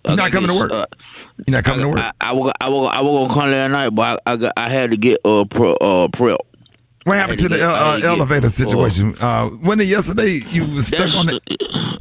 You're 0.07 0.17
not 0.17 0.33
coming 0.33 0.49
to 0.49 0.55
work. 0.55 0.73
Uh, 0.73 0.87
You're 1.47 1.57
not 1.57 1.65
coming 1.65 1.83
to 1.83 1.89
work. 1.89 1.99
I, 1.99 2.13
I, 2.21 2.33
was. 2.33 2.53
I 2.61 2.69
was. 2.69 2.93
I 2.95 3.01
was 3.01 3.29
gonna 3.29 3.41
come 3.41 3.51
last 3.53 3.71
night, 3.71 3.95
but 3.95 4.03
I. 4.27 4.33
I, 4.33 4.37
got, 4.37 4.53
I 4.57 4.73
had 4.73 4.91
to 4.91 4.97
get 4.97 5.21
uh, 5.25 5.45
pro, 5.51 5.75
uh 5.75 6.09
prep. 6.13 6.41
What 7.05 7.19
happened 7.19 7.39
to 7.39 7.49
the 7.49 7.65
uh, 7.65 7.73
uh, 7.73 8.01
elevator 8.03 8.51
situation? 8.51 9.17
Uh, 9.21 9.49
when 9.49 9.79
it 9.81 9.87
yesterday 9.87 10.41
you 10.51 10.67
was 10.67 10.89
stuck 10.89 11.15
on 11.15 11.29
it. 11.29 11.41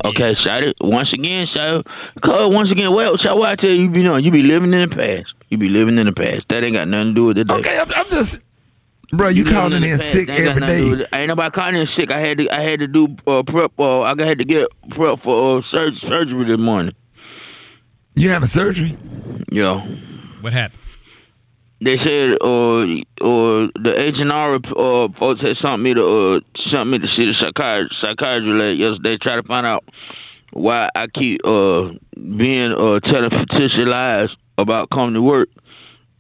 Okay, 0.04 0.34
so 0.44 0.74
once 0.82 1.10
again, 1.14 1.46
so 1.54 1.84
cause 2.24 2.52
once 2.52 2.72
again, 2.72 2.92
well, 2.92 3.16
so 3.22 3.36
what 3.36 3.50
I 3.50 3.56
tell 3.56 3.70
you, 3.70 3.92
you 3.94 4.04
know, 4.04 4.18
you 4.18 4.32
be 4.32 4.42
living 4.42 4.74
in 4.74 4.90
the 4.90 4.96
past. 4.96 5.34
You 5.50 5.60
be 5.60 5.70
living 5.70 6.00
in 6.00 6.08
the 6.08 6.12
past. 6.12 6.46
That 6.50 6.64
ain't 6.64 6.76
got 6.76 6.88
nothing 6.88 7.10
to 7.10 7.14
do 7.14 7.26
with 7.26 7.38
today. 7.38 7.54
Okay, 7.54 7.80
I'm, 7.80 7.92
I'm 7.94 8.10
just, 8.10 8.40
bro. 9.12 9.28
You 9.30 9.44
living 9.44 9.54
calling 9.60 9.82
the 9.82 9.89
in 9.89 9.98
sick 9.98 10.28
That 10.28 10.34
ain't 10.39 10.46
got 10.46 10.50
every 10.52 10.62
nothing 10.62 10.68
to 10.68 10.76
do 10.76 10.84
day. 10.86 10.91
with 10.91 11.00
it. 11.02 11.10
Ain't 11.13 11.28
nobody 11.28 11.52
calling 11.52 11.76
in 11.76 11.88
sick. 11.98 12.12
I 12.12 12.20
had 12.20 12.38
to. 12.38 12.50
I 12.50 12.62
had 12.62 12.80
to 12.80 12.88
do 12.88 13.08
uh, 13.28 13.44
prep. 13.44 13.72
Uh, 13.80 14.02
I 14.02 14.10
had 14.18 14.38
to 14.39 14.46
get 14.46 14.68
prep 14.91 15.22
for 15.24 15.60
uh, 15.60 15.62
sur- 15.72 15.91
surgery 16.02 16.46
this 16.46 16.60
morning. 16.60 16.94
You 18.15 18.30
having 18.30 18.48
surgery? 18.48 18.98
Yeah. 19.52 19.80
What 20.41 20.54
happened? 20.54 20.80
They 21.82 21.98
said, 21.98 22.38
uh, 22.41 22.80
uh, 23.22 23.68
the 23.84 23.94
H 23.98 24.15
and 24.18 24.32
R 24.32 24.56
uh, 24.56 25.08
folks 25.20 25.41
had 25.41 25.58
sent 25.62 25.82
me 25.82 25.94
to 25.94 26.02
uh, 26.38 26.39
sent 26.72 26.89
me 26.89 27.00
to 27.00 27.08
see 27.18 27.26
the 27.26 27.34
psychiatrist 27.39 27.96
psychiatry 28.02 28.48
lady 28.48 28.80
yesterday. 28.82 29.18
Try 29.22 29.36
to 29.36 29.44
find 29.44 29.65
out 29.68 29.84
why 30.54 30.89
I 30.96 31.08
keep 31.08 31.41
uh 31.44 31.89
being 32.15 32.72
uh 32.72 33.02
telling 33.02 33.30
fictitious 33.30 33.74
lies 33.86 34.30
about 34.58 34.89
coming 34.89 35.15
to 35.15 35.22
work. 35.22 35.50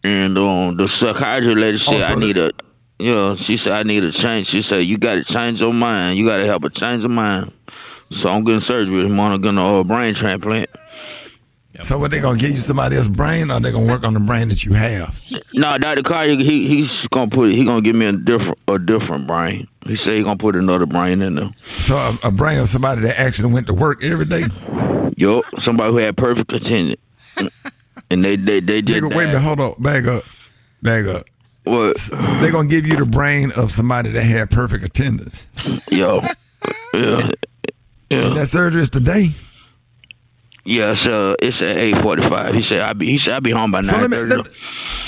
And 0.03 0.37
um, 0.37 0.75
the 0.77 0.89
psychiatrist 0.99 1.57
lady 1.57 1.79
said 1.85 1.95
Oh, 1.95 1.99
so 1.99 2.05
I 2.13 2.15
need 2.15 2.37
a, 2.37 2.51
you 2.99 3.11
know, 3.11 3.35
she 3.47 3.57
said 3.63 3.73
I 3.73 3.83
need 3.83 4.03
a 4.03 4.11
change. 4.11 4.47
She 4.49 4.63
said 4.69 4.77
you 4.85 4.97
got 4.97 5.15
to 5.15 5.23
change 5.33 5.59
your 5.59 5.73
mind. 5.73 6.17
You 6.17 6.25
got 6.25 6.37
to 6.37 6.45
help 6.45 6.63
her 6.63 6.69
change 6.69 7.03
her 7.03 7.09
mind. 7.09 7.51
So 8.21 8.29
I'm 8.29 8.43
getting 8.43 8.61
surgery 8.67 9.03
this 9.03 9.11
morning. 9.11 9.35
I'm 9.35 9.41
getting 9.41 9.57
a 9.57 9.79
uh, 9.81 9.83
brain 9.83 10.15
transplant. 10.15 10.69
So 11.81 11.97
what 11.97 12.11
they 12.11 12.19
gonna 12.19 12.37
give 12.37 12.51
you 12.51 12.57
somebody 12.57 12.95
else's 12.95 13.09
brain, 13.09 13.51
or 13.51 13.59
they 13.59 13.71
gonna 13.71 13.85
work 13.85 14.03
on 14.03 14.13
the 14.13 14.19
brain 14.19 14.47
that 14.47 14.63
you 14.63 14.73
have? 14.73 15.19
No, 15.53 15.77
Dr. 15.77 16.03
Collier, 16.03 16.37
he 16.37 16.67
he's 16.67 17.07
gonna 17.11 17.29
put 17.29 17.51
he 17.51 17.65
gonna 17.65 17.81
give 17.81 17.95
me 17.95 18.05
a 18.05 18.13
different 18.13 18.57
a 18.67 18.79
different 18.79 19.27
brain. 19.27 19.67
He 19.85 19.97
said 19.97 20.13
he 20.13 20.23
gonna 20.23 20.37
put 20.37 20.55
another 20.55 20.85
brain 20.85 21.21
in 21.21 21.35
there. 21.35 21.53
So 21.79 21.97
a, 21.97 22.17
a 22.23 22.31
brain 22.31 22.59
of 22.59 22.69
somebody 22.69 23.01
that 23.01 23.19
actually 23.19 23.53
went 23.53 23.67
to 23.67 23.73
work 23.73 24.03
every 24.03 24.25
day. 24.25 24.45
Yo, 25.17 25.41
somebody 25.65 25.91
who 25.91 25.97
had 25.97 26.15
perfect 26.15 26.51
attendance, 26.53 27.01
and 28.09 28.23
they 28.23 28.37
they 28.37 28.61
they 28.61 28.81
just 28.81 28.97
Nigga, 28.97 29.13
wait 29.13 29.25
a 29.25 29.27
minute, 29.27 29.41
hold 29.41 29.59
up, 29.59 29.81
back 29.81 30.05
up, 30.05 30.23
back 30.81 31.05
up. 31.05 31.25
What? 31.65 31.97
they're 32.41 32.51
gonna 32.51 32.67
give 32.67 32.85
you 32.85 32.95
the 32.95 33.05
brain 33.05 33.51
of 33.53 33.71
somebody 33.71 34.11
that 34.11 34.21
had 34.21 34.51
perfect 34.51 34.83
attendance. 34.83 35.47
Yo, 35.89 36.21
yeah, 36.93 37.31
yeah. 38.09 38.25
And 38.25 38.37
that 38.37 38.47
surgery 38.49 38.81
is 38.81 38.89
today. 38.89 39.33
Yeah, 40.63 40.95
so 41.03 41.31
uh, 41.31 41.35
it's 41.39 41.57
at 41.61 41.77
eight 41.77 41.95
forty 42.01 42.21
five. 42.29 42.53
He 42.53 42.63
said 42.69 42.81
I 42.81 42.93
be 42.93 43.07
he 43.07 43.19
said 43.23 43.33
I 43.33 43.39
be 43.39 43.51
home 43.51 43.71
by 43.71 43.81
So 43.81 43.97
let 43.97 44.09
nine 44.09 44.29
me 44.29 44.35
let, 44.35 44.47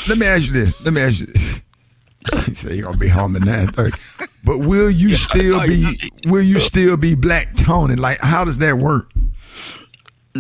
let 0.08 0.18
me 0.18 0.26
ask 0.26 0.48
you 0.48 0.54
this. 0.54 0.80
Let 0.84 0.94
me 0.94 1.02
ask 1.02 1.20
you 1.20 1.28
this. 1.28 1.62
he 2.46 2.56
said 2.56 2.76
you're 2.76 2.86
gonna 2.86 2.98
be 2.98 3.08
home 3.08 3.36
at 3.36 3.44
nine 3.44 3.68
thirty. 3.68 3.98
But 4.44 4.60
will 4.60 4.90
you 4.90 5.14
still 5.14 5.66
be 5.68 6.12
will 6.26 6.42
you 6.42 6.60
still 6.60 6.98
be 6.98 7.16
black 7.16 7.56
Tony? 7.56 7.96
Like 7.96 8.20
how 8.20 8.44
does 8.44 8.58
that 8.60 8.78
work? 8.78 9.12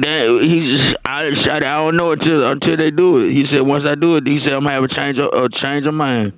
That 0.02 0.40
he 0.44 0.84
just 0.84 0.98
I, 1.06 1.30
I 1.30 1.58
I 1.58 1.60
don't 1.60 1.98
know 1.98 2.12
until 2.12 2.50
until 2.52 2.78
they 2.78 2.92
do 2.92 3.24
it. 3.24 3.32
He 3.32 3.46
said 3.52 3.62
once 3.62 3.84
I 3.88 3.96
do 3.96 4.18
it, 4.18 4.28
he 4.28 4.40
said 4.44 4.54
I'm 4.54 4.64
gonna 4.64 4.74
have 4.74 4.84
a 4.84 4.94
change 4.94 5.18
of 5.18 5.34
a 5.34 5.50
change 5.62 5.86
of 5.86 5.94
mind. 5.94 6.34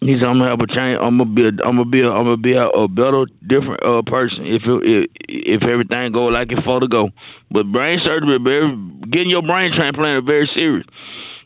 He 0.00 0.14
said 0.14 0.28
I'm 0.28 0.38
gonna 0.38 0.50
have 0.50 0.60
a 0.60 0.66
change. 0.66 0.98
I'm 1.02 1.18
gonna 1.18 1.34
be 1.34 1.42
a, 1.42 1.52
I'm 1.66 1.76
gonna 1.76 1.86
be 1.86 2.02
a, 2.02 2.10
I'm 2.10 2.24
gonna 2.24 2.36
be 2.36 2.52
a, 2.54 2.68
a 2.68 2.86
better, 2.86 3.26
different 3.46 3.82
uh, 3.82 4.02
person 4.06 4.46
if 4.46 4.62
it, 4.62 5.10
if 5.28 5.62
if 5.62 5.62
everything 5.62 6.12
go 6.12 6.26
like 6.26 6.52
it's 6.52 6.60
supposed 6.60 6.82
to 6.82 6.88
go. 6.88 7.10
But 7.50 7.72
brain 7.72 7.98
surgery, 8.04 8.38
very, 8.38 8.70
getting 9.10 9.30
your 9.30 9.42
brain 9.42 9.72
transplanted, 9.74 10.22
is 10.22 10.26
very 10.26 10.50
serious. 10.56 10.86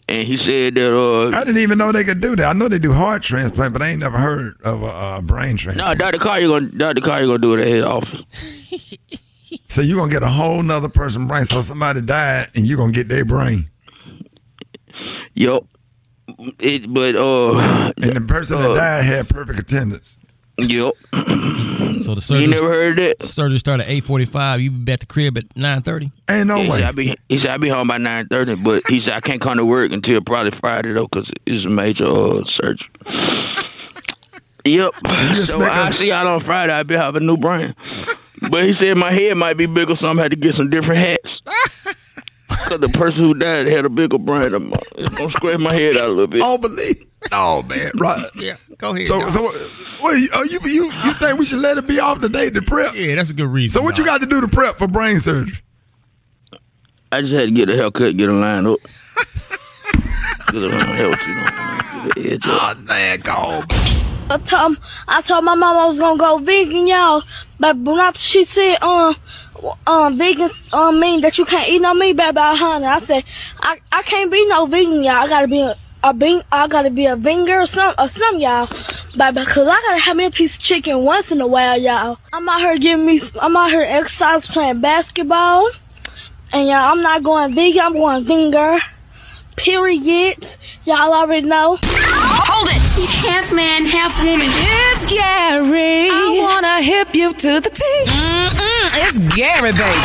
And 0.08 0.28
he 0.28 0.36
said 0.36 0.74
that 0.74 0.92
uh, 0.92 1.34
I 1.34 1.44
didn't 1.44 1.62
even 1.62 1.78
know 1.78 1.92
they 1.92 2.04
could 2.04 2.20
do 2.20 2.36
that. 2.36 2.44
I 2.44 2.52
know 2.52 2.68
they 2.68 2.78
do 2.78 2.92
heart 2.92 3.22
transplant, 3.22 3.72
but 3.72 3.80
I 3.80 3.88
ain't 3.88 4.00
never 4.00 4.18
heard 4.18 4.60
of 4.62 4.82
a 4.82 4.86
uh, 4.86 5.20
brain 5.22 5.56
transplant. 5.56 5.98
no, 5.98 6.04
Dr. 6.04 6.18
Carr, 6.18 6.40
you're 6.40 6.60
gonna 6.60 6.72
Dr. 6.72 7.00
Carr, 7.00 7.22
you're 7.22 7.38
gonna 7.38 7.38
do 7.38 7.54
it 7.54 7.60
at 7.62 7.72
his 7.72 7.84
office. 7.84 9.18
So 9.68 9.80
you're 9.80 9.98
gonna 9.98 10.10
get 10.10 10.22
a 10.22 10.28
whole 10.28 10.62
nother 10.62 10.88
person 10.88 11.26
brain. 11.26 11.46
So 11.46 11.60
somebody 11.62 12.00
died 12.00 12.50
and 12.54 12.66
you're 12.66 12.78
gonna 12.78 12.92
get 12.92 13.08
their 13.08 13.24
brain. 13.24 13.68
Yo, 15.34 15.66
it, 16.58 16.92
but 16.92 17.16
uh, 17.16 17.92
And 18.02 18.16
the 18.16 18.24
person 18.26 18.58
that 18.58 18.74
died 18.74 19.04
had 19.04 19.28
perfect 19.28 19.58
attendance. 19.58 20.18
Yo. 20.58 20.92
So 21.98 22.14
the 22.14 22.20
surgery. 22.20 22.44
You 22.44 22.50
never 22.50 22.68
heard 22.68 22.98
that? 22.98 23.26
Surgery 23.26 23.58
started 23.58 23.84
at 23.84 23.90
eight 23.90 24.04
forty 24.04 24.24
five. 24.24 24.60
You 24.60 24.70
be 24.70 24.92
at 24.92 25.00
the 25.00 25.06
crib 25.06 25.36
at 25.38 25.44
nine 25.56 25.82
thirty. 25.82 26.10
Ain't 26.28 26.50
he 26.50 26.70
Said 26.70 26.82
I 26.82 26.92
be, 26.92 27.16
he 27.28 27.38
said 27.38 27.50
I 27.50 27.56
be 27.58 27.68
home 27.68 27.88
by 27.88 27.98
nine 27.98 28.28
thirty, 28.28 28.54
but 28.56 28.86
he 28.88 29.00
said 29.00 29.12
I 29.12 29.20
can't 29.20 29.40
come 29.40 29.56
to 29.58 29.64
work 29.64 29.92
until 29.92 30.20
probably 30.20 30.58
Friday 30.60 30.92
though, 30.92 31.08
cause 31.08 31.30
it's 31.46 31.64
a 31.64 31.68
major 31.68 32.06
uh, 32.06 32.42
surgery. 32.56 32.88
Yep. 34.64 34.92
So 35.46 35.56
expect 35.56 35.76
I 35.76 35.92
see 35.92 36.06
y'all 36.06 36.28
on 36.28 36.44
Friday. 36.44 36.72
I'll 36.72 36.84
be 36.84 36.94
having 36.94 37.22
a 37.22 37.26
new 37.26 37.36
brain. 37.36 37.74
But 38.50 38.64
he 38.64 38.74
said 38.78 38.96
my 38.96 39.12
head 39.12 39.34
might 39.36 39.56
be 39.56 39.66
bigger, 39.66 39.94
so 40.00 40.06
I'm 40.06 40.16
gonna 40.16 40.28
get 40.30 40.54
some 40.56 40.70
different 40.70 41.00
hats. 41.00 41.96
Cause 42.68 42.80
the 42.80 42.88
person 42.88 43.24
who 43.24 43.34
died 43.34 43.66
had 43.66 43.84
a 43.84 43.88
bigger 43.88 44.18
brain 44.18 44.50
than 44.50 44.64
mine. 44.64 44.72
It's 44.96 45.14
gonna 45.14 45.30
scratch 45.32 45.58
my 45.58 45.74
head 45.74 45.96
out 45.96 46.06
a 46.06 46.10
little 46.10 46.26
bit. 46.26 46.42
Oh, 46.44 46.58
believe. 46.58 47.04
Oh 47.30 47.62
man, 47.62 47.90
right. 47.96 48.26
Yeah, 48.34 48.56
go 48.78 48.94
ahead. 48.94 49.06
So, 49.06 49.20
dog. 49.20 49.30
so, 49.30 49.52
what, 50.00 50.18
you, 50.18 50.28
uh, 50.34 50.42
you, 50.42 50.60
you, 50.64 50.84
you 50.92 51.14
think 51.14 51.38
we 51.38 51.44
should 51.44 51.60
let 51.60 51.78
it 51.78 51.86
be 51.86 51.98
off 51.98 52.20
today 52.20 52.50
to 52.50 52.62
prep? 52.62 52.94
yeah, 52.94 53.14
that's 53.14 53.30
a 53.30 53.34
good 53.34 53.48
reason. 53.48 53.80
So, 53.80 53.82
what 53.82 53.96
you 53.98 54.04
got 54.04 54.20
to 54.20 54.26
do 54.26 54.40
to 54.40 54.48
prep 54.48 54.78
for 54.78 54.86
brain 54.86 55.18
surgery? 55.20 55.58
I 57.10 57.20
just 57.20 57.32
had 57.32 57.44
to 57.44 57.50
get 57.50 57.68
a 57.68 57.74
haircut, 57.74 58.16
get 58.16 58.28
a 58.28 58.32
line 58.32 58.66
up. 58.66 58.78
get 60.52 60.62
a 60.62 60.94
help, 60.94 61.26
you 61.26 61.34
know. 61.34 62.04
Get 62.04 62.14
the 62.14 62.32
edge 62.32 62.46
up. 62.46 62.76
Oh 62.76 62.82
man, 62.82 63.20
go. 63.20 64.01
I 64.32 64.38
told, 64.38 64.78
I 65.06 65.20
told 65.20 65.44
my 65.44 65.54
mom 65.54 65.76
I 65.76 65.86
was 65.86 65.98
gonna 65.98 66.16
go 66.16 66.38
vegan, 66.38 66.86
y'all. 66.86 67.22
But 67.60 67.76
when 67.76 68.00
I, 68.00 68.12
she 68.12 68.44
said, 68.44 68.82
um, 68.82 69.14
um, 69.86 70.16
vegan 70.16 70.48
um, 70.72 70.98
mean 70.98 71.20
that 71.20 71.36
you 71.36 71.44
can't 71.44 71.68
eat 71.68 71.80
no 71.80 71.92
meat, 71.92 72.16
baby, 72.16 72.38
honey. 72.40 72.86
I 72.86 72.98
said, 72.98 73.24
I, 73.60 73.78
I 73.92 74.02
can't 74.02 74.30
be 74.30 74.46
no 74.46 74.66
vegan, 74.66 75.02
y'all. 75.02 75.16
I 75.16 75.28
gotta 75.28 75.48
be 75.48 75.60
a, 75.60 75.76
a 76.02 76.14
bean, 76.14 76.42
I 76.50 76.66
gotta 76.66 76.90
be 76.90 77.04
a 77.06 77.16
vinger 77.16 77.62
or 77.62 77.66
some, 77.66 77.94
or 77.98 78.08
some, 78.08 78.38
y'all. 78.38 78.66
Baby, 79.16 79.44
cause 79.44 79.68
I 79.68 79.80
gotta 79.80 80.00
have 80.00 80.16
me 80.16 80.24
a 80.24 80.30
piece 80.30 80.56
of 80.56 80.62
chicken 80.62 81.04
once 81.04 81.30
in 81.30 81.40
a 81.42 81.46
while, 81.46 81.78
y'all. 81.78 82.18
I'm 82.32 82.48
out 82.48 82.60
here 82.60 82.78
giving 82.78 83.04
me, 83.04 83.20
I'm 83.38 83.54
out 83.54 83.70
here 83.70 83.82
exercise 83.82 84.46
playing 84.46 84.80
basketball. 84.80 85.70
And 86.52 86.68
y'all, 86.68 86.92
I'm 86.92 87.02
not 87.02 87.22
going 87.22 87.54
vegan, 87.54 87.80
I'm 87.82 87.92
going 87.92 88.24
vinger. 88.24 88.80
Period. 89.56 90.56
Y'all 90.84 91.12
already 91.12 91.46
know. 91.46 91.78
Hold 91.82 92.68
it! 92.70 92.81
He's 92.94 93.14
half 93.14 93.52
man, 93.52 93.86
half 93.86 94.22
woman. 94.22 94.48
It's 94.50 95.04
Gary. 95.06 96.10
I 96.10 96.38
wanna 96.40 96.82
hip 96.82 97.14
you 97.14 97.32
to 97.32 97.60
the 97.60 97.70
T. 97.70 97.82
Mm-mm, 98.06 98.90
it's 99.02 99.18
Gary, 99.34 99.72
baby. 99.72 100.00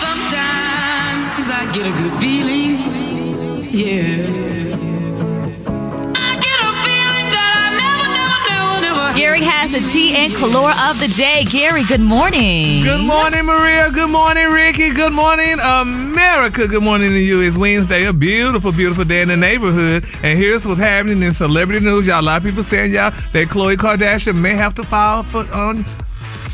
Sometimes 0.00 1.46
I 1.50 1.70
get 1.74 1.86
a 1.86 1.92
good 2.00 2.14
feeling. 2.20 2.74
Yeah. 3.70 4.13
The 9.64 9.80
tea 9.90 10.14
and 10.14 10.32
color 10.32 10.70
of 10.70 11.00
the 11.00 11.08
day. 11.08 11.44
Gary, 11.50 11.82
good 11.84 12.00
morning. 12.00 12.84
Good 12.84 13.00
morning, 13.00 13.44
Maria. 13.46 13.90
Good 13.90 14.10
morning, 14.10 14.46
Rickey. 14.48 14.90
Good 14.90 15.12
morning, 15.12 15.58
America. 15.58 16.68
Good 16.68 16.82
morning 16.82 17.10
to 17.10 17.18
you. 17.18 17.40
It's 17.40 17.56
Wednesday, 17.56 18.04
a 18.04 18.12
beautiful, 18.12 18.70
beautiful 18.70 19.04
day 19.04 19.22
in 19.22 19.28
the 19.28 19.36
neighborhood. 19.36 20.04
And 20.22 20.38
here's 20.38 20.64
what's 20.64 20.78
happening 20.78 21.22
in 21.24 21.32
celebrity 21.32 21.84
news. 21.84 22.06
Y'all, 22.06 22.20
a 22.20 22.22
lot 22.22 22.36
of 22.36 22.44
people 22.44 22.62
saying 22.62 22.92
y'all 22.92 23.10
that 23.10 23.48
Khloe 23.48 23.76
Kardashian 23.76 24.36
may 24.36 24.54
have 24.54 24.74
to 24.74 24.84
file 24.84 25.24
for 25.24 25.50
on 25.52 25.84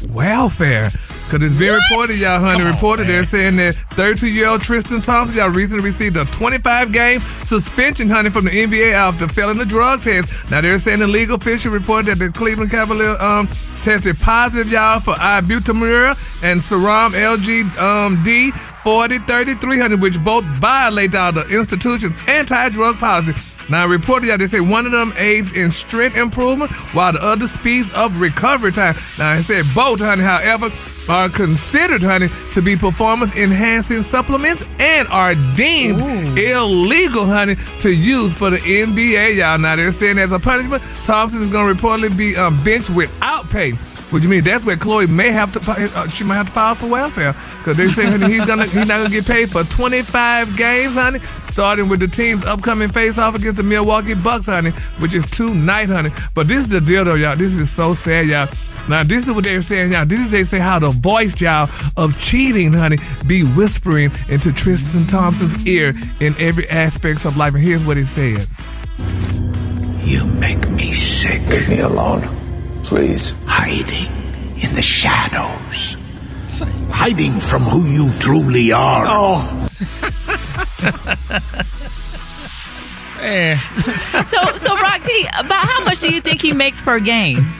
welfare. 0.09 0.90
Because 1.31 1.47
it's 1.47 1.55
been 1.55 1.75
reported, 1.75 2.19
y'all, 2.19 2.40
honey. 2.40 2.64
reported 2.64 3.07
they're 3.07 3.23
saying 3.23 3.55
that 3.55 3.77
32 3.90 4.27
year 4.33 4.49
old 4.49 4.62
Tristan 4.62 5.01
Thompson, 5.01 5.38
y'all 5.38 5.49
recently 5.49 5.85
received 5.85 6.16
a 6.16 6.25
25 6.25 6.90
game 6.90 7.21
suspension, 7.45 8.11
honey, 8.11 8.31
from 8.31 8.47
the 8.47 8.51
NBA 8.51 8.95
after 8.95 9.29
failing 9.29 9.61
a 9.61 9.64
drug 9.64 10.03
test. 10.03 10.29
Now, 10.51 10.61
they're 10.61 10.77
saying 10.81 10.99
the 10.99 11.07
legal 11.07 11.37
official 11.37 11.71
reported 11.71 12.19
that 12.19 12.19
the 12.19 12.37
Cleveland 12.37 12.73
Cavaliers 12.73 13.16
um, 13.21 13.47
tested 13.83 14.19
positive, 14.19 14.73
y'all, 14.73 14.99
for 14.99 15.14
ibutamoren 15.14 16.19
and 16.43 16.61
SARM 16.61 17.12
LGD 17.12 17.79
um, 17.79 18.21
D 18.25 18.51
40 18.83 19.19
3300, 19.21 20.03
which 20.03 20.19
both 20.25 20.45
violate 20.59 21.14
all 21.14 21.31
the 21.31 21.47
institution's 21.49 22.14
anti 22.27 22.71
drug 22.71 22.99
policy. 22.99 23.35
Now, 23.69 23.87
reported 23.87 24.27
y'all, 24.27 24.37
they 24.37 24.49
say 24.49 24.59
one 24.59 24.85
of 24.85 24.90
them 24.90 25.14
aids 25.16 25.53
in 25.53 25.71
strength 25.71 26.16
improvement, 26.16 26.73
while 26.93 27.12
the 27.12 27.23
other 27.23 27.47
speeds 27.47 27.88
up 27.95 28.11
recovery 28.16 28.73
time. 28.73 28.97
Now, 29.16 29.37
they 29.37 29.43
said 29.43 29.64
both, 29.77 30.01
honey, 30.01 30.25
however, 30.25 30.71
are 31.11 31.29
considered, 31.29 32.03
honey, 32.03 32.29
to 32.53 32.62
be 32.62 32.77
performance 32.77 33.35
enhancing 33.37 34.03
supplements 34.03 34.62
and 34.79 35.09
are 35.09 35.35
deemed 35.57 36.01
illegal, 36.38 37.27
honey, 37.27 37.57
to 37.81 37.92
use 37.92 38.35
for 38.35 38.51
the 38.51 38.59
NBA, 38.59 39.37
y'all. 39.37 39.59
Now, 39.59 39.77
they're 39.77 39.92
saying 39.92 40.18
as 40.18 40.33
a 40.33 40.38
punishment, 40.38 40.83
Thompson 41.05 41.42
is 41.42 41.49
going 41.49 41.75
to 41.75 41.81
reportedly 41.83 42.16
be 42.16 42.37
um, 42.37 42.62
benched 42.64 42.90
without 42.90 43.49
pay. 43.51 43.73
What 44.11 44.23
you 44.25 44.29
mean? 44.29 44.42
That's 44.42 44.64
where 44.64 44.77
Khloe 44.77 45.09
may 45.09 45.31
have 45.31 45.53
to. 45.53 45.61
fi- 45.61 45.85
Uh, 45.94 46.09
she 46.09 46.25
might 46.25 46.35
have 46.35 46.46
to 46.49 46.53
file 46.53 46.75
for 46.75 46.88
welfare 46.88 47.33
because 47.59 47.77
they 47.77 47.87
say 47.88 48.07
honey, 48.07 48.27
he's 48.33 48.44
gonna 48.44 48.64
he's 48.66 48.75
not 48.87 48.99
gonna 48.99 49.09
get 49.09 49.25
paid 49.25 49.51
for 49.51 49.62
25 49.62 50.57
games, 50.57 50.94
honey. 50.96 51.20
Starting 51.53 51.88
with 51.88 52.01
the 52.01 52.09
team's 52.09 52.44
upcoming 52.44 52.88
face-off 52.88 53.37
against 53.37 53.57
the 53.59 53.62
Milwaukee 53.62 54.14
Bucks, 54.14 54.46
honey, 54.46 54.70
which 54.99 55.14
is 55.14 55.25
tonight, 55.31 55.88
honey. 55.90 56.11
But 56.35 56.49
this 56.49 56.59
is 56.64 56.68
the 56.70 56.81
deal, 56.81 57.05
though, 57.05 57.14
y'all. 57.14 57.37
This 57.37 57.55
is 57.55 57.70
so 57.70 57.94
sad, 57.94 58.27
y'all. 58.27 58.49
Now, 58.88 59.03
this 59.05 59.27
is 59.27 59.33
what 59.33 59.45
they're 59.45 59.62
saying, 59.62 59.93
y'all. 59.93 60.07
This 60.07 60.21
is 60.21 60.31
they 60.31 60.45
say 60.45 60.59
how 60.59 60.79
the 60.79 60.90
voice, 60.90 61.40
y'all, 61.40 61.69
of 61.97 62.19
cheating, 62.21 62.73
honey, 62.73 62.99
be 63.27 63.43
whispering 63.45 64.11
into 64.29 64.53
Tristan 64.53 65.07
Thompson's 65.07 65.66
ear 65.66 65.95
in 66.21 66.35
every 66.38 66.69
aspects 66.69 67.25
of 67.25 67.37
life. 67.37 67.55
And 67.55 67.62
here's 67.62 67.85
what 67.85 67.97
he 67.97 68.05
said. 68.05 68.47
You 70.03 70.25
make 70.27 70.69
me 70.71 70.93
sick. 70.93 71.40
Leave 71.49 71.69
me 71.69 71.81
alone, 71.81 72.29
please. 72.85 73.35
Hiding 73.47 74.11
in 74.61 74.75
the 74.75 74.83
shadows. 74.83 75.97
Hiding 76.90 77.38
from 77.40 77.62
who 77.62 77.87
you 77.87 78.12
truly 78.19 78.73
are. 78.73 79.05
Oh. 79.09 79.69
Eh. 83.21 83.55
Man. 83.55 83.59
So, 84.25 84.57
so 84.57 84.75
Rock 84.77 85.05
T, 85.05 85.29
about 85.38 85.66
how 85.66 85.85
much 85.85 86.01
do 86.01 86.11
you 86.11 86.23
think 86.23 86.40
he 86.40 86.55
makes 86.55 86.81
per 86.81 86.99
game? 87.01 87.53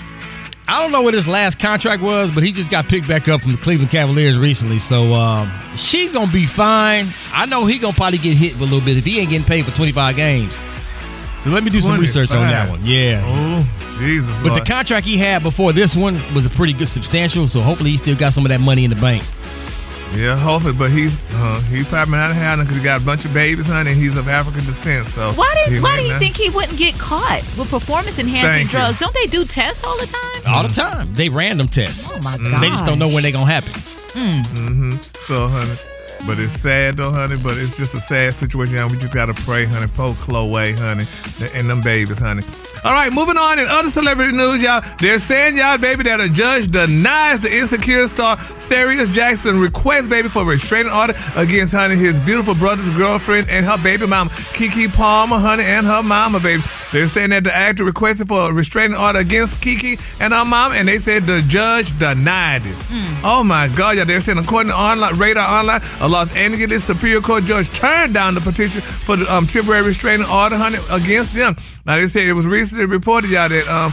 I 0.71 0.81
don't 0.81 0.93
know 0.93 1.03
what 1.03 1.15
his 1.15 1.27
last 1.27 1.59
contract 1.59 2.01
was, 2.01 2.31
but 2.31 2.45
he 2.45 2.53
just 2.53 2.71
got 2.71 2.87
picked 2.87 3.09
back 3.09 3.27
up 3.27 3.41
from 3.43 3.51
the 3.51 3.59
Cleveland 3.59 3.91
Cavaliers 3.91 4.39
recently. 4.39 4.79
So 4.79 5.15
um, 5.15 5.51
she's 5.75 6.13
gonna 6.13 6.31
be 6.31 6.47
fine. 6.47 7.09
I 7.33 7.47
know 7.47 7.67
he 7.67 7.81
gonna 7.81 7.93
probably 7.93 8.19
get 8.19 8.37
hit 8.37 8.53
for 8.53 8.61
a 8.63 8.67
little 8.67 8.81
bit 8.81 8.97
if 8.97 9.05
he 9.05 9.19
ain't 9.19 9.31
getting 9.31 9.45
paid 9.45 9.65
for 9.65 9.73
25 9.73 10.15
games. 10.15 10.57
So 11.43 11.51
let 11.51 11.65
me 11.65 11.71
do 11.71 11.81
some 11.81 11.99
research 11.99 12.31
on 12.31 12.47
that 12.49 12.69
25. 12.69 12.71
one. 12.71 12.87
Yeah. 12.87 13.23
Oh, 13.25 13.97
Jesus. 13.99 14.31
But 14.45 14.51
Lord. 14.53 14.63
the 14.63 14.65
contract 14.65 15.07
he 15.07 15.17
had 15.19 15.43
before 15.43 15.73
this 15.73 15.97
one 15.97 16.21
was 16.35 16.47
a 16.47 16.51
pretty 16.51 16.73
good 16.73 16.89
substantial, 16.89 17.49
so 17.49 17.63
hopefully 17.63 17.91
he 17.91 17.97
still 17.97 18.17
got 18.17 18.33
some 18.33 18.45
of 18.45 18.51
that 18.51 18.61
money 18.61 18.85
in 18.85 18.91
the 18.91 19.01
bank. 19.01 19.25
Yeah, 20.15 20.37
hopefully, 20.37 20.75
but 20.75 20.91
he's 20.91 21.17
uh, 21.35 21.61
he's 21.71 21.89
probably 21.89 22.17
not 22.17 22.35
having 22.35 22.65
because 22.65 22.77
he 22.77 22.83
got 22.83 23.01
a 23.01 23.05
bunch 23.05 23.25
of 23.25 23.33
babies, 23.33 23.69
honey, 23.69 23.93
and 23.93 24.01
he's 24.01 24.17
of 24.17 24.29
African 24.29 24.65
descent. 24.67 25.07
So 25.09 25.33
Why 25.33 25.55
he 25.67 25.75
did 25.75 25.83
Why 25.83 25.97
do 25.99 26.07
you 26.07 26.19
think 26.19 26.37
he 26.37 26.51
wouldn't 26.51 26.79
get 26.79 26.95
caught 26.99 27.43
with 27.57 27.71
performance 27.71 28.19
enhancing 28.19 28.51
Thank 28.51 28.73
you. 28.73 28.79
drugs? 28.79 28.99
Don't 28.99 29.15
they 29.15 29.27
do 29.27 29.45
tests 29.45 29.85
all 29.85 29.97
the 29.99 30.07
time? 30.07 30.43
All 30.47 30.63
the 30.63 30.75
time. 30.75 31.15
They 31.15 31.29
random 31.29 31.69
tests. 31.69 32.11
Oh 32.13 32.21
my 32.23 32.37
god, 32.39 32.61
They 32.61 32.69
just 32.71 32.85
don't 32.85 32.99
know 32.99 33.09
when 33.09 33.23
they're 33.23 33.33
gonna 33.33 33.51
happen. 33.51 33.71
Mm. 33.71 34.43
Mm-hmm. 34.43 34.91
So, 35.27 35.47
honey, 35.47 35.75
but 36.27 36.39
it's 36.39 36.61
sad 36.61 36.97
though, 36.97 37.13
honey. 37.13 37.37
But 37.37 37.57
it's 37.59 37.77
just 37.77 37.95
a 37.95 38.01
sad 38.01 38.35
situation. 38.35 38.77
Y'all. 38.77 38.89
We 38.89 38.99
just 38.99 39.13
gotta 39.13 39.35
pray, 39.35 39.65
honey. 39.65 39.87
Poke 39.89 40.17
Khloe, 40.17 40.79
honey, 40.79 41.05
and 41.55 41.69
them 41.69 41.81
babies, 41.81 42.19
honey. 42.19 42.43
All 42.83 42.93
right, 42.93 43.13
moving 43.13 43.37
on 43.37 43.59
in 43.59 43.67
other 43.69 43.91
celebrity 43.91 44.35
news, 44.35 44.63
y'all. 44.63 44.83
They're 44.99 45.19
saying, 45.19 45.57
y'all, 45.57 45.77
baby, 45.77 46.03
that 46.05 46.19
a 46.19 46.31
judge 46.31 46.71
denies 46.71 47.43
the 47.43 47.55
insecure 47.55 48.07
star 48.09 48.39
Sarunas 48.39 49.13
Jackson 49.13 49.61
request, 49.61 50.09
baby, 50.09 50.31
for 50.31 50.43
a 50.43 50.45
restraining 50.47 50.91
order 50.91 51.15
against, 51.37 51.75
honey, 51.75 51.97
his 51.97 52.19
beautiful 52.21 52.55
brother's 52.55 52.89
girlfriend 52.97 53.51
and 53.51 53.67
her 53.67 53.77
baby 53.83 54.07
mama, 54.07 54.31
Keke 54.31 54.91
Palmer, 54.95 55.39
honey, 55.39 55.65
and 55.65 55.87
her 55.87 56.03
mama, 56.03 56.41
baby. 56.41 56.63
They're 56.91 57.07
saying 57.07 57.31
that 57.31 57.45
the 57.45 57.55
actor 57.55 57.85
requested 57.85 58.29
for 58.29 58.51
a 58.51 58.53
restraining 58.53 58.97
order 58.97 59.19
against 59.21 59.63
Keke 59.63 60.01
and 60.19 60.33
her 60.33 60.45
mom, 60.45 60.73
and 60.73 60.89
they 60.89 60.99
said 60.99 61.27
the 61.27 61.43
judge 61.43 61.97
denied 61.99 62.67
it. 62.67 62.75
Hmm. 62.89 63.25
Oh 63.25 63.45
my 63.45 63.69
God, 63.69 63.97
y'all! 63.97 64.07
They're 64.07 64.21
saying 64.21 64.39
according 64.39 64.73
to 64.73 64.79
online 64.79 65.17
Radar 65.17 65.61
Online, 65.61 65.81
a 66.01 66.09
Los 66.11 66.35
Angeles 66.35 66.85
Superior 66.85 67.21
Court 67.21 67.45
judge 67.45 67.71
turned 67.71 68.15
down 68.15 68.35
the 68.35 68.41
petition 68.41 68.81
for 68.81 69.17
the 69.17 69.33
um, 69.33 69.47
temporary 69.47 69.83
restraining 69.87 70.27
order, 70.27 70.57
against 70.91 71.35
them. 71.35 71.57
Now 71.87 71.97
they 71.97 72.09
said 72.09 72.25
it 72.25 72.33
was 72.33 72.47
recently 72.47 72.85
reported, 72.85 73.31
y'all, 73.31 73.49
that 73.49 73.69
um, 73.69 73.93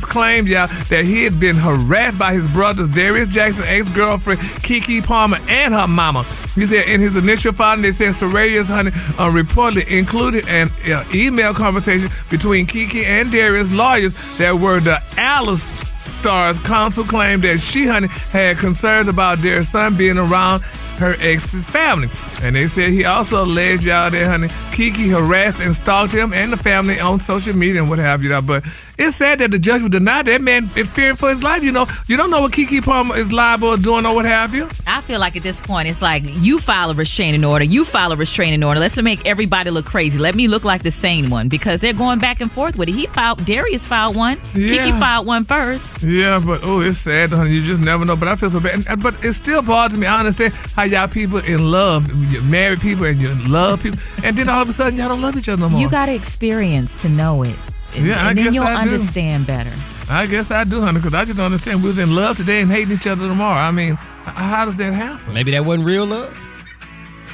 claimed, 0.00 0.48
y'all, 0.48 0.66
that 0.88 1.04
he 1.04 1.22
had 1.22 1.38
been 1.38 1.56
harassed 1.56 2.18
by 2.18 2.34
his 2.34 2.48
brothers 2.48 2.88
Darius 2.88 3.28
Jackson, 3.28 3.64
ex-girlfriend 3.66 4.40
Keke 4.40 5.04
Palmer, 5.04 5.38
and 5.48 5.72
her 5.72 5.86
mama. 5.86 6.24
He 6.56 6.66
said 6.66 6.88
in 6.88 7.00
his 7.00 7.16
initial 7.16 7.52
filing, 7.52 7.82
they 7.82 7.92
said 7.92 8.14
Sarunas, 8.14 8.66
honey, 8.66 8.90
uh, 9.18 9.30
reportedly 9.30 9.86
included 9.86 10.48
an 10.48 10.70
uh, 10.86 11.04
email 11.14 11.54
conversation 11.54 12.10
between 12.28 12.66
Keke 12.66 13.04
and 13.04 13.30
Darius 13.30 13.70
lawyers 13.70 14.14
that 14.38 14.52
were 14.52 14.80
the 14.80 15.00
Alice 15.16 15.62
Stars 16.08 16.58
counsel 16.60 17.04
claimed 17.04 17.42
that 17.42 17.58
she, 17.58 17.86
honey, 17.86 18.08
had 18.08 18.56
concerns 18.58 19.08
about 19.08 19.38
their 19.38 19.62
son 19.62 19.96
being 19.96 20.18
around 20.18 20.62
her 20.96 21.16
ex's 21.20 21.64
family. 21.66 22.08
And 22.42 22.56
they 22.56 22.66
said 22.66 22.90
he 22.90 23.04
also 23.04 23.44
alleged 23.44 23.84
y'all 23.84 24.10
that, 24.10 24.26
honey, 24.26 24.48
Keke 24.48 25.10
harassed 25.10 25.60
and 25.60 25.74
stalked 25.74 26.12
him 26.12 26.32
and 26.32 26.52
the 26.52 26.56
family 26.56 26.98
on 27.00 27.20
social 27.20 27.56
media 27.56 27.80
and 27.80 27.90
what 27.90 27.98
have 27.98 28.22
you. 28.22 28.40
But 28.40 28.64
it's 28.98 29.16
sad 29.16 29.38
that 29.40 29.50
the 29.50 29.58
judge 29.58 29.82
would 29.82 29.92
deny 29.92 30.22
that 30.22 30.40
man 30.40 30.68
is 30.76 30.88
fearing 30.88 31.16
for 31.16 31.28
his 31.30 31.42
life. 31.42 31.62
You 31.62 31.72
know, 31.72 31.86
you 32.06 32.16
don't 32.16 32.30
know 32.30 32.40
what 32.40 32.52
Keke 32.52 32.82
Palmer 32.82 33.16
is 33.16 33.32
liable 33.32 33.72
of 33.72 33.82
doing 33.82 34.06
or 34.06 34.14
what 34.14 34.24
have 34.24 34.54
you. 34.54 34.68
I 34.86 35.00
feel 35.02 35.20
like 35.20 35.36
at 35.36 35.42
this 35.42 35.60
point 35.60 35.88
it's 35.88 36.00
like 36.02 36.22
you 36.26 36.58
file 36.60 36.90
a 36.90 36.94
restraining 36.94 37.44
order, 37.44 37.64
you 37.64 37.84
file 37.84 38.12
a 38.12 38.16
restraining 38.16 38.62
order. 38.64 38.80
Let's 38.80 39.00
make 39.00 39.26
everybody 39.26 39.70
look 39.70 39.86
crazy. 39.86 40.18
Let 40.18 40.34
me 40.34 40.48
look 40.48 40.64
like 40.64 40.82
the 40.82 40.90
sane 40.90 41.30
one 41.30 41.48
because 41.48 41.80
they're 41.80 41.92
going 41.92 42.18
back 42.18 42.40
and 42.40 42.50
forth 42.50 42.76
with 42.76 42.88
it. 42.88 42.92
He 42.94 43.06
filed, 43.06 43.44
Darius 43.44 43.86
filed 43.86 44.16
one. 44.16 44.36
Keke 44.54 44.98
filed 44.98 45.26
one 45.26 45.44
first. 45.44 46.02
Yeah, 46.02 46.40
but 46.44 46.60
oh, 46.62 46.80
it's 46.80 46.98
sad, 46.98 47.30
honey. 47.30 47.50
You 47.52 47.62
just 47.62 47.80
never 47.82 48.04
know. 48.04 48.16
But 48.16 48.28
I 48.28 48.36
feel 48.36 48.50
so 48.50 48.60
bad. 48.60 48.86
And- 48.88 49.02
But 49.02 49.22
it 49.24 49.34
still 49.34 49.62
bothers 49.62 49.96
me. 49.98 50.06
I 50.06 50.18
understand 50.20 50.54
how 50.54 50.84
y'all 50.84 51.06
people 51.08 51.38
in 51.38 51.70
love, 51.70 52.08
you 52.32 52.40
married 52.42 52.80
people 52.80 53.04
and 53.04 53.20
you 53.20 53.32
love 53.48 53.82
people, 53.82 53.98
and 54.24 54.36
then 54.36 54.48
all 54.48 54.62
of 54.62 54.68
a 54.68 54.72
sudden 54.72 54.98
y'all 54.98 55.08
don't 55.08 55.20
love 55.20 55.36
each 55.36 55.48
other 55.48 55.60
no 55.60 55.68
more. 55.68 55.80
You 55.80 55.88
got 55.90 56.06
to 56.06 56.14
experience 56.14 56.94
to 57.02 57.08
know 57.08 57.42
it. 57.42 57.56
And, 57.94 58.06
Yeah, 58.06 58.24
I 58.26 58.30
and 58.30 58.38
then 58.38 58.44
guess 58.46 58.54
you'll 58.54 58.64
I 58.64 58.84
do. 58.84 58.90
understand 58.92 59.46
better. 59.46 59.72
I 60.08 60.26
guess 60.26 60.50
I 60.50 60.64
do, 60.64 60.80
honey, 60.80 60.98
because 60.98 61.14
I 61.14 61.24
just 61.24 61.36
don't 61.36 61.46
understand. 61.46 61.82
We 61.82 61.88
was 61.88 61.98
in 61.98 62.14
love 62.14 62.36
today 62.36 62.60
and 62.60 62.70
hating 62.70 62.92
each 62.94 63.06
other 63.06 63.26
tomorrow. 63.26 63.58
I 63.60 63.70
mean, 63.70 63.94
how 63.96 64.64
does 64.64 64.76
that 64.76 64.92
happen? 64.92 65.34
Maybe 65.34 65.50
that 65.52 65.64
wasn't 65.64 65.86
real 65.86 66.06
love. 66.06 66.36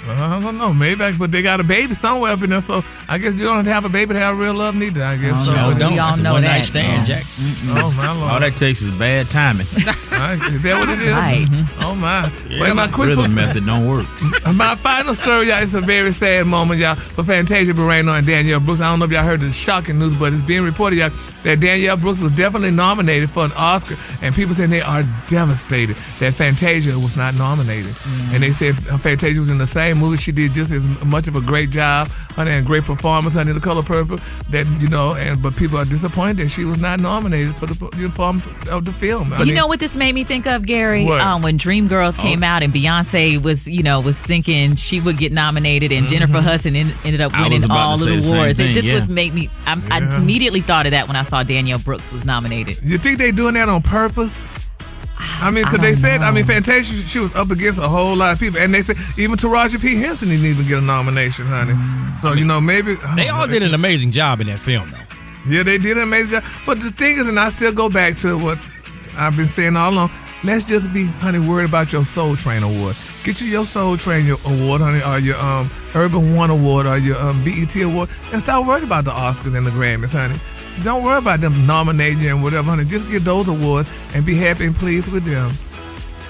I 0.08 0.40
don't 0.40 0.58
know. 0.58 0.72
Maybe, 0.74 1.02
I- 1.02 1.12
but 1.12 1.30
they 1.30 1.42
got 1.42 1.60
a 1.60 1.64
baby 1.64 1.94
somewhere 1.94 2.32
up 2.32 2.42
in 2.42 2.50
there, 2.50 2.60
so 2.60 2.82
I 3.08 3.18
guess 3.18 3.34
you 3.38 3.44
don't 3.44 3.56
have 3.56 3.64
to 3.66 3.72
have 3.72 3.84
a 3.84 3.88
baby 3.88 4.14
to 4.14 4.20
have 4.20 4.38
real 4.38 4.54
love 4.54 4.74
neither. 4.74 5.02
I 5.04 5.16
guess. 5.16 5.46
so. 5.46 5.54
Sure 5.54 5.74
don't. 5.74 5.94
That's 5.96 6.18
a 6.18 6.32
one 6.32 6.42
night 6.42 6.64
stand, 6.64 7.06
Jack. 7.06 7.24
Oh 7.68 7.92
my 7.96 8.12
lord. 8.16 8.30
All 8.32 8.40
that 8.40 8.54
takes 8.56 8.82
is 8.82 8.96
bad 8.98 9.30
timing. 9.30 9.66
Right, 10.10 10.38
Is 10.52 10.62
that 10.62 10.78
what 10.78 10.88
it 10.88 11.00
is? 11.00 11.12
Right. 11.12 11.46
Oh 11.80 11.94
my. 11.94 12.32
Yeah, 12.48 12.62
Wait, 12.62 12.74
my 12.74 12.88
quick 12.88 13.08
rhythm 13.08 13.34
method 13.34 13.64
don't 13.66 13.88
work. 13.88 14.06
My 14.54 14.74
final 14.76 15.14
story, 15.14 15.48
y'all, 15.48 15.62
it's 15.62 15.74
a 15.74 15.80
very 15.80 16.12
sad 16.12 16.46
moment, 16.46 16.80
y'all, 16.80 16.94
for 16.96 17.24
Fantasia 17.24 17.72
Barrino 17.72 18.16
and 18.18 18.26
Danielle 18.26 18.60
Brooks. 18.60 18.80
I 18.80 18.90
don't 18.90 18.98
know 18.98 19.04
if 19.06 19.10
y'all 19.10 19.22
heard 19.24 19.40
the 19.40 19.52
shocking 19.52 19.98
news, 19.98 20.14
but 20.16 20.32
it's 20.32 20.42
being 20.42 20.62
reported, 20.62 20.96
y'all, 20.96 21.10
that 21.44 21.60
Danielle 21.60 21.96
Brooks 21.96 22.20
was 22.20 22.32
definitely 22.32 22.70
nominated 22.70 23.30
for 23.30 23.44
an 23.44 23.52
Oscar, 23.56 23.96
and 24.20 24.34
people 24.34 24.54
saying 24.54 24.70
they 24.70 24.80
are 24.82 25.04
devastated 25.28 25.96
that 26.20 26.34
Fantasia 26.34 26.98
was 26.98 27.16
not 27.16 27.34
nominated. 27.36 27.94
And 28.32 28.42
they 28.42 28.52
said 28.52 28.76
uh, 28.88 28.98
Fantasia 28.98 29.40
was 29.40 29.50
in 29.50 29.58
the 29.58 29.66
same 29.66 29.91
movie. 29.98 30.16
She 30.16 30.32
did 30.32 30.52
just 30.52 30.70
as 30.70 30.84
much 31.04 31.28
of 31.28 31.36
a 31.36 31.40
great 31.40 31.70
job, 31.70 32.08
honey, 32.08 32.50
and 32.52 32.66
great 32.66 32.84
performance 32.84 33.36
under 33.36 33.52
the 33.52 33.60
color 33.60 33.82
purple. 33.82 34.18
That 34.50 34.66
you 34.80 34.88
know, 34.88 35.14
and 35.14 35.40
but 35.42 35.56
people 35.56 35.78
are 35.78 35.84
disappointed 35.84 36.36
that 36.38 36.48
she 36.48 36.64
was 36.64 36.78
not 36.80 37.00
nominated 37.00 37.56
for 37.56 37.66
the 37.66 37.74
performance 37.74 38.48
of 38.70 38.84
the 38.84 38.92
film. 38.92 39.32
I 39.32 39.38
you 39.40 39.46
mean- 39.46 39.54
know 39.54 39.66
what 39.66 39.80
this 39.80 39.96
made 39.96 40.14
me 40.14 40.24
think 40.24 40.46
of, 40.46 40.64
Gary? 40.66 41.04
What? 41.04 41.20
Um, 41.20 41.42
when 41.42 41.58
Dreamgirls 41.58 42.18
came 42.18 42.42
Oh. 42.42 42.46
out 42.46 42.62
and 42.62 42.72
Beyonce 42.72 43.40
was, 43.42 43.66
you 43.66 43.82
know, 43.82 44.00
was 44.00 44.18
thinking 44.18 44.76
she 44.76 45.00
would 45.00 45.18
get 45.18 45.32
nominated, 45.32 45.92
and 45.92 46.06
Jennifer 46.08 46.40
Hudson 46.40 46.76
en- 46.76 46.94
ended 47.04 47.20
up 47.20 47.32
winning 47.32 47.68
all 47.70 47.96
to 47.98 48.04
of 48.04 48.10
the 48.10 48.20
the 48.20 48.28
awards. 48.34 48.56
thing, 48.56 48.70
it 48.70 48.74
just 48.74 48.86
yeah. 48.86 49.00
would 49.00 49.08
make 49.10 49.32
me. 49.34 49.48
I, 49.66 49.80
I 49.90 49.98
immediately 50.16 50.60
thought 50.60 50.86
of 50.86 50.92
that 50.92 51.06
when 51.08 51.16
I 51.16 51.22
saw 51.22 51.42
Danielle 51.42 51.78
Brooks 51.78 52.10
was 52.12 52.24
nominated. 52.24 52.78
You 52.82 52.98
think 52.98 53.18
they're 53.18 53.32
doing 53.32 53.54
that 53.54 53.68
on 53.68 53.82
purpose? 53.82 54.40
I 55.42 55.50
mean, 55.50 55.64
because 55.64 55.80
they 55.80 55.94
said, 55.94 56.22
I 56.22 56.30
mean. 56.30 56.44
Fantasia, 56.44 57.06
she 57.06 57.18
was 57.18 57.34
up 57.34 57.50
against 57.50 57.78
a 57.78 57.88
whole 57.88 58.16
lot 58.16 58.32
of 58.32 58.38
people, 58.40 58.58
and 58.58 58.72
they 58.72 58.82
said 58.82 58.96
even 59.18 59.36
Taraji 59.36 59.80
P 59.80 59.96
Henson 59.96 60.28
didn't 60.28 60.46
even 60.46 60.66
get 60.66 60.78
a 60.78 60.80
nomination, 60.80 61.46
honey. 61.46 61.74
So 62.16 62.32
you 62.32 62.44
know, 62.44 62.60
maybe 62.60 62.96
They 63.16 63.28
all 63.28 63.46
did 63.46 63.62
an 63.62 63.74
amazing 63.74 64.10
job 64.12 64.40
in 64.40 64.46
that 64.48 64.58
film, 64.58 64.90
though. 64.90 64.98
Yeah, 65.48 65.62
they 65.62 65.78
did 65.78 65.96
an 65.96 66.04
amazing 66.04 66.32
job. 66.40 66.44
But 66.64 66.80
the 66.80 66.90
thing 66.90 67.18
is, 67.18 67.28
and 67.28 67.38
I 67.38 67.48
still 67.50 67.72
go 67.72 67.88
back 67.88 68.16
to 68.18 68.38
what 68.38 68.58
I've 69.16 69.36
been 69.36 69.48
saying 69.48 69.76
all 69.76 69.92
along. 69.92 70.10
Let's 70.44 70.64
just 70.64 70.92
be, 70.92 71.04
honey, 71.04 71.38
worried 71.38 71.68
about 71.68 71.92
your 71.92 72.04
Soul 72.04 72.34
Train 72.36 72.64
award. 72.64 72.96
Get 73.22 73.40
you 73.40 73.46
your 73.46 73.64
Soul 73.64 73.96
Train 73.96 74.28
award, 74.44 74.80
honey, 74.80 75.02
or 75.02 75.18
your 75.18 75.36
um 75.38 75.70
Urban 75.94 76.34
One 76.34 76.50
award, 76.50 76.86
or 76.86 76.98
your 76.98 77.16
um, 77.18 77.44
BET 77.44 77.74
award, 77.76 78.08
and 78.32 78.42
stop 78.42 78.66
worrying 78.66 78.84
about 78.84 79.04
the 79.04 79.12
Oscars 79.12 79.56
and 79.56 79.66
the 79.66 79.70
Grammys, 79.70 80.10
honey. 80.12 80.38
Don't 80.82 81.04
worry 81.04 81.18
about 81.18 81.40
them 81.40 81.66
nominating 81.66 82.20
you 82.20 82.30
and 82.30 82.42
whatever, 82.42 82.70
honey. 82.70 82.84
Just 82.84 83.08
get 83.10 83.24
those 83.24 83.48
awards 83.48 83.90
and 84.14 84.24
be 84.24 84.34
happy 84.34 84.64
and 84.64 84.74
pleased 84.74 85.12
with 85.12 85.24
them. 85.24 85.52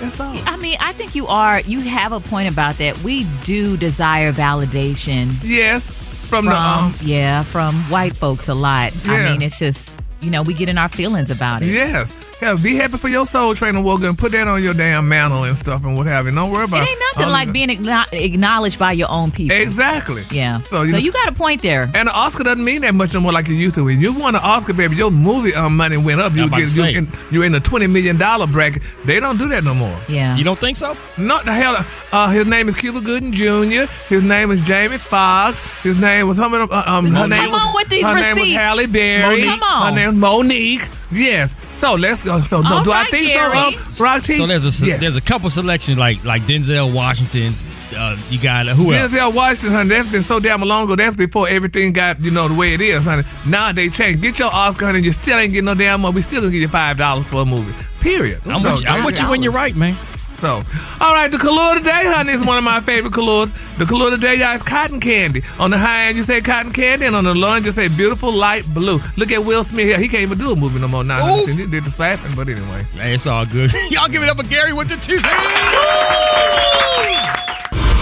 That's 0.01 0.19
all. 0.19 0.37
I 0.47 0.57
mean, 0.57 0.77
I 0.81 0.93
think 0.93 1.15
you 1.15 1.27
are. 1.29 1.61
You 1.61 1.81
have 1.81 2.13
a 2.13 2.21
point 2.21 2.49
about 2.49 2.77
that. 2.79 2.99
We 3.03 3.25
do 3.45 3.77
desire 3.77 4.33
validation. 4.33 5.33
Yes, 5.43 5.85
from, 6.29 6.47
the 6.47 6.53
um, 6.53 6.93
yeah, 7.03 7.45
from 7.45 7.75
white 7.89 8.17
folks 8.17 8.49
a 8.49 8.55
lot. 8.55 8.93
Yeah. 9.05 9.13
I 9.13 9.31
mean, 9.31 9.43
it's 9.43 9.59
just 9.59 9.95
you 10.21 10.31
know 10.31 10.43
we 10.43 10.55
get 10.55 10.69
in 10.69 10.77
our 10.77 10.89
feelings 10.89 11.31
about 11.31 11.63
it. 11.63 11.69
Yes. 11.69 12.13
Hell, 12.43 12.57
be 12.59 12.75
happy 12.75 12.97
for 12.97 13.09
your 13.09 13.25
Soul 13.25 13.55
Train 13.55 13.77
award 13.77 14.03
and 14.03 14.19
put 14.19 14.33
that 14.33 14.49
on 14.49 14.61
your 14.61 14.75
damn 14.75 15.09
mantle 15.09 15.45
and 15.45 15.57
stuff 15.57 15.85
and 15.85 15.97
what 15.97 16.09
have 16.09 16.27
you. 16.27 16.33
Don't 16.33 16.51
worry 16.51 16.65
about 16.65 16.83
It 16.83 16.91
ain't 16.91 17.01
nothing 17.15 17.31
like 17.31 17.47
the- 17.47 17.53
being 17.53 17.71
acknowledged 17.71 18.81
by 18.81 18.91
your 18.91 19.09
own 19.13 19.31
people. 19.31 19.57
Exactly. 19.57 20.23
Yeah. 20.33 20.59
So 20.59 20.79
So 20.79 20.83
you, 20.83 20.97
you, 20.97 21.13
got 21.13 21.29
a 21.29 21.33
point 21.33 21.63
there. 21.63 21.89
And 21.95 22.09
the 22.09 22.13
Oscar 22.13 22.43
doesn't 22.43 22.65
mean 22.65 22.83
that 22.83 22.97
much 22.97 23.15
no 23.15 23.21
more 23.21 23.31
like 23.31 23.49
it 23.49 23.55
used 23.55 23.77
to. 23.77 23.85
When 23.85 24.01
you 24.01 24.13
won 24.13 24.35
an 24.35 24.41
Oscar, 24.43 24.73
baby, 24.73 24.97
your 24.97 25.13
movie 25.13 25.55
um, 25.55 25.77
money 25.77 25.97
went 25.97 26.21
up. 26.21 26.35
You 26.35 26.51
get 26.51 26.59
you 26.59 26.67
say. 26.67 26.95
in, 26.95 27.13
you're 27.31 27.45
in 27.45 27.53
the 27.53 27.61
twenty 27.61 27.87
million 27.87 28.19
dollar 28.19 28.49
bracket. 28.49 28.83
They 29.05 29.21
don't 29.21 29.39
do 29.39 29.47
that 29.51 29.63
no 29.63 29.73
more. 29.73 29.97
Yeah. 30.09 30.37
You 30.37 30.43
don't 30.43 30.59
think 30.59 30.77
so? 30.77 30.97
No, 31.17 31.41
the 31.45 31.53
hell. 31.53 31.87
Uh, 32.11 32.31
his 32.31 32.47
name 32.47 32.67
is 32.67 32.75
Cuba 32.75 33.01
Gooding 33.03 33.31
Jr. 33.31 33.87
His 34.09 34.25
name 34.25 34.51
is 34.51 34.61
Jamie 34.63 34.99
Foxx. 34.99 35.61
His 35.85 35.97
name 36.01 36.27
was 36.27 36.39
some 36.39 36.53
of. 36.55 36.73
Um, 36.73 37.07
her 37.07 37.19
Come 37.19 37.31
name 37.31 37.55
on 37.55 37.67
was, 37.67 37.75
with 37.77 37.89
these 37.89 38.05
her 38.05 38.17
name 38.17 38.31
was 38.31 38.39
receipts. 38.39 38.57
Halle 38.57 38.87
Berry. 38.87 39.45
Monique. 39.45 39.61
Come 39.61 39.63
on. 39.63 39.93
Her 39.93 39.97
name 40.01 40.09
was 40.09 40.17
Monique. 40.17 40.89
Yes. 41.13 41.55
So 41.83 41.95
let's 41.95 42.23
go. 42.23 42.41
So 42.43 42.61
no, 42.63 42.77
All 42.77 42.85
do 42.85 42.93
I 42.93 43.07
think 43.07 43.27
Gary. 43.27 43.51
so? 43.51 43.59
Um, 43.59 43.75
Rock 43.99 44.23
T? 44.23 44.37
So 44.37 44.47
there's 44.47 44.65
a 44.65 44.87
Yes. 44.87 45.01
there's 45.01 45.17
a 45.17 45.21
couple 45.21 45.51
selections 45.51 45.99
like 45.99 46.25
like 46.25 46.43
Denzel 46.43 46.95
Washington. 46.95 47.55
Uh, 47.97 48.17
you 48.31 48.39
got 48.41 48.67
who 48.69 48.95
else? 48.95 49.13
Denzel 49.13 49.35
Washington, 49.35 49.73
honey, 49.73 49.89
that's 49.89 50.09
been 50.09 50.23
so 50.23 50.39
damn 50.39 50.63
long 50.63 50.85
ago. 50.85 50.95
That's 50.95 51.17
before 51.17 51.49
everything 51.49 51.93
got, 51.93 52.21
you 52.21 52.31
know, 52.31 52.47
the 52.47 52.55
way 52.55 52.75
it 52.75 52.81
is, 52.81 53.03
honey. 53.03 53.25
Now 53.49 53.73
they 53.73 53.89
changed. 53.89 54.23
Get 54.23 54.39
your 54.39 54.55
Oscar, 54.55 54.87
honey. 54.87 55.01
You 55.01 55.11
still 55.11 55.37
ain't 55.39 55.53
getting 55.53 55.65
no 55.65 55.75
damn 55.75 56.03
money. 56.03 56.15
We 56.15 56.23
still 56.23 56.41
gonna 56.41 56.53
give 56.53 56.61
you 56.63 56.69
five 56.69 56.99
dollars 56.99 57.27
for 57.27 57.43
a 57.43 57.45
movie. 57.45 57.75
Period. 58.01 58.41
I'm 58.47 58.63
So, 58.63 58.71
with 58.73 58.83
you, 58.83 58.89
I'm 58.89 59.05
with 59.05 59.19
you 59.21 59.29
when 59.29 59.43
you're 59.43 59.53
right, 59.53 59.75
man. 59.75 59.97
So, 60.43 60.61
all 61.01 61.15
right, 61.15 61.31
the 61.31 61.39
color 61.39 61.79
today, 61.79 62.03
honey, 62.05 62.33
is 62.33 62.45
one 62.45 62.59
of 62.59 62.65
my 62.65 62.81
favorite 62.81 63.13
colors. 63.13 63.53
The 63.79 63.85
color 63.87 64.11
today, 64.11 64.35
y'all, 64.35 64.57
is 64.57 64.63
cotton 64.65 64.99
candy. 64.99 65.45
On 65.61 65.71
the 65.71 65.79
high 65.79 66.07
end, 66.07 66.17
you 66.17 66.25
say 66.25 66.41
cotton 66.41 66.73
candy, 66.73 67.07
and 67.07 67.15
on 67.15 67.23
the 67.23 67.33
low 67.33 67.55
end, 67.55 67.65
you 67.65 67.71
say 67.71 67.87
beautiful 67.87 68.33
light 68.33 68.67
blue. 68.75 68.99
Look 69.17 69.31
at 69.31 69.45
Will 69.45 69.63
Smith 69.63 69.87
here. 69.87 70.01
He 70.01 70.09
can't 70.09 70.23
even 70.25 70.39
do 70.39 70.51
a 70.51 70.57
movie 70.57 70.81
no 70.81 70.89
more 70.89 71.05
now. 71.05 71.23
honey, 71.23 71.55
He 71.55 71.67
did 71.67 71.85
the 71.85 71.91
slapping, 71.93 72.35
but 72.35 72.49
anyway. 72.49 72.85
Man, 72.97 73.15
it's 73.15 73.25
all 73.29 73.45
good. 73.45 73.73
Y'all 73.91 74.09
give 74.09 74.25
it 74.25 74.29
up 74.29 74.37
for 74.37 74.43
Gary 74.49 74.73
with 74.73 74.89
the 74.89 74.97
Tuesday. 74.97 75.29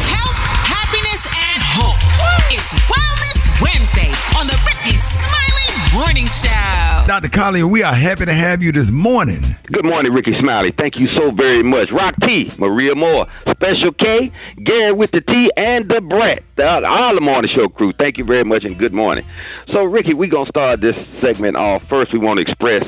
Health, 0.08 0.40
happiness, 0.64 1.22
and 1.28 1.60
hope. 1.76 2.00
It's 2.56 2.72
Wellness 2.88 3.60
Wednesday 3.60 4.08
on 4.40 4.46
the 4.46 4.56
Rickey 4.64 4.96
Smiley 4.96 5.49
Morning 5.92 6.26
Show. 6.26 7.04
Dr. 7.06 7.28
Collier, 7.28 7.66
we 7.66 7.82
are 7.82 7.92
happy 7.92 8.24
to 8.24 8.32
have 8.32 8.62
you 8.62 8.70
this 8.70 8.92
morning. 8.92 9.42
Good 9.72 9.84
morning, 9.84 10.12
Rickey 10.12 10.38
Smiley. 10.38 10.70
Thank 10.70 10.96
you 10.96 11.08
so 11.08 11.32
very 11.32 11.64
much. 11.64 11.90
Rock 11.90 12.14
T, 12.22 12.48
Maria 12.58 12.94
Moore, 12.94 13.26
Special 13.50 13.90
K, 13.92 14.30
Gary 14.62 14.92
with 14.92 15.10
the 15.10 15.20
T, 15.20 15.50
and 15.56 15.88
the 15.90 16.00
Brett, 16.00 16.44
the, 16.54 16.86
all 16.86 17.14
the 17.14 17.20
morning 17.20 17.50
show 17.52 17.68
crew. 17.68 17.92
Thank 17.92 18.18
you 18.18 18.24
very 18.24 18.44
much 18.44 18.62
and 18.62 18.78
good 18.78 18.92
morning. 18.92 19.24
So, 19.72 19.82
Rickey, 19.82 20.14
we're 20.14 20.30
going 20.30 20.46
to 20.46 20.50
start 20.50 20.80
this 20.80 20.94
segment 21.20 21.56
off. 21.56 21.82
First, 21.88 22.12
we 22.12 22.20
want 22.20 22.38
to 22.38 22.42
express 22.42 22.84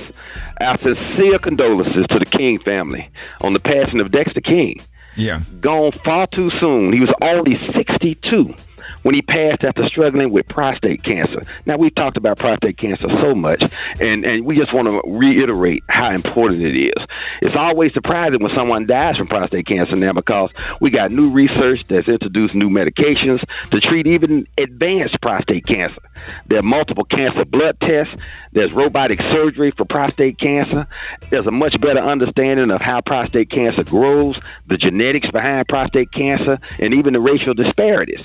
our 0.61 0.79
sincere 0.79 1.41
condolences 1.41 2.07
to 2.09 2.21
the 2.21 2.27
King 2.27 2.61
family 2.61 3.11
on 3.41 3.53
the 3.53 3.61
passing 3.61 3.99
of 4.01 4.13
Dexter 4.13 4.41
King. 4.41 4.77
Yeah. 5.17 5.43
Gone 5.61 5.91
far 6.05 6.29
too 6.29 6.51
soon. 6.61 6.93
He 6.93 7.01
was 7.01 7.13
only 7.21 7.59
62 7.75 8.55
when 9.03 9.15
he 9.15 9.23
passed 9.23 9.65
after 9.65 9.85
struggling 9.85 10.31
with 10.31 10.47
prostate 10.49 11.03
cancer. 11.03 11.43
Now 11.67 11.77
we've 11.77 11.95
talked 11.95 12.17
about 12.17 12.39
prostate 12.39 12.79
cancer 12.79 13.09
so 13.21 13.35
much, 13.35 13.63
and 14.01 14.25
and 14.25 14.45
we 14.45 14.57
just 14.57 14.75
want 14.75 14.91
to 14.91 15.01
reiterate 15.07 15.83
how 15.89 16.11
important 16.11 16.63
it 16.63 16.77
is. 16.77 17.07
It's 17.43 17.57
always 17.57 17.93
surprising 17.93 18.43
when 18.43 18.55
someone 18.55 18.87
dies 18.87 19.17
from 19.17 19.27
prostate 19.27 19.67
cancer 19.67 19.97
now 19.97 20.13
because 20.13 20.51
we 20.81 20.91
got 20.91 21.11
new 21.11 21.31
research 21.31 21.81
that's 21.89 22.09
introduced 22.09 22.55
new 22.55 22.71
medications 22.71 23.43
to 23.71 23.81
treat 23.81 24.07
even 24.07 24.47
advanced 24.59 25.21
prostate 25.21 25.67
cancer. 25.67 26.01
There 26.47 26.59
are 26.59 26.63
multiple 26.63 27.05
cancer 27.05 27.45
blood 27.45 27.77
tests. 27.81 28.23
There's 28.53 28.73
robotic 28.73 29.21
surgery 29.21 29.73
for 29.77 29.85
prostate 29.85 30.39
cancer. 30.39 30.87
There's 31.31 31.47
a 31.47 31.51
much 31.51 31.81
better 31.81 32.01
understanding 32.01 32.71
of 32.71 32.81
how 32.81 33.01
prostate 33.01 33.51
cancer 33.51 33.85
grows, 33.85 34.39
the 34.67 34.77
genetics 34.77 35.31
behind 35.31 35.69
prostate 35.69 36.13
cancer, 36.13 36.59
and 36.79 36.95
even 36.95 37.15
the 37.15 37.21
racial 37.21 37.55
disparities. 37.55 38.21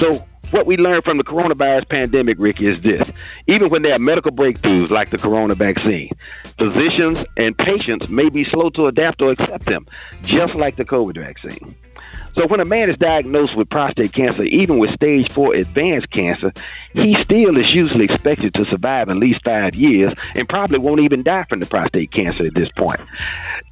So, 0.00 0.26
what 0.50 0.66
we 0.66 0.76
learned 0.76 1.04
from 1.04 1.16
the 1.16 1.24
coronavirus 1.24 1.88
pandemic, 1.88 2.36
Rick, 2.38 2.60
is 2.60 2.76
this. 2.82 3.02
Even 3.46 3.70
when 3.70 3.82
there 3.82 3.94
are 3.94 3.98
medical 3.98 4.30
breakthroughs 4.30 4.90
like 4.90 5.08
the 5.08 5.16
corona 5.16 5.54
vaccine, 5.54 6.10
physicians 6.58 7.18
and 7.38 7.56
patients 7.56 8.10
may 8.10 8.28
be 8.28 8.44
slow 8.50 8.68
to 8.70 8.86
adapt 8.86 9.22
or 9.22 9.30
accept 9.30 9.64
them, 9.64 9.86
just 10.22 10.54
like 10.54 10.76
the 10.76 10.84
COVID 10.84 11.16
vaccine. 11.16 11.74
So 12.34 12.46
when 12.46 12.60
a 12.60 12.64
man 12.64 12.90
is 12.90 12.96
diagnosed 12.96 13.56
with 13.56 13.68
prostate 13.68 14.12
cancer, 14.12 14.44
even 14.44 14.78
with 14.78 14.94
stage 14.94 15.30
four 15.32 15.54
advanced 15.54 16.10
cancer, 16.12 16.52
he 16.94 17.14
still 17.22 17.58
is 17.58 17.74
usually 17.74 18.04
expected 18.04 18.54
to 18.54 18.64
survive 18.66 19.10
at 19.10 19.16
least 19.16 19.40
five 19.44 19.74
years 19.74 20.12
and 20.34 20.48
probably 20.48 20.78
won't 20.78 21.00
even 21.00 21.22
die 21.22 21.44
from 21.48 21.60
the 21.60 21.66
prostate 21.66 22.10
cancer 22.12 22.46
at 22.46 22.54
this 22.54 22.70
point. 22.76 23.00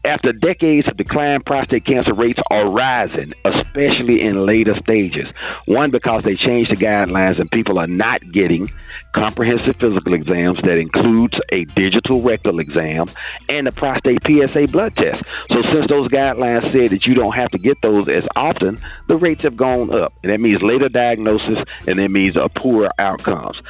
After 0.05 0.33
decades 0.33 0.89
of 0.89 0.97
decline, 0.97 1.43
prostate 1.43 1.85
cancer 1.85 2.15
rates 2.15 2.39
are 2.51 2.71
rising, 2.71 3.35
especially 3.45 4.23
in 4.23 4.47
later 4.47 4.75
stages. 4.83 5.29
One, 5.67 5.91
because 5.91 6.23
they 6.25 6.37
changed 6.37 6.71
the 6.71 6.77
guidelines 6.77 7.39
and 7.39 7.51
people 7.51 7.79
are 7.79 7.87
not 7.87 8.33
getting 8.33 8.71
comprehensive 9.13 9.77
physical 9.77 10.15
exams 10.15 10.63
that 10.63 10.79
includes 10.79 11.39
a 11.51 11.65
digital 11.67 12.23
rectal 12.23 12.61
exam 12.61 13.07
and 13.51 13.69
a 13.69 13.73
prostate 13.73 14.21
PSA 14.27 14.69
blood 14.69 14.97
test. 14.97 15.23
So 15.51 15.61
since 15.61 15.87
those 15.89 16.09
guidelines 16.09 16.73
said 16.73 16.89
that 16.91 17.05
you 17.05 17.15
don't 17.15 17.35
have 17.35 17.51
to 17.51 17.59
get 17.59 17.81
those 17.83 18.09
as 18.09 18.27
often, 18.37 18.79
the 19.09 19.17
rates 19.17 19.43
have 19.43 19.57
gone 19.57 19.93
up. 19.93 20.15
And 20.23 20.33
that 20.33 20.41
means 20.41 20.63
later 20.63 20.89
diagnosis 20.89 21.59
and 21.87 21.99
that 21.99 22.11
means 22.11 22.37
a 22.37 22.49
poor 22.49 22.91
outcomes. 22.99 23.61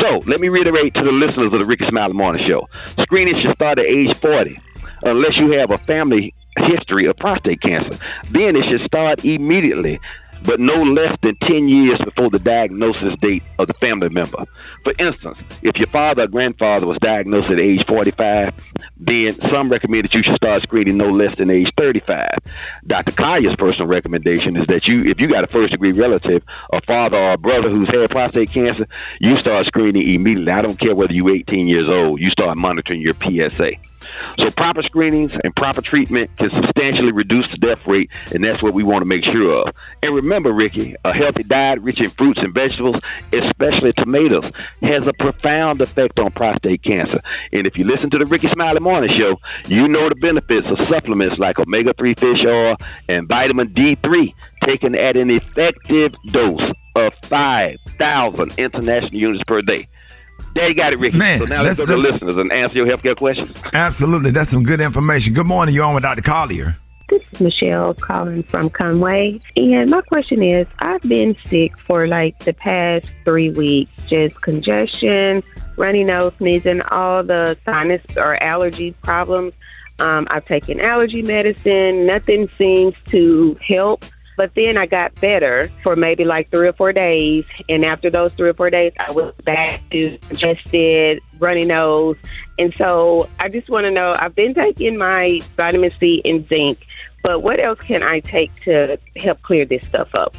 So 0.00 0.18
let 0.26 0.40
me 0.40 0.50
reiterate 0.50 0.92
to 0.94 1.02
the 1.02 1.12
listeners 1.12 1.50
of 1.50 1.60
the 1.60 1.64
Rickey 1.64 1.86
Smiley 1.88 2.12
Morning 2.12 2.46
Show. 2.46 2.68
Screening 3.00 3.40
should 3.40 3.54
start 3.54 3.78
at 3.78 3.86
age 3.86 4.14
40 4.18 4.60
unless 5.02 5.36
you 5.36 5.52
have 5.52 5.70
a 5.70 5.78
family 5.78 6.32
history 6.64 7.06
of 7.06 7.16
prostate 7.16 7.60
cancer. 7.60 7.98
Then 8.30 8.56
it 8.56 8.64
should 8.68 8.86
start 8.86 9.24
immediately, 9.24 10.00
but 10.44 10.60
no 10.60 10.74
less 10.74 11.16
than 11.22 11.36
10 11.42 11.68
years 11.68 12.00
before 12.04 12.30
the 12.30 12.38
diagnosis 12.38 13.14
date 13.20 13.42
of 13.58 13.66
the 13.66 13.72
family 13.74 14.08
member. 14.08 14.44
For 14.84 14.92
instance, 14.98 15.38
if 15.62 15.76
your 15.76 15.88
father 15.88 16.24
or 16.24 16.28
grandfather 16.28 16.86
was 16.86 16.98
diagnosed 17.00 17.50
at 17.50 17.58
age 17.58 17.84
45, 17.86 18.54
then 18.98 19.32
some 19.50 19.70
recommend 19.70 20.04
that 20.04 20.14
you 20.14 20.22
should 20.22 20.36
start 20.36 20.62
screening 20.62 20.96
no 20.96 21.08
less 21.08 21.36
than 21.38 21.50
age 21.50 21.68
35. 21.80 22.28
Dr. 22.86 23.12
Kaya's 23.12 23.56
personal 23.56 23.88
recommendation 23.88 24.56
is 24.56 24.66
that 24.68 24.86
you, 24.86 25.10
if 25.10 25.20
you 25.20 25.28
got 25.28 25.44
a 25.44 25.48
first 25.48 25.70
degree 25.70 25.92
relative, 25.92 26.42
a 26.72 26.80
father 26.82 27.16
or 27.16 27.32
a 27.32 27.38
brother 27.38 27.68
who's 27.68 27.88
had 27.88 28.10
prostate 28.10 28.50
cancer, 28.50 28.86
you 29.20 29.40
start 29.40 29.66
screening 29.66 30.06
immediately. 30.08 30.52
I 30.52 30.62
don't 30.62 30.78
care 30.78 30.94
whether 30.94 31.12
you're 31.12 31.30
18 31.30 31.66
years 31.66 31.88
old, 31.88 32.20
you 32.20 32.30
start 32.30 32.56
monitoring 32.58 33.00
your 33.00 33.14
PSA. 33.14 33.72
So 34.38 34.50
proper 34.50 34.82
screenings 34.82 35.32
and 35.44 35.54
proper 35.56 35.82
treatment 35.82 36.30
can 36.36 36.50
substantially 36.50 37.12
reduce 37.12 37.46
the 37.50 37.58
death 37.58 37.86
rate, 37.86 38.10
and 38.34 38.44
that's 38.44 38.62
what 38.62 38.74
we 38.74 38.82
want 38.82 39.02
to 39.02 39.06
make 39.06 39.24
sure 39.24 39.54
of. 39.54 39.74
And 40.02 40.14
remember, 40.14 40.52
Rickey, 40.52 40.94
a 41.04 41.14
healthy 41.14 41.42
diet 41.42 41.80
rich 41.80 42.00
in 42.00 42.10
fruits 42.10 42.40
and 42.42 42.54
vegetables, 42.54 42.96
especially 43.32 43.92
tomatoes, 43.92 44.50
has 44.82 45.02
a 45.06 45.12
profound 45.18 45.80
effect 45.80 46.18
on 46.18 46.30
prostate 46.32 46.82
cancer. 46.82 47.20
And 47.52 47.66
if 47.66 47.78
you 47.78 47.84
listen 47.84 48.10
to 48.10 48.18
the 48.18 48.26
Rickey 48.26 48.48
Smiley 48.52 48.80
Morning 48.80 49.10
Show, 49.18 49.36
you 49.66 49.88
know 49.88 50.08
the 50.08 50.14
benefits 50.16 50.66
of 50.68 50.78
supplements 50.88 51.38
like 51.38 51.58
omega-3 51.58 52.18
fish 52.18 52.44
oil 52.46 52.76
and 53.08 53.28
vitamin 53.28 53.68
D3 53.68 54.34
taken 54.64 54.94
at 54.94 55.16
an 55.16 55.30
effective 55.30 56.14
dose 56.26 56.70
of 56.96 57.12
5,000 57.22 58.58
international 58.58 59.14
units 59.14 59.44
per 59.44 59.62
day. 59.62 59.86
There 60.58 60.68
you 60.68 60.74
got 60.74 60.92
it, 60.92 60.98
Rickey. 60.98 61.16
Man, 61.16 61.38
so 61.38 61.44
now 61.44 61.62
let's 61.62 61.76
that's- 61.76 61.78
go 61.78 61.86
to 61.86 61.92
the 61.92 61.96
listeners 62.12 62.36
and 62.36 62.50
answer 62.50 62.78
your 62.78 62.86
healthcare 62.86 63.16
questions. 63.16 63.62
Absolutely. 63.72 64.32
That's 64.32 64.50
some 64.50 64.64
good 64.64 64.80
information. 64.80 65.32
Good 65.32 65.46
morning. 65.46 65.72
You're 65.72 65.84
on 65.84 65.94
with 65.94 66.02
Dr. 66.02 66.22
Collier. 66.22 66.76
This 67.08 67.22
is 67.32 67.40
Michelle 67.40 67.94
calling 67.94 68.42
from 68.42 68.68
Conway. 68.68 69.40
And 69.56 69.88
my 69.88 70.02
question 70.02 70.42
is 70.42 70.66
I've 70.80 71.00
been 71.02 71.36
sick 71.46 71.78
for 71.78 72.08
like 72.08 72.38
the 72.40 72.52
past 72.52 73.10
three 73.24 73.50
weeks, 73.50 73.90
just 74.08 74.42
congestion, 74.42 75.42
runny 75.76 76.02
nose, 76.04 76.32
sneezing, 76.38 76.82
all 76.90 77.22
the 77.22 77.56
sinus 77.64 78.02
or 78.16 78.42
allergy 78.42 78.92
problems. 79.04 79.54
Um, 80.00 80.26
I've 80.30 80.44
taken 80.44 80.80
allergy 80.80 81.22
medicine, 81.22 82.04
nothing 82.06 82.48
seems 82.58 82.94
to 83.06 83.56
help. 83.66 84.04
But 84.38 84.52
then 84.54 84.78
I 84.78 84.86
got 84.86 85.12
better 85.16 85.68
for 85.82 85.96
maybe 85.96 86.24
like 86.24 86.48
three 86.48 86.68
or 86.68 86.72
four 86.72 86.92
days. 86.92 87.44
And 87.68 87.84
after 87.84 88.08
those 88.08 88.30
three 88.36 88.48
or 88.48 88.54
four 88.54 88.70
days, 88.70 88.92
I 89.00 89.10
was 89.10 89.34
back 89.44 89.82
to 89.90 90.16
congested, 90.28 91.20
runny 91.40 91.64
nose. 91.64 92.16
And 92.56 92.72
so 92.76 93.28
I 93.40 93.48
just 93.48 93.68
want 93.68 93.86
to 93.86 93.90
know 93.90 94.14
I've 94.16 94.36
been 94.36 94.54
taking 94.54 94.96
my 94.96 95.40
vitamin 95.56 95.90
C 95.98 96.22
and 96.24 96.48
zinc, 96.48 96.78
but 97.24 97.42
what 97.42 97.58
else 97.58 97.80
can 97.80 98.04
I 98.04 98.20
take 98.20 98.54
to 98.62 98.96
help 99.16 99.42
clear 99.42 99.64
this 99.64 99.84
stuff 99.88 100.14
up? 100.14 100.36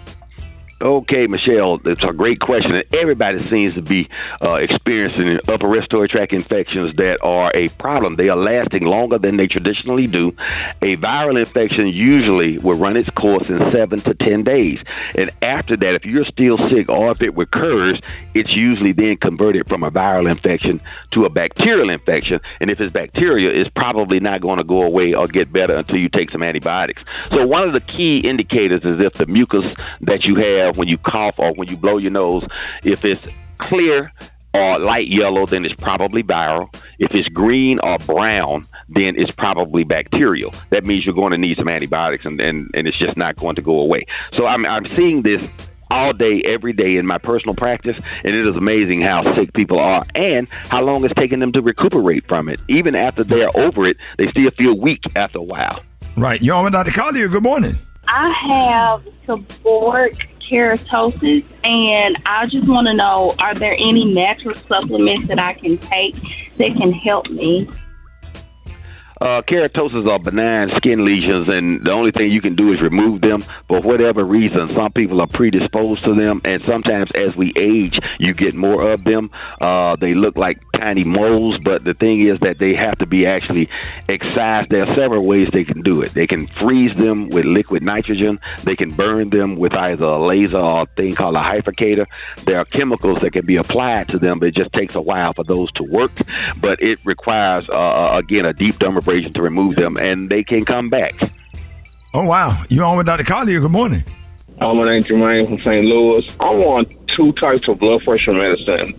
Okay, 0.81 1.27
Michelle, 1.27 1.81
it's 1.83 2.05
a 2.05 2.13
great 2.13 2.39
question. 2.39 2.73
And 2.73 2.85
everybody 2.95 3.45
seems 3.49 3.75
to 3.75 3.81
be 3.81 4.07
uh, 4.41 4.53
experiencing 4.53 5.37
upper 5.49 5.67
respiratory 5.67 6.07
tract 6.07 6.31
infections 6.31 6.95
that 6.95 7.17
are 7.21 7.51
a 7.53 7.67
problem. 7.79 8.15
They 8.15 8.29
are 8.29 8.37
lasting 8.37 8.85
longer 8.85 9.17
than 9.17 9.35
they 9.35 9.47
traditionally 9.47 10.07
do. 10.07 10.29
A 10.81 10.95
viral 10.95 11.37
infection 11.37 11.87
usually 11.87 12.59
will 12.59 12.77
run 12.77 12.95
its 12.95 13.09
course 13.09 13.43
in 13.49 13.59
seven 13.73 13.99
to 13.99 14.13
ten 14.13 14.45
days. 14.45 14.79
And 15.17 15.29
after 15.41 15.75
that, 15.75 15.95
if 15.95 16.05
you're 16.05 16.23
still 16.23 16.57
sick 16.69 16.87
or 16.87 17.11
if 17.11 17.21
it 17.21 17.35
recurs, 17.35 17.99
it's 18.33 18.55
usually 18.55 18.93
then 18.93 19.17
converted 19.17 19.67
from 19.67 19.83
a 19.83 19.91
viral 19.91 20.29
infection 20.29 20.79
to 21.11 21.25
a 21.25 21.29
bacterial 21.29 21.89
infection. 21.89 22.39
And 22.61 22.69
if 22.69 22.79
it's 22.79 22.91
bacteria, 22.91 23.51
it's 23.51 23.69
probably 23.75 24.21
not 24.21 24.39
going 24.39 24.59
to 24.59 24.63
go 24.63 24.83
away 24.83 25.13
or 25.13 25.27
get 25.27 25.51
better 25.51 25.75
until 25.75 25.97
you 25.97 26.07
take 26.07 26.31
some 26.31 26.41
antibiotics. 26.41 27.01
So 27.27 27.45
one 27.45 27.63
of 27.67 27.73
the 27.73 27.81
key 27.81 28.19
indicators 28.19 28.85
is 28.85 29.01
if 29.01 29.15
the 29.15 29.25
mucus 29.25 29.65
that 30.01 30.23
you 30.23 30.35
have 30.35 30.68
when 30.73 30.87
you 30.87 30.97
cough 30.97 31.35
or 31.37 31.53
when 31.53 31.67
you 31.67 31.77
blow 31.77 31.97
your 31.97 32.11
nose, 32.11 32.43
if 32.83 33.05
it's 33.05 33.21
clear 33.57 34.11
or 34.53 34.79
light 34.79 35.07
yellow, 35.07 35.45
then 35.45 35.65
it's 35.65 35.75
probably 35.75 36.23
viral. 36.23 36.73
If 36.97 37.13
it's 37.13 37.29
green 37.29 37.79
or 37.83 37.97
brown, 37.99 38.65
then 38.87 39.15
it's 39.17 39.31
probably 39.31 39.83
bacterial. 39.83 40.53
That 40.71 40.85
means 40.85 41.05
you're 41.05 41.13
going 41.13 41.31
to 41.31 41.37
need 41.37 41.57
some 41.57 41.69
antibiotics, 41.69 42.25
and, 42.25 42.41
and, 42.41 42.69
and 42.73 42.87
it's 42.87 42.97
just 42.97 43.15
not 43.15 43.35
going 43.35 43.55
to 43.55 43.61
go 43.61 43.79
away. 43.79 44.05
So 44.31 44.47
I'm, 44.47 44.65
I'm 44.65 44.85
seeing 44.95 45.21
this 45.21 45.41
all 45.91 46.13
day, 46.13 46.41
every 46.45 46.73
day 46.73 46.97
in 46.97 47.05
my 47.05 47.17
personal 47.17 47.55
practice, 47.55 47.97
and 48.23 48.35
it 48.35 48.45
is 48.45 48.55
amazing 48.55 49.01
how 49.01 49.35
sick 49.35 49.53
people 49.53 49.79
are 49.79 50.03
and 50.15 50.47
how 50.49 50.81
long 50.81 51.03
it's 51.03 51.13
taking 51.15 51.39
them 51.39 51.51
to 51.51 51.61
recuperate 51.61 52.27
from 52.27 52.49
it. 52.49 52.59
Even 52.69 52.95
after 52.95 53.23
they're 53.23 53.55
over 53.57 53.87
it, 53.87 53.97
they 54.17 54.27
still 54.29 54.51
feel 54.51 54.79
weak 54.79 55.01
after 55.15 55.39
a 55.39 55.43
while. 55.43 55.79
Right. 56.15 56.41
You're 56.41 56.55
on 56.55 56.65
with 56.65 56.73
Dr. 56.73 56.91
Collier. 56.91 57.27
Good 57.27 57.43
morning. 57.43 57.75
I 58.07 58.31
have 58.49 59.03
seborrheic 59.27 60.38
keratosis, 60.49 61.45
and 61.63 62.17
I 62.25 62.45
just 62.47 62.67
want 62.67 62.87
to 62.87 62.93
know: 62.93 63.35
Are 63.39 63.53
there 63.53 63.75
any 63.77 64.05
natural 64.05 64.55
supplements 64.55 65.27
that 65.27 65.39
I 65.39 65.53
can 65.53 65.77
take 65.77 66.15
that 66.57 66.75
can 66.77 66.91
help 66.91 67.29
me? 67.29 67.69
Uh, 69.21 69.41
keratosis 69.41 70.09
are 70.09 70.19
benign 70.19 70.71
skin 70.77 71.03
lesions, 71.03 71.49
and 71.49 71.83
the 71.83 71.91
only 71.91 72.11
thing 72.11 72.31
you 72.31 72.41
can 72.41 72.55
do 72.55 72.71
is 72.71 72.81
remove 72.81 73.19
them. 73.19 73.41
For 73.67 73.81
whatever 73.81 74.23
reason, 74.23 74.67
some 74.69 74.91
people 74.93 75.19
are 75.19 75.27
predisposed 75.27 76.05
to 76.05 76.15
them, 76.15 76.41
and 76.45 76.61
sometimes 76.63 77.11
as 77.15 77.35
we 77.35 77.51
age, 77.57 77.99
you 78.17 78.33
get 78.33 78.55
more 78.55 78.91
of 78.91 79.03
them. 79.03 79.29
Uh, 79.59 79.97
they 79.97 80.13
look 80.13 80.37
like 80.37 80.61
tiny 80.73 81.03
moles, 81.03 81.57
but 81.63 81.83
the 81.83 81.93
thing 81.93 82.25
is 82.25 82.39
that 82.39 82.59
they 82.59 82.73
have 82.73 82.97
to 82.99 83.05
be 83.05 83.25
actually 83.25 83.69
excised. 84.07 84.69
There 84.69 84.87
are 84.87 84.95
several 84.95 85.25
ways 85.25 85.49
they 85.51 85.65
can 85.65 85.81
do 85.81 86.01
it. 86.01 86.13
They 86.13 86.27
can 86.27 86.47
freeze 86.59 86.95
them 86.95 87.29
with 87.29 87.43
liquid 87.43 87.83
nitrogen. 87.83 88.39
They 88.63 88.77
can 88.77 88.91
burn 88.91 89.29
them 89.29 89.57
with 89.57 89.73
either 89.73 90.05
a 90.05 90.25
laser 90.25 90.57
or 90.57 90.83
a 90.83 90.85
thing 90.95 91.13
called 91.13 91.35
a 91.35 91.41
hyfrecator. 91.41 92.05
There 92.45 92.57
are 92.57 92.65
chemicals 92.65 93.19
that 93.21 93.33
can 93.33 93.45
be 93.45 93.57
applied 93.57 94.07
to 94.09 94.19
them, 94.19 94.39
but 94.39 94.47
it 94.47 94.55
just 94.55 94.71
takes 94.71 94.95
a 94.95 95.01
while 95.01 95.33
for 95.33 95.43
those 95.43 95.69
to 95.73 95.83
work. 95.83 96.11
But 96.61 96.81
it 96.81 96.99
requires, 97.03 97.69
uh, 97.69 98.11
again, 98.13 98.45
a 98.45 98.53
deep 98.53 98.79
dermabrasion 99.09 99.33
to 99.33 99.41
remove 99.41 99.75
them, 99.75 99.97
and 99.97 100.29
they 100.29 100.43
can 100.43 100.65
come 100.65 100.89
back. 100.89 101.13
Oh, 102.13 102.23
wow. 102.23 102.61
You're 102.69 102.85
on 102.85 102.97
with 102.97 103.05
Dr. 103.05 103.23
Collier. 103.23 103.59
Good 103.59 103.71
morning. 103.71 104.03
Uh, 104.59 104.73
my 104.73 104.85
name's 104.85 105.07
Jermaine 105.07 105.47
from 105.47 105.59
St. 105.59 105.85
Louis. 105.85 106.25
I'm 106.39 106.61
on 106.61 106.85
two 107.15 107.31
types 107.33 107.67
of 107.67 107.79
blood 107.79 108.01
pressure 108.03 108.33
medicine. 108.33 108.93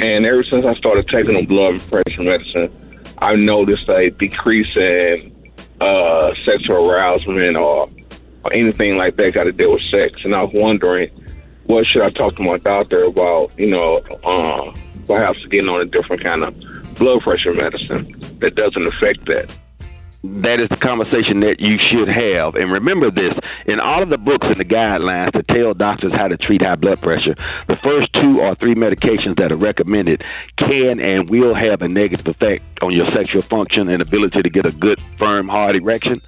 And 0.00 0.24
ever 0.24 0.42
since 0.44 0.64
I 0.64 0.74
started 0.74 1.08
taking 1.08 1.34
the 1.34 1.44
blood 1.46 1.80
pressure 1.88 2.22
medicine, 2.22 2.72
I've 3.18 3.38
noticed 3.38 3.88
a 3.88 4.10
decrease 4.10 4.74
in 4.76 5.34
uh, 5.80 6.32
sexual 6.44 6.90
arousement 6.90 7.56
or, 7.56 7.90
or 8.44 8.52
anything 8.52 8.96
like 8.96 9.16
that 9.16 9.34
got 9.34 9.44
to 9.44 9.52
deal 9.52 9.72
with 9.72 9.82
sex. 9.90 10.20
And 10.24 10.34
I 10.34 10.42
was 10.42 10.52
wondering, 10.54 11.10
what 11.66 11.86
should 11.86 12.02
I 12.02 12.10
talk 12.10 12.36
to 12.36 12.42
my 12.42 12.58
doctor 12.58 13.04
about, 13.04 13.52
you 13.58 13.70
know, 13.70 13.98
uh, 14.24 14.72
perhaps 15.06 15.38
getting 15.50 15.68
on 15.68 15.80
a 15.80 15.84
different 15.84 16.22
kind 16.22 16.44
of 16.44 16.54
blood 16.94 17.20
pressure 17.22 17.54
medicine 17.54 18.14
that 18.40 18.54
doesn't 18.54 18.86
affect 18.86 19.24
that? 19.26 19.56
That 20.24 20.58
is 20.58 20.70
the 20.70 20.76
conversation 20.76 21.38
that 21.40 21.60
you 21.60 21.76
should 21.78 22.08
have. 22.08 22.54
And 22.54 22.72
remember 22.72 23.10
this 23.10 23.36
in 23.66 23.78
all 23.78 24.02
of 24.02 24.08
the 24.08 24.16
books 24.16 24.46
and 24.46 24.56
the 24.56 24.64
guidelines 24.64 25.32
to 25.32 25.42
tell 25.42 25.74
doctors 25.74 26.12
how 26.12 26.28
to 26.28 26.38
treat 26.38 26.62
high 26.62 26.76
blood 26.76 27.00
pressure, 27.00 27.34
the 27.68 27.76
first 27.76 28.10
two 28.14 28.40
or 28.40 28.54
three 28.54 28.74
medications 28.74 29.36
that 29.36 29.52
are 29.52 29.56
recommended 29.56 30.24
can 30.56 30.98
and 30.98 31.28
will 31.28 31.54
have 31.54 31.82
a 31.82 31.88
negative 31.88 32.26
effect 32.26 32.64
on 32.82 32.92
your 32.92 33.06
sexual 33.12 33.42
function 33.42 33.90
and 33.90 34.00
ability 34.00 34.40
to 34.40 34.48
get 34.48 34.64
a 34.64 34.72
good, 34.72 34.98
firm, 35.18 35.46
hard 35.46 35.76
erection. 35.76 36.22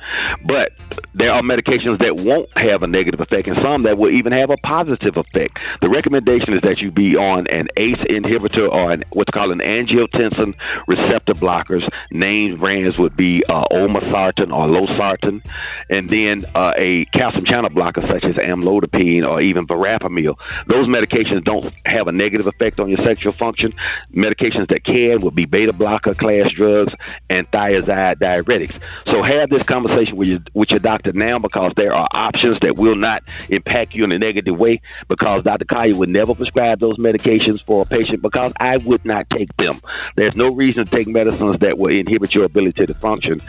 But 0.45 0.73
there 1.15 1.33
are 1.33 1.41
medications 1.41 1.99
that 2.01 2.17
won't 2.17 2.51
have 2.57 2.83
a 2.83 2.87
negative 2.87 3.21
effect 3.21 3.49
and 3.49 3.57
some 3.63 3.85
that 3.85 3.97
will 3.97 4.11
even 4.11 4.33
have 4.33 4.51
a 4.51 4.59
positive 4.59 5.17
effect. 5.17 5.59
The 5.81 5.89
recommendation 5.89 6.53
is 6.53 6.63
that 6.63 6.83
you 6.83 6.91
be 6.91 7.17
on 7.17 7.47
an 7.47 7.69
ACE 7.79 7.97
inhibitor 8.11 8.71
or 8.71 8.93
an, 8.93 9.05
what's 9.13 9.31
called 9.31 9.53
an 9.53 9.61
angiotensin 9.61 10.55
receptor 10.87 11.33
blockers. 11.33 11.89
Named 12.11 12.59
brands 12.59 12.99
would 12.99 13.17
be 13.17 13.43
uh, 13.49 13.65
olmesartan 13.87 14.53
or 14.53 14.67
losartan, 14.69 15.45
and 15.91 16.09
then 16.09 16.45
uh, 16.55 16.73
a 16.77 17.05
calcium 17.07 17.45
channel 17.45 17.71
blocker 17.71 18.03
such 18.03 18.25
as 18.25 18.35
amlodipine 18.37 19.27
or 19.27 19.41
even 19.41 19.67
verapamil. 19.67 20.37
Those 20.67 20.87
medications 20.87 21.45
don't 21.45 21.73
have 21.87 22.09
a 22.09 22.13
negative 22.13 22.47
effect 22.47 22.81
on 22.81 22.89
your 22.89 22.99
sexual 23.05 23.33
function. 23.33 23.73
Medications 24.15 24.69
that 24.69 24.85
can 24.85 25.21
would 25.23 25.35
be 25.35 25.45
beta 25.45 25.73
blocker 25.73 26.15
class 26.15 26.51
drugs 26.53 26.93
and 27.31 27.51
thiazide 27.51 28.17
diuretics. 28.17 28.81
So 29.07 29.23
have 29.23 29.51
this 29.51 29.65
conversation 29.65 30.17
with 30.17 30.29
your 30.29 30.41
with 30.55 30.71
your 30.71 30.79
doctor 30.79 31.13
now 31.13 31.39
because 31.39 31.73
there 31.77 31.95
are 31.95 32.09
options 32.15 32.59
that 32.63 32.77
will 32.77 32.97
not 32.97 33.23
impact 33.49 33.95
you 33.95 34.05
in 34.05 34.13
a 34.13 34.19
negative 34.19 34.59
way. 34.59 34.81
Because 35.09 35.45
Dr. 35.45 35.65
Collier 35.65 35.97
would 35.97 36.09
never 36.09 36.35
prescribe 36.35 36.81
those 36.81 36.97
medications 36.99 37.65
for 37.65 37.83
a 37.83 37.85
patient 37.85 38.23
because 38.23 38.53
I 38.59 38.77
would 38.79 39.05
not 39.05 39.29
take 39.31 39.55
them. 39.57 39.81
There's 40.17 40.37
no 40.37 40.49
reason 40.49 40.87
to 40.87 40.97
take 40.97 41.09
medicines 41.09 41.59
that 41.61 41.79
will 41.79 41.93
inhibit 41.93 42.35
your 42.35 42.45
ability 42.45 42.87
to 42.87 42.95
function 42.95 43.41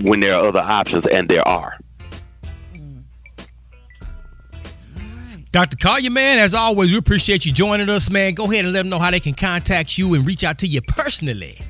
when 0.00 0.20
there 0.20 0.34
are 0.34 0.48
other 0.48 0.60
options, 0.60 1.04
and 1.10 1.28
there 1.28 1.46
are. 1.46 1.78
Dr. 5.50 5.76
Collier, 5.76 6.10
man, 6.10 6.40
as 6.40 6.52
always, 6.52 6.90
we 6.90 6.98
appreciate 6.98 7.46
you 7.46 7.52
joining 7.52 7.88
us, 7.88 8.10
man. 8.10 8.34
Go 8.34 8.50
ahead 8.50 8.64
and 8.64 8.74
let 8.74 8.80
them 8.80 8.88
know 8.88 8.98
how 8.98 9.12
they 9.12 9.20
can 9.20 9.34
contact 9.34 9.96
you 9.96 10.14
and 10.14 10.26
reach 10.26 10.42
out 10.42 10.58
to 10.58 10.66
you 10.66 10.82
personally. 10.82 11.60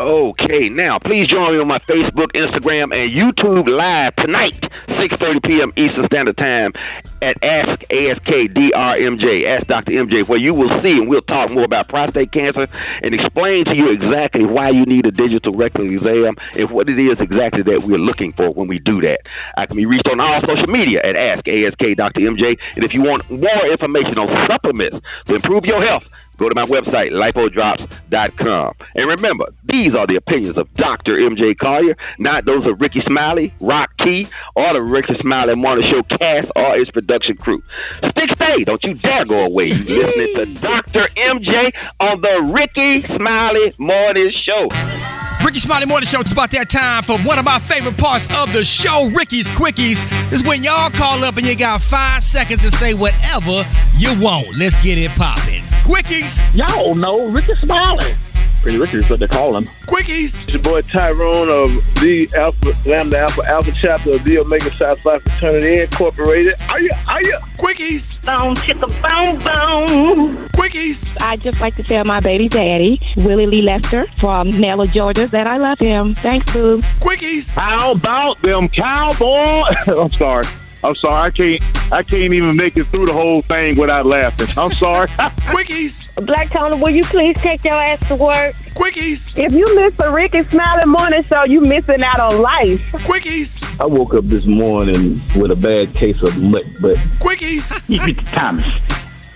Okay, 0.00 0.70
now 0.70 0.98
please 0.98 1.28
join 1.28 1.52
me 1.52 1.60
on 1.60 1.68
my 1.68 1.78
Facebook, 1.80 2.32
Instagram, 2.32 2.84
and 2.84 3.12
YouTube 3.12 3.68
live 3.68 4.16
tonight, 4.16 4.58
6:30 4.88 5.44
p.m. 5.44 5.72
Eastern 5.76 6.06
Standard 6.06 6.38
Time 6.38 6.72
at 7.20 7.36
Ask 7.44 7.82
ASKDRMJ, 7.90 9.46
Ask 9.46 9.66
Dr. 9.66 9.92
MJ, 9.92 10.26
where 10.26 10.38
you 10.38 10.54
will 10.54 10.70
see 10.82 10.92
and 10.92 11.06
we'll 11.06 11.20
talk 11.20 11.50
more 11.50 11.64
about 11.64 11.90
prostate 11.90 12.32
cancer 12.32 12.66
and 13.02 13.14
explain 13.14 13.66
to 13.66 13.76
you 13.76 13.92
exactly 13.92 14.46
why 14.46 14.70
you 14.70 14.86
need 14.86 15.04
a 15.04 15.10
digital 15.10 15.52
rectal 15.52 15.84
exam 15.84 16.34
and 16.58 16.70
what 16.70 16.88
it 16.88 16.98
is 16.98 17.20
exactly 17.20 17.60
that 17.60 17.82
we're 17.82 17.98
looking 17.98 18.32
for 18.32 18.48
when 18.54 18.68
we 18.68 18.78
do 18.78 19.02
that. 19.02 19.20
I 19.58 19.66
can 19.66 19.76
be 19.76 19.84
reached 19.84 20.08
on 20.08 20.18
all 20.18 20.40
social 20.40 20.72
media 20.72 21.02
at 21.02 21.14
Ask 21.14 21.46
ASK 21.46 21.96
Dr. 21.98 22.20
MJ, 22.20 22.56
and 22.74 22.84
if 22.86 22.94
you 22.94 23.02
want 23.02 23.28
more 23.30 23.66
information 23.70 24.18
on 24.18 24.48
supplements 24.48 25.04
to 25.26 25.34
improve 25.34 25.66
your 25.66 25.84
health. 25.84 26.08
Go 26.40 26.48
to 26.48 26.54
my 26.54 26.64
website, 26.64 27.10
lipodrops.com. 27.12 28.72
And 28.94 29.06
remember, 29.06 29.44
these 29.64 29.94
are 29.94 30.06
the 30.06 30.16
opinions 30.16 30.56
of 30.56 30.72
Dr. 30.72 31.18
MJ 31.18 31.54
Collier, 31.58 31.94
not 32.18 32.46
those 32.46 32.66
of 32.66 32.80
Rickey 32.80 33.00
Smiley, 33.00 33.52
Rock 33.60 33.90
T, 34.02 34.26
or 34.56 34.72
the 34.72 34.80
Rickey 34.80 35.16
Smiley 35.20 35.54
Morning 35.54 35.86
Show 35.90 36.02
cast 36.04 36.48
or 36.56 36.78
its 36.78 36.90
production 36.90 37.36
crew. 37.36 37.62
Stick 37.98 38.30
stay, 38.34 38.64
don't 38.64 38.82
you 38.82 38.94
dare 38.94 39.26
go 39.26 39.44
away. 39.44 39.66
You're 39.66 40.06
listening 40.06 40.54
to 40.54 40.60
Dr. 40.62 41.02
MJ 41.08 41.72
on 42.00 42.22
the 42.22 42.50
Rickey 42.50 43.06
Smiley 43.14 43.74
Morning 43.78 44.30
Show. 44.32 45.29
Rickey 45.50 45.58
Smiley 45.58 45.86
Morning 45.86 46.06
Show. 46.06 46.20
It's 46.20 46.30
about 46.30 46.52
that 46.52 46.68
time 46.68 47.02
for 47.02 47.18
one 47.26 47.36
of 47.36 47.44
my 47.44 47.58
favorite 47.58 47.98
parts 47.98 48.28
of 48.40 48.52
the 48.52 48.62
show, 48.62 49.10
Rickey's 49.12 49.48
Quickies. 49.48 50.08
This 50.30 50.42
is 50.42 50.46
when 50.46 50.62
y'all 50.62 50.90
call 50.90 51.24
up 51.24 51.38
and 51.38 51.44
you 51.44 51.56
got 51.56 51.82
five 51.82 52.22
seconds 52.22 52.62
to 52.62 52.70
say 52.70 52.94
whatever 52.94 53.66
you 53.96 54.14
want. 54.22 54.46
Let's 54.56 54.80
get 54.80 54.96
it 54.96 55.10
popping. 55.16 55.62
Quickies. 55.82 56.38
Y'all 56.54 56.94
know 56.94 57.32
Rickey 57.32 57.56
Smiley. 57.56 58.14
Pretty 58.62 58.78
Ricky 58.78 58.98
is 58.98 59.08
what 59.08 59.20
they 59.20 59.26
call 59.26 59.56
him. 59.56 59.64
Quickies. 59.64 60.44
It's 60.44 60.48
your 60.48 60.62
boy 60.62 60.82
Tyrone 60.82 61.48
of 61.48 61.72
the 62.00 62.30
Alpha 62.36 62.72
Lambda 62.88 63.18
Alpha 63.18 63.42
Alpha 63.46 63.72
chapter 63.72 64.12
of 64.12 64.24
the 64.24 64.38
Omega 64.38 64.70
Psi 64.70 64.94
Phi 64.94 65.18
Fraternity 65.18 65.80
Incorporated. 65.80 66.60
Are 66.68 66.80
you? 66.80 66.90
Are 67.08 67.22
you? 67.22 67.38
Quickies. 67.56 68.20
Boom, 68.26 68.54
chicka, 68.56 68.86
boom, 69.00 69.38
boom. 69.38 70.48
Quickies. 70.48 71.16
I 71.22 71.36
just 71.36 71.60
like 71.60 71.74
to 71.76 71.82
tell 71.82 72.04
my 72.04 72.20
baby 72.20 72.48
daddy, 72.48 73.00
Willie 73.16 73.46
Lee 73.46 73.62
Lester 73.62 74.06
from 74.16 74.48
Nella, 74.48 74.86
Georgia, 74.88 75.26
that 75.28 75.46
I 75.46 75.56
love 75.56 75.78
him. 75.78 76.12
Thanks, 76.12 76.52
boo. 76.52 76.78
Quickies. 77.00 77.54
How 77.54 77.92
about 77.92 78.40
them 78.42 78.68
cowboys? 78.68 79.76
I'm 79.86 80.10
sorry. 80.10 80.44
I'm 80.82 80.94
sorry. 80.94 81.28
I 81.28 81.30
can't. 81.30 81.62
I 81.92 82.02
can't 82.04 82.32
even 82.32 82.54
make 82.56 82.76
it 82.76 82.84
through 82.84 83.06
the 83.06 83.12
whole 83.12 83.40
thing 83.40 83.76
without 83.76 84.06
laughing. 84.06 84.46
I'm 84.56 84.70
sorry. 84.72 85.06
Quickies. 85.50 86.24
Black 86.24 86.50
Tony, 86.50 86.80
will 86.80 86.90
you 86.90 87.02
please 87.02 87.36
take 87.38 87.64
your 87.64 87.74
ass 87.74 88.06
to 88.08 88.14
work? 88.14 88.54
Quickies. 88.74 89.36
If 89.36 89.52
you 89.52 89.74
miss 89.74 89.96
the 89.96 90.10
Rickey 90.10 90.44
Smiley 90.44 90.86
Morning 90.86 91.24
Show, 91.24 91.44
you 91.44 91.60
missing 91.60 92.02
out 92.02 92.20
on 92.20 92.40
life. 92.40 92.80
Quickies. 92.92 93.80
I 93.80 93.86
woke 93.86 94.14
up 94.14 94.24
this 94.24 94.46
morning 94.46 95.20
with 95.36 95.50
a 95.50 95.56
bad 95.56 95.92
case 95.92 96.22
of 96.22 96.40
mutt, 96.40 96.62
but 96.80 96.94
Quickies. 97.18 97.70
It's 97.90 98.20
Mr. 98.20 98.32
Thomas. 98.32 98.90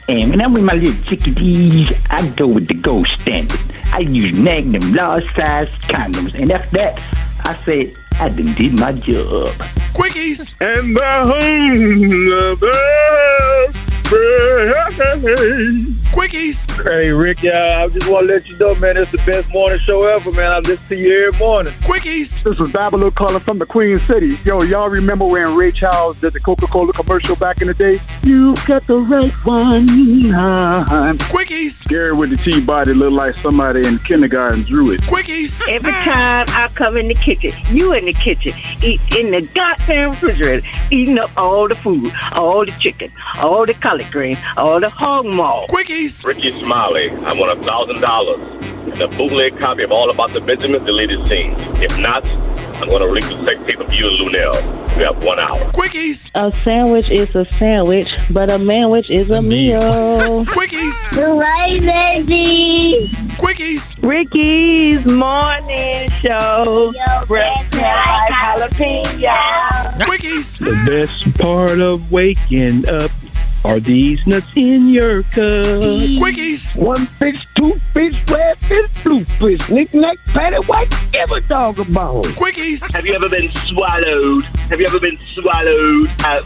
And 0.08 0.30
when 0.30 0.40
I'm 0.40 0.52
with 0.52 0.64
my 0.64 0.74
little 0.74 1.02
chickadees, 1.04 1.92
I 2.10 2.28
go 2.36 2.46
with 2.46 2.68
the 2.68 2.74
gold 2.74 3.08
standard. 3.08 3.58
I 3.92 4.00
use 4.00 4.32
Magnum 4.38 4.92
large 4.92 5.24
size 5.32 5.68
condoms. 5.88 6.34
And 6.34 6.50
after 6.50 6.78
that, 6.78 7.00
I 7.44 7.54
say, 7.64 7.92
I 8.20 8.28
done 8.28 8.52
did 8.54 8.78
my 8.78 8.92
job. 8.92 9.46
Quickies. 9.92 10.54
And 10.60 10.96
the 10.96 12.64
Quickies. 16.14 16.64
Hey, 16.84 17.10
Rick, 17.10 17.44
uh, 17.44 17.82
I 17.82 17.88
just 17.88 18.08
want 18.08 18.26
to 18.26 18.32
let 18.32 18.48
you 18.48 18.56
know, 18.58 18.74
man, 18.76 18.96
it's 18.96 19.10
the 19.10 19.18
best 19.18 19.52
morning 19.52 19.78
show 19.78 20.04
ever, 20.04 20.30
man. 20.32 20.52
I 20.52 20.58
listen 20.60 20.96
to 20.96 21.02
you 21.02 21.26
every 21.26 21.38
morning. 21.38 21.72
Quickies. 21.80 22.42
This 22.42 22.60
is 22.60 22.72
Babylon 22.72 23.10
calling 23.12 23.40
from 23.40 23.58
the 23.58 23.66
Queen 23.66 23.98
City. 24.00 24.36
Yo, 24.44 24.62
y'all 24.62 24.88
remember 24.88 25.24
when 25.24 25.56
Ray 25.56 25.72
Charles 25.72 26.20
did 26.20 26.32
the 26.32 26.40
Coca-Cola 26.40 26.92
commercial 26.92 27.34
back 27.36 27.62
in 27.62 27.68
the 27.68 27.74
day? 27.74 27.98
You've 28.22 28.64
got 28.66 28.86
the 28.86 28.98
right 28.98 29.32
one. 29.44 29.88
Huh? 29.88 31.14
Quickies. 31.24 31.88
Gary 31.88 32.12
with 32.12 32.30
the 32.30 32.36
T-body 32.36 32.94
looked 32.94 33.14
like 33.14 33.34
somebody 33.36 33.86
in 33.86 33.98
kindergarten 33.98 34.62
drew 34.62 34.92
it. 34.92 35.00
Quickies. 35.02 35.62
Every 35.68 35.92
time 35.92 36.46
I 36.50 36.68
come 36.74 36.96
in 36.96 37.08
the 37.08 37.14
kitchen, 37.14 37.52
you 37.74 37.92
in 37.94 38.04
the 38.04 38.12
kitchen, 38.12 38.52
eat 38.82 39.00
in 39.16 39.32
the 39.32 39.40
goddamn 39.54 40.10
refrigerator, 40.10 40.66
eating 40.90 41.18
up 41.18 41.30
all 41.36 41.66
the 41.66 41.74
food, 41.74 42.12
all 42.32 42.64
the 42.64 42.72
chicken, 42.72 43.10
all 43.38 43.66
the 43.66 43.74
collard 43.74 44.03
greens, 44.10 44.38
all 44.56 44.80
the 44.80 44.90
hog 44.90 45.26
maw. 45.26 45.66
Quickies. 45.66 46.24
Rickey 46.24 46.52
Smiley, 46.62 47.10
I 47.10 47.32
want 47.34 47.58
a 47.58 47.62
thousand 47.62 48.00
dollars 48.00 48.40
and 48.86 49.00
a 49.00 49.08
bootleg 49.08 49.58
copy 49.58 49.82
of 49.82 49.92
All 49.92 50.10
About 50.10 50.30
the 50.30 50.40
Benjamins 50.40 50.84
deleted 50.84 51.24
scenes. 51.26 51.58
If 51.80 51.98
not, 51.98 52.24
I'm 52.80 52.88
going 52.88 53.00
to 53.00 53.06
release 53.06 53.28
the 53.28 53.44
sex 53.44 53.64
tape 53.64 53.80
of 53.80 53.92
you 53.92 54.08
and 54.08 54.18
Luenell. 54.18 54.96
We 54.96 55.02
have 55.02 55.22
one 55.24 55.38
hour. 55.38 55.58
Quickies. 55.72 56.30
A 56.34 56.52
sandwich 56.52 57.10
is 57.10 57.34
a 57.34 57.44
sandwich, 57.44 58.14
but 58.30 58.50
a 58.50 58.58
manwich 58.58 59.10
is 59.10 59.30
a 59.30 59.42
meal. 59.42 59.80
Quickies. 60.46 61.10
The 61.14 61.32
right 61.32 61.80
lady. 61.80 63.08
Quickies. 63.38 63.96
Rickey's 64.08 65.04
morning 65.06 66.08
show. 66.10 66.92
Breath 67.26 67.74
like 67.74 68.30
jalapeno. 68.30 69.92
Quickies. 70.00 70.58
The 70.58 70.84
best 70.86 71.40
part 71.40 71.80
of 71.80 72.12
waking 72.12 72.88
up 72.88 73.10
are 73.64 73.80
these 73.80 74.26
nuts 74.26 74.56
in 74.56 74.88
your 74.88 75.22
cup. 75.22 75.64
Quickies. 76.20 76.76
One 76.76 77.06
fish, 77.06 77.46
two 77.58 77.72
fish, 77.92 78.16
red 78.28 78.58
fish, 78.58 79.02
blue 79.02 79.24
fish, 79.24 79.70
knick-knack, 79.70 80.18
patty 80.26 80.56
white, 80.66 80.90
give 81.12 81.30
a 81.30 81.40
dog 81.42 81.78
a 81.78 81.84
bone. 81.86 82.24
Quickies. 82.24 82.92
Have 82.92 83.06
you 83.06 83.14
ever 83.14 83.28
been 83.28 83.50
swallowed? 83.54 84.44
Have 84.68 84.80
you 84.80 84.86
ever 84.86 85.00
been 85.00 85.18
swallowed? 85.18 86.08
Uh, 86.20 86.42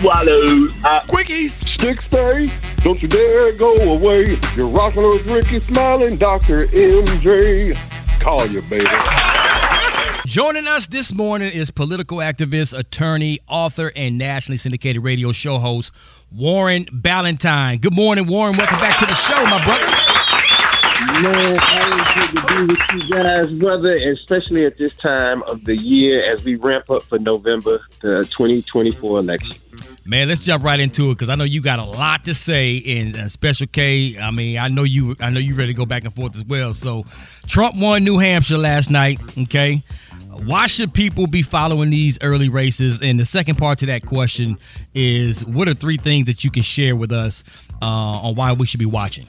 swallowed? 0.00 0.70
Uh, 0.84 1.00
Quickies. 1.08 1.66
Stick 1.74 2.02
stay, 2.02 2.46
don't 2.82 3.00
you 3.00 3.08
dare 3.08 3.56
go 3.56 3.74
away. 3.76 4.36
You're 4.54 4.68
rocking 4.68 5.02
with 5.02 5.26
Rickey 5.26 5.60
Smiley, 5.60 6.16
Dr. 6.16 6.66
MJ. 6.66 7.74
Call 8.20 8.46
you, 8.46 8.60
baby. 8.62 8.86
Joining 10.26 10.68
us 10.68 10.86
this 10.86 11.12
morning 11.12 11.50
is 11.52 11.70
political 11.70 12.18
activist, 12.18 12.78
attorney, 12.78 13.40
author, 13.48 13.90
and 13.96 14.16
nationally 14.18 14.58
syndicated 14.58 15.02
radio 15.02 15.32
show 15.32 15.58
host 15.58 15.92
Warren 16.30 16.84
Ballentine. 16.86 17.80
Good 17.80 17.94
morning, 17.94 18.26
Warren. 18.26 18.56
Welcome 18.56 18.78
back 18.78 18.98
to 19.00 19.06
the 19.06 19.14
show, 19.14 19.42
my 19.46 19.64
brother. 19.64 20.09
Man, 21.22 21.58
always 21.60 22.14
good 22.14 22.30
to 22.30 22.46
be 22.46 22.72
with 22.72 22.92
you 22.94 23.14
guys, 23.14 23.50
brother, 23.52 23.92
especially 23.92 24.64
at 24.64 24.78
this 24.78 24.96
time 24.96 25.42
of 25.42 25.62
the 25.64 25.76
year 25.76 26.32
as 26.32 26.46
we 26.46 26.54
ramp 26.54 26.88
up 26.88 27.02
for 27.02 27.18
November, 27.18 27.80
the 28.00 28.26
2024 28.30 29.18
election. 29.18 29.56
Man, 30.06 30.28
let's 30.28 30.40
jump 30.40 30.64
right 30.64 30.80
into 30.80 31.10
it 31.10 31.14
because 31.16 31.28
I 31.28 31.34
know 31.34 31.44
you 31.44 31.60
got 31.60 31.78
a 31.78 31.84
lot 31.84 32.24
to 32.24 32.34
say. 32.34 32.76
In 32.76 33.14
uh, 33.14 33.28
Special 33.28 33.66
K, 33.66 34.18
I 34.18 34.30
mean, 34.30 34.56
I 34.56 34.68
know 34.68 34.82
you, 34.82 35.14
I 35.20 35.28
know 35.28 35.40
you 35.40 35.54
ready 35.54 35.74
to 35.74 35.76
go 35.76 35.84
back 35.84 36.04
and 36.04 36.14
forth 36.14 36.36
as 36.36 36.44
well. 36.44 36.72
So, 36.72 37.04
Trump 37.46 37.76
won 37.76 38.02
New 38.02 38.16
Hampshire 38.16 38.56
last 38.56 38.90
night. 38.90 39.20
Okay, 39.36 39.84
why 40.44 40.68
should 40.68 40.94
people 40.94 41.26
be 41.26 41.42
following 41.42 41.90
these 41.90 42.18
early 42.22 42.48
races? 42.48 43.02
And 43.02 43.20
the 43.20 43.26
second 43.26 43.56
part 43.56 43.78
to 43.80 43.86
that 43.86 44.06
question 44.06 44.56
is, 44.94 45.44
what 45.44 45.68
are 45.68 45.74
three 45.74 45.98
things 45.98 46.26
that 46.26 46.44
you 46.44 46.50
can 46.50 46.62
share 46.62 46.96
with 46.96 47.12
us 47.12 47.44
uh, 47.82 47.86
on 47.86 48.36
why 48.36 48.52
we 48.52 48.66
should 48.66 48.80
be 48.80 48.86
watching? 48.86 49.26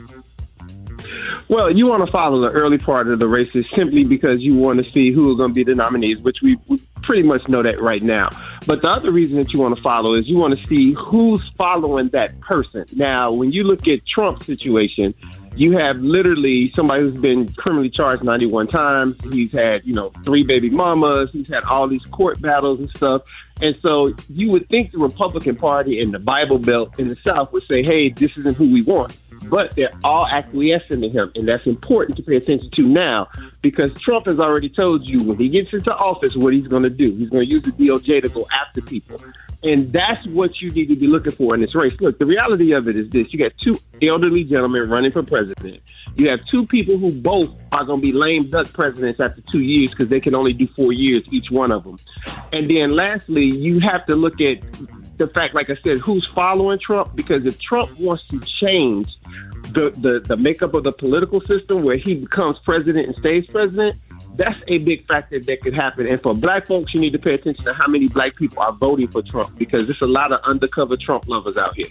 Well, 1.48 1.72
you 1.72 1.88
want 1.88 2.06
to 2.06 2.12
follow 2.12 2.42
the 2.42 2.54
early 2.56 2.78
part 2.78 3.10
of 3.10 3.20
the 3.20 3.28
races 3.28 3.66
simply 3.74 4.04
because 4.06 4.40
you 4.42 4.56
want 4.56 4.84
to 4.84 4.92
see 4.92 5.12
who 5.12 5.32
are 5.32 5.36
going 5.36 5.52
to 5.52 5.54
be 5.54 5.64
the 5.64 5.76
nominees, 5.76 6.22
which 6.22 6.38
we, 6.42 6.58
we 6.68 6.80
pretty 7.04 7.24
much 7.24 7.48
know 7.48 7.62
that 7.62 7.82
right 7.82 8.02
now. 8.02 8.30
But 8.66 8.82
the 8.82 8.88
other 8.88 9.12
reason 9.12 9.38
that 9.38 9.52
you 9.52 9.60
want 9.60 9.76
to 9.76 9.82
follow 9.82 10.14
is 10.14 10.28
you 10.28 10.38
want 10.38 10.58
to 10.58 10.66
see 10.68 10.94
who's 10.94 11.48
following 11.58 12.10
that 12.10 12.40
person. 12.40 12.86
Now, 12.96 13.32
when 13.32 13.52
you 13.52 13.64
look 13.64 13.88
at 13.88 14.06
Trump's 14.06 14.46
situation, 14.46 15.14
You 15.56 15.78
have 15.78 15.98
literally 15.98 16.72
somebody 16.76 17.04
who's 17.04 17.20
been 17.20 17.48
criminally 17.54 17.90
charged 17.90 18.24
91 18.24 18.68
times. 18.68 19.18
He's 19.34 19.52
had, 19.52 19.86
you 19.86 19.94
know, 19.94 20.10
three 20.24 20.44
baby 20.44 20.70
mamas. 20.70 21.30
He's 21.34 21.50
had 21.50 21.64
all 21.66 21.88
these 21.88 22.06
court 22.06 22.42
battles 22.42 22.80
and 22.80 22.90
stuff. 22.92 23.24
And 23.62 23.78
so 23.82 24.14
you 24.30 24.50
would 24.52 24.70
think 24.70 24.92
the 24.92 24.98
Republican 24.98 25.58
Party 25.58 26.00
and 26.00 26.14
the 26.14 26.20
Bible 26.20 26.58
Belt 26.58 26.98
in 27.00 27.10
the 27.10 27.18
South 27.24 27.52
would 27.52 27.64
say, 27.64 27.84
hey, 27.84 28.10
this 28.10 28.38
isn't 28.38 28.56
who 28.56 28.72
we 28.72 28.82
want. 28.84 29.20
But 29.52 29.76
they're 29.76 29.92
all 30.04 30.26
acquiescing 30.28 31.02
to 31.02 31.10
him. 31.10 31.32
And 31.36 31.48
that's 31.48 31.68
important 31.68 32.16
to 32.18 32.24
pay 32.24 32.38
attention 32.38 32.72
to 32.72 32.88
now 32.88 33.28
because 33.62 33.94
Trump 34.00 34.26
has 34.26 34.40
already 34.40 34.70
told 34.70 35.06
you 35.06 35.24
when 35.26 35.38
he 35.38 35.50
gets 35.50 35.74
into 35.74 35.94
office 35.94 36.32
what 36.36 36.54
he's 36.54 36.68
going 36.68 36.84
to 36.84 36.90
do. 36.90 37.14
He's 37.14 37.30
going 37.30 37.46
to 37.46 37.52
use 37.52 37.64
the 37.64 37.72
DOJ 37.72 38.24
to 38.24 38.30
go 38.30 38.48
after 38.54 38.82
people. 38.82 39.22
And 39.64 39.94
that's 39.94 40.26
what 40.28 40.60
you 40.60 40.72
need 40.72 40.88
to 40.88 40.96
be 40.96 41.06
looking 41.06 41.34
for 41.34 41.54
in 41.54 41.62
this 41.62 41.76
race. 41.76 42.00
Look, 42.02 42.18
the 42.18 42.26
reality 42.26 42.72
of 42.72 42.88
it 42.88 42.96
is 42.96 43.10
this 43.10 43.32
you 43.32 43.38
got 43.38 43.52
two 43.62 43.76
elderly 44.02 44.44
gentlemen 44.44 44.90
running 44.90 45.12
for 45.12 45.22
president. 45.22 45.82
You 46.16 46.30
have 46.30 46.40
two 46.48 46.66
people 46.66 46.98
who 46.98 47.12
both 47.12 47.54
are 47.72 47.84
going 47.84 48.02
to 48.02 48.08
be 48.08 48.12
lame 48.12 48.50
duck 48.50 48.72
presidents 48.74 49.20
after 49.20 49.42
two 49.52 49.62
years 49.62 49.92
because 49.92 50.10
they 50.10 50.20
can 50.20 50.34
only 50.34 50.54
do 50.54 50.66
four 50.68 50.94
years, 50.94 51.24
each 51.30 51.52
one 51.52 51.72
of 51.72 51.84
them. 51.84 51.98
And 52.52 52.70
then 52.70 52.96
lastly, 52.96 53.46
you 53.46 53.80
have 53.82 54.06
to 54.08 54.16
look 54.16 54.42
at 54.42 54.60
the 55.22 55.28
fact, 55.28 55.54
like 55.54 55.70
I 55.70 55.76
said, 55.84 56.00
who's 56.00 56.28
following 56.34 56.80
Trump 56.80 57.16
because 57.16 57.46
if 57.46 57.60
Trump 57.62 57.90
wants 58.00 58.28
to 58.28 58.40
change 58.40 59.08
the, 59.74 59.92
the, 59.98 60.20
the 60.26 60.36
makeup 60.36 60.74
of 60.74 60.84
the 60.84 60.92
political 60.92 61.40
system 61.42 61.84
where 61.84 61.98
he 61.98 62.16
becomes 62.16 62.58
president 62.66 63.08
and 63.08 63.16
stays 63.18 63.46
president, 63.46 64.00
that's 64.36 64.62
a 64.68 64.80
big 64.80 65.08
factor 65.08 65.40
that 65.40 65.62
could 65.62 65.76
happen. 65.76 66.08
And 66.08 66.22
for 66.22 66.34
black 66.34 66.68
folks, 66.68 66.94
you 66.94 67.00
need 67.00 67.14
to 67.14 67.20
pay 67.20 67.36
attention 67.36 67.64
to 67.66 67.74
how 67.74 67.88
many 67.88 68.08
black 68.08 68.36
people 68.36 68.64
are 68.64 68.74
voting 68.74 69.08
for 69.08 69.22
Trump 69.22 69.58
because 69.58 69.88
there's 69.88 70.02
a 70.02 70.08
lot 70.08 70.32
of 70.34 70.42
undercover 70.42 70.98
Trump 70.98 71.28
lovers 71.28 71.58
out 71.58 71.76
here. 71.76 71.88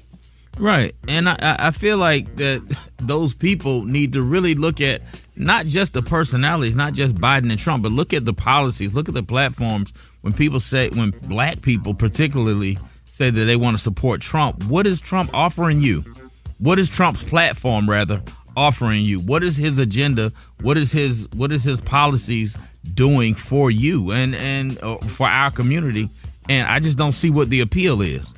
Right. 0.58 0.94
And 1.08 1.28
I, 1.28 1.36
I 1.40 1.70
feel 1.70 1.96
like 1.96 2.36
that 2.36 2.76
those 2.98 3.32
people 3.32 3.84
need 3.84 4.12
to 4.14 4.22
really 4.22 4.54
look 4.54 4.80
at 4.80 5.02
not 5.36 5.66
just 5.66 5.92
the 5.92 6.02
personalities, 6.02 6.74
not 6.74 6.92
just 6.94 7.14
Biden 7.14 7.50
and 7.50 7.58
Trump, 7.58 7.82
but 7.82 7.92
look 7.92 8.12
at 8.12 8.24
the 8.24 8.34
policies, 8.34 8.92
look 8.92 9.08
at 9.08 9.14
the 9.14 9.22
platforms. 9.22 9.92
When 10.20 10.32
people 10.32 10.60
say, 10.60 10.90
when 10.90 11.10
black 11.10 11.62
people 11.62 11.94
particularly 11.94 12.76
say 13.20 13.28
that 13.28 13.44
they 13.44 13.56
want 13.56 13.76
to 13.76 13.82
support 13.82 14.22
Trump, 14.22 14.64
what 14.64 14.86
is 14.86 14.98
Trump 14.98 15.28
offering 15.34 15.82
you? 15.82 16.02
What 16.58 16.78
is 16.78 16.88
Trump's 16.88 17.22
platform, 17.22 17.88
rather, 17.88 18.22
offering 18.56 19.04
you? 19.04 19.20
What 19.20 19.44
is 19.44 19.58
his 19.58 19.78
agenda? 19.78 20.32
What 20.62 20.78
is 20.78 20.90
his 20.90 21.28
what 21.34 21.52
is 21.52 21.62
his 21.62 21.82
policies 21.82 22.56
doing 22.94 23.34
for 23.34 23.70
you 23.70 24.10
and 24.10 24.34
and 24.34 24.82
uh, 24.82 24.96
for 24.98 25.26
our 25.26 25.50
community? 25.50 26.08
And 26.48 26.66
I 26.66 26.80
just 26.80 26.96
don't 26.96 27.12
see 27.12 27.28
what 27.28 27.50
the 27.50 27.60
appeal 27.60 28.00
is. 28.00 28.32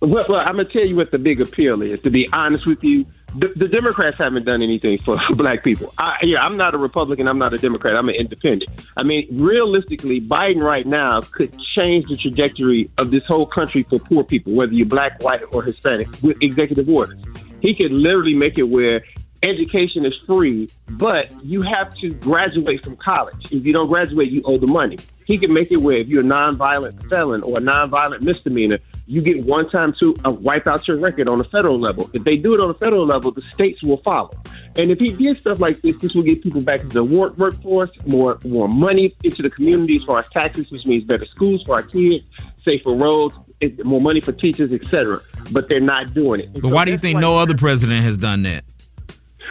Well, 0.00 0.24
well, 0.28 0.40
I'm 0.40 0.56
gonna 0.56 0.64
tell 0.64 0.86
you 0.86 0.96
what 0.96 1.10
the 1.10 1.18
big 1.18 1.42
appeal 1.42 1.82
is. 1.82 2.00
To 2.00 2.10
be 2.10 2.26
honest 2.32 2.66
with 2.66 2.82
you, 2.82 3.04
the, 3.34 3.68
Democrats 3.68 4.16
haven't 4.18 4.44
done 4.44 4.62
anything 4.62 4.98
for 5.04 5.14
black 5.36 5.64
people. 5.64 5.92
I, 5.98 6.18
yeah, 6.22 6.44
I'm 6.44 6.56
not 6.56 6.74
a 6.74 6.78
Republican. 6.78 7.28
I'm 7.28 7.38
not 7.38 7.52
a 7.52 7.58
Democrat. 7.58 7.96
I'm 7.96 8.08
an 8.08 8.14
independent. 8.14 8.70
I 8.96 9.02
mean, 9.02 9.26
realistically, 9.30 10.20
Biden 10.20 10.62
right 10.62 10.86
now 10.86 11.20
could 11.20 11.54
change 11.74 12.08
the 12.08 12.16
trajectory 12.16 12.90
of 12.98 13.10
this 13.10 13.24
whole 13.26 13.46
country 13.46 13.82
for 13.84 13.98
poor 13.98 14.24
people, 14.24 14.52
whether 14.54 14.72
you're 14.72 14.86
black, 14.86 15.22
white, 15.22 15.42
or 15.52 15.62
Hispanic, 15.62 16.08
with 16.22 16.38
executive 16.40 16.88
orders. 16.88 17.16
He 17.60 17.74
could 17.74 17.92
literally 17.92 18.34
make 18.34 18.58
it 18.58 18.64
where 18.64 19.02
education 19.42 20.04
is 20.04 20.16
free, 20.26 20.68
but 20.90 21.32
you 21.44 21.62
have 21.62 21.94
to 21.96 22.14
graduate 22.14 22.84
from 22.84 22.96
college. 22.96 23.52
If 23.52 23.64
you 23.64 23.72
don't 23.72 23.88
graduate, 23.88 24.30
you 24.30 24.42
owe 24.44 24.58
the 24.58 24.66
money. 24.66 24.98
He 25.24 25.38
can 25.38 25.52
make 25.52 25.70
it 25.70 25.76
where 25.76 25.98
if 25.98 26.08
you're 26.08 26.20
a 26.20 26.24
nonviolent 26.24 27.08
felon 27.10 27.42
or 27.42 27.58
a 27.58 27.60
nonviolent 27.60 28.22
misdemeanor, 28.22 28.78
you 29.06 29.22
get 29.22 29.44
one 29.44 29.68
time 29.70 29.94
to 30.00 30.14
uh, 30.24 30.30
wipe 30.30 30.66
out 30.66 30.86
your 30.88 30.98
record 30.98 31.28
on 31.28 31.40
a 31.40 31.44
federal 31.44 31.78
level. 31.78 32.10
If 32.12 32.24
they 32.24 32.36
do 32.36 32.54
it 32.54 32.60
on 32.60 32.70
a 32.70 32.74
federal 32.74 33.06
level, 33.06 33.30
the 33.30 33.42
states 33.54 33.82
will 33.82 33.98
follow. 33.98 34.32
And 34.76 34.90
if 34.90 34.98
he 34.98 35.08
did 35.08 35.38
stuff 35.38 35.60
like 35.60 35.80
this, 35.80 35.96
this 36.00 36.12
will 36.14 36.22
get 36.24 36.42
people 36.42 36.60
back 36.60 36.80
into 36.80 36.94
the 36.94 37.04
work 37.04 37.36
workforce, 37.38 37.90
more 38.06 38.38
more 38.44 38.68
money 38.68 39.14
into 39.22 39.42
the 39.42 39.50
community 39.50 39.96
as 39.96 40.02
far 40.04 40.18
as 40.18 40.28
taxes, 40.30 40.70
which 40.70 40.84
means 40.86 41.04
better 41.04 41.26
schools 41.26 41.62
for 41.64 41.76
our 41.76 41.82
kids, 41.82 42.24
safer 42.64 42.90
roads, 42.92 43.38
more 43.84 44.00
money 44.00 44.20
for 44.20 44.32
teachers, 44.32 44.72
etc. 44.72 45.18
But 45.52 45.68
they're 45.68 45.80
not 45.80 46.12
doing 46.12 46.40
it. 46.40 46.46
And 46.46 46.62
But 46.62 46.68
so 46.70 46.74
why 46.74 46.84
do 46.84 46.90
you 46.90 46.98
think 46.98 47.14
why- 47.14 47.20
no 47.20 47.38
other 47.38 47.56
president 47.56 48.02
has 48.02 48.18
done 48.18 48.42
that? 48.42 48.64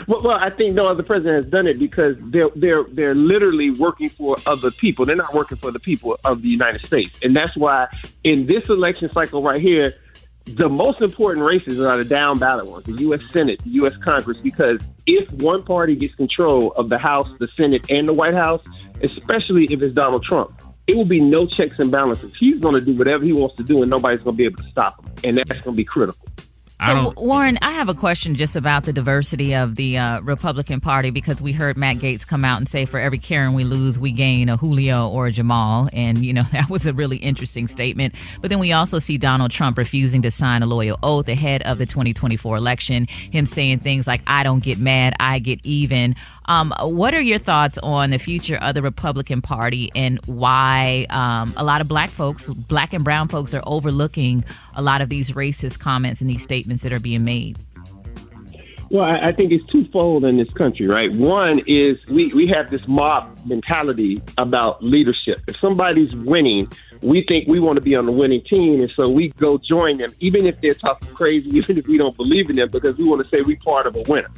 Well, 0.07 0.21
well, 0.21 0.37
I 0.39 0.49
think 0.49 0.75
no 0.75 0.89
other 0.89 1.03
president 1.03 1.43
has 1.43 1.51
done 1.51 1.67
it 1.67 1.79
because 1.79 2.15
they're 2.19 2.49
they're 2.55 2.83
they're 2.85 3.13
literally 3.13 3.71
working 3.71 4.09
for 4.09 4.35
other 4.45 4.71
people. 4.71 5.05
They're 5.05 5.15
not 5.15 5.33
working 5.33 5.57
for 5.57 5.71
the 5.71 5.79
people 5.79 6.17
of 6.23 6.41
the 6.41 6.49
United 6.49 6.85
States, 6.85 7.23
and 7.23 7.35
that's 7.35 7.55
why 7.55 7.87
in 8.23 8.45
this 8.45 8.69
election 8.69 9.11
cycle 9.11 9.41
right 9.41 9.59
here, 9.59 9.91
the 10.45 10.69
most 10.69 11.01
important 11.01 11.45
races 11.45 11.81
are 11.81 11.97
the 11.97 12.05
down 12.05 12.39
ballot 12.39 12.67
ones: 12.67 12.85
the 12.85 12.93
U.S. 13.03 13.21
Senate, 13.31 13.59
the 13.63 13.71
U.S. 13.71 13.97
Congress. 13.97 14.37
Because 14.41 14.79
if 15.05 15.29
one 15.31 15.63
party 15.63 15.95
gets 15.95 16.15
control 16.15 16.71
of 16.73 16.89
the 16.89 16.97
House, 16.97 17.33
the 17.39 17.47
Senate, 17.47 17.89
and 17.89 18.07
the 18.07 18.13
White 18.13 18.35
House, 18.35 18.63
especially 19.01 19.65
if 19.69 19.81
it's 19.81 19.93
Donald 19.93 20.23
Trump. 20.23 20.61
It 20.87 20.95
will 20.95 21.03
be 21.03 21.19
no 21.19 21.47
checks 21.47 21.79
and 21.79 21.91
balances. 21.91 22.35
He's 22.35 22.59
going 22.59 22.75
to 22.75 22.81
do 22.81 22.93
whatever 22.95 23.23
he 23.23 23.33
wants 23.33 23.55
to 23.55 23.63
do, 23.63 23.81
and 23.81 23.89
nobody's 23.89 24.21
going 24.21 24.35
to 24.35 24.37
be 24.37 24.45
able 24.45 24.61
to 24.61 24.69
stop 24.69 25.03
him. 25.03 25.13
And 25.23 25.37
that's 25.39 25.61
going 25.61 25.75
to 25.75 25.77
be 25.77 25.83
critical. 25.83 26.27
So, 26.83 27.13
Warren, 27.15 27.57
I 27.61 27.71
have 27.71 27.87
a 27.87 27.93
question 27.93 28.35
just 28.35 28.55
about 28.55 28.83
the 28.83 28.91
diversity 28.91 29.55
of 29.55 29.75
the 29.75 29.97
uh, 29.97 30.19
Republican 30.21 30.81
Party 30.81 31.09
because 31.09 31.41
we 31.41 31.53
heard 31.53 31.77
Matt 31.77 31.97
Gaetz 31.97 32.27
come 32.27 32.43
out 32.43 32.57
and 32.57 32.67
say 32.67 32.83
for 32.83 32.99
every 32.99 33.17
Karen 33.17 33.53
we 33.53 33.63
lose, 33.63 33.97
we 33.97 34.11
gain 34.11 34.49
a 34.49 34.57
Julio 34.57 35.07
or 35.07 35.27
a 35.27 35.31
Jamal. 35.31 35.87
And, 35.93 36.17
you 36.17 36.33
know, 36.33 36.43
that 36.51 36.69
was 36.69 36.85
a 36.85 36.93
really 36.93 37.17
interesting 37.17 37.67
statement. 37.67 38.13
But 38.41 38.49
then 38.49 38.59
we 38.59 38.73
also 38.73 38.99
see 38.99 39.17
Donald 39.17 39.51
Trump 39.51 39.77
refusing 39.77 40.21
to 40.23 40.31
sign 40.31 40.63
a 40.63 40.65
loyal 40.65 40.99
oath 41.01 41.29
ahead 41.29 41.61
of 41.63 41.77
the 41.77 41.85
2024 41.85 42.57
election, 42.57 43.07
him 43.07 43.45
saying 43.45 43.79
things 43.79 44.05
like, 44.05 44.21
I 44.27 44.43
don't 44.43 44.61
get 44.61 44.77
mad, 44.77 45.15
I 45.19 45.39
get 45.39 45.65
even. 45.65 46.15
Um, 46.47 46.73
what 46.81 47.13
are 47.13 47.21
your 47.21 47.39
thoughts 47.39 47.77
on 47.79 48.11
the 48.11 48.19
future 48.19 48.57
of 48.57 48.75
the 48.75 48.81
Republican 48.81 49.41
Party 49.41 49.91
and 49.95 50.19
why 50.25 51.07
um, 51.09 51.53
a 51.57 51.63
lot 51.63 51.81
of 51.81 51.87
black 51.87 52.09
folks, 52.09 52.47
black 52.47 52.93
and 52.93 53.03
brown 53.03 53.27
folks, 53.27 53.53
are 53.53 53.63
overlooking 53.65 54.43
a 54.75 54.81
lot 54.81 55.01
of 55.01 55.09
these 55.09 55.31
racist 55.31 55.79
comments 55.79 56.21
and 56.21 56.29
these 56.29 56.43
statements 56.43 56.83
that 56.83 56.93
are 56.93 56.99
being 56.99 57.23
made? 57.23 57.57
Well, 58.91 59.03
I, 59.03 59.29
I 59.29 59.31
think 59.31 59.51
it's 59.51 59.65
twofold 59.65 60.25
in 60.25 60.37
this 60.37 60.49
country, 60.51 60.87
right? 60.87 61.11
One 61.11 61.59
is 61.65 62.05
we, 62.07 62.31
we 62.33 62.47
have 62.47 62.69
this 62.69 62.87
mob 62.87 63.37
mentality 63.45 64.21
about 64.37 64.83
leadership. 64.83 65.41
If 65.47 65.59
somebody's 65.59 66.15
winning, 66.15 66.71
we 67.01 67.23
think 67.27 67.47
we 67.47 67.59
want 67.59 67.77
to 67.77 67.81
be 67.81 67.95
on 67.95 68.05
the 68.05 68.11
winning 68.11 68.41
team, 68.41 68.81
and 68.81 68.89
so 68.89 69.09
we 69.09 69.29
go 69.29 69.57
join 69.57 69.97
them, 69.97 70.11
even 70.19 70.45
if 70.45 70.61
they're 70.61 70.73
talking 70.73 71.09
crazy, 71.13 71.49
even 71.57 71.77
if 71.77 71.87
we 71.87 71.97
don't 71.97 72.15
believe 72.15 72.49
in 72.49 72.55
them, 72.55 72.69
because 72.69 72.97
we 72.97 73.05
want 73.05 73.23
to 73.23 73.29
say 73.29 73.41
we're 73.41 73.57
part 73.57 73.87
of 73.87 73.95
a 73.95 74.03
winner. 74.07 74.29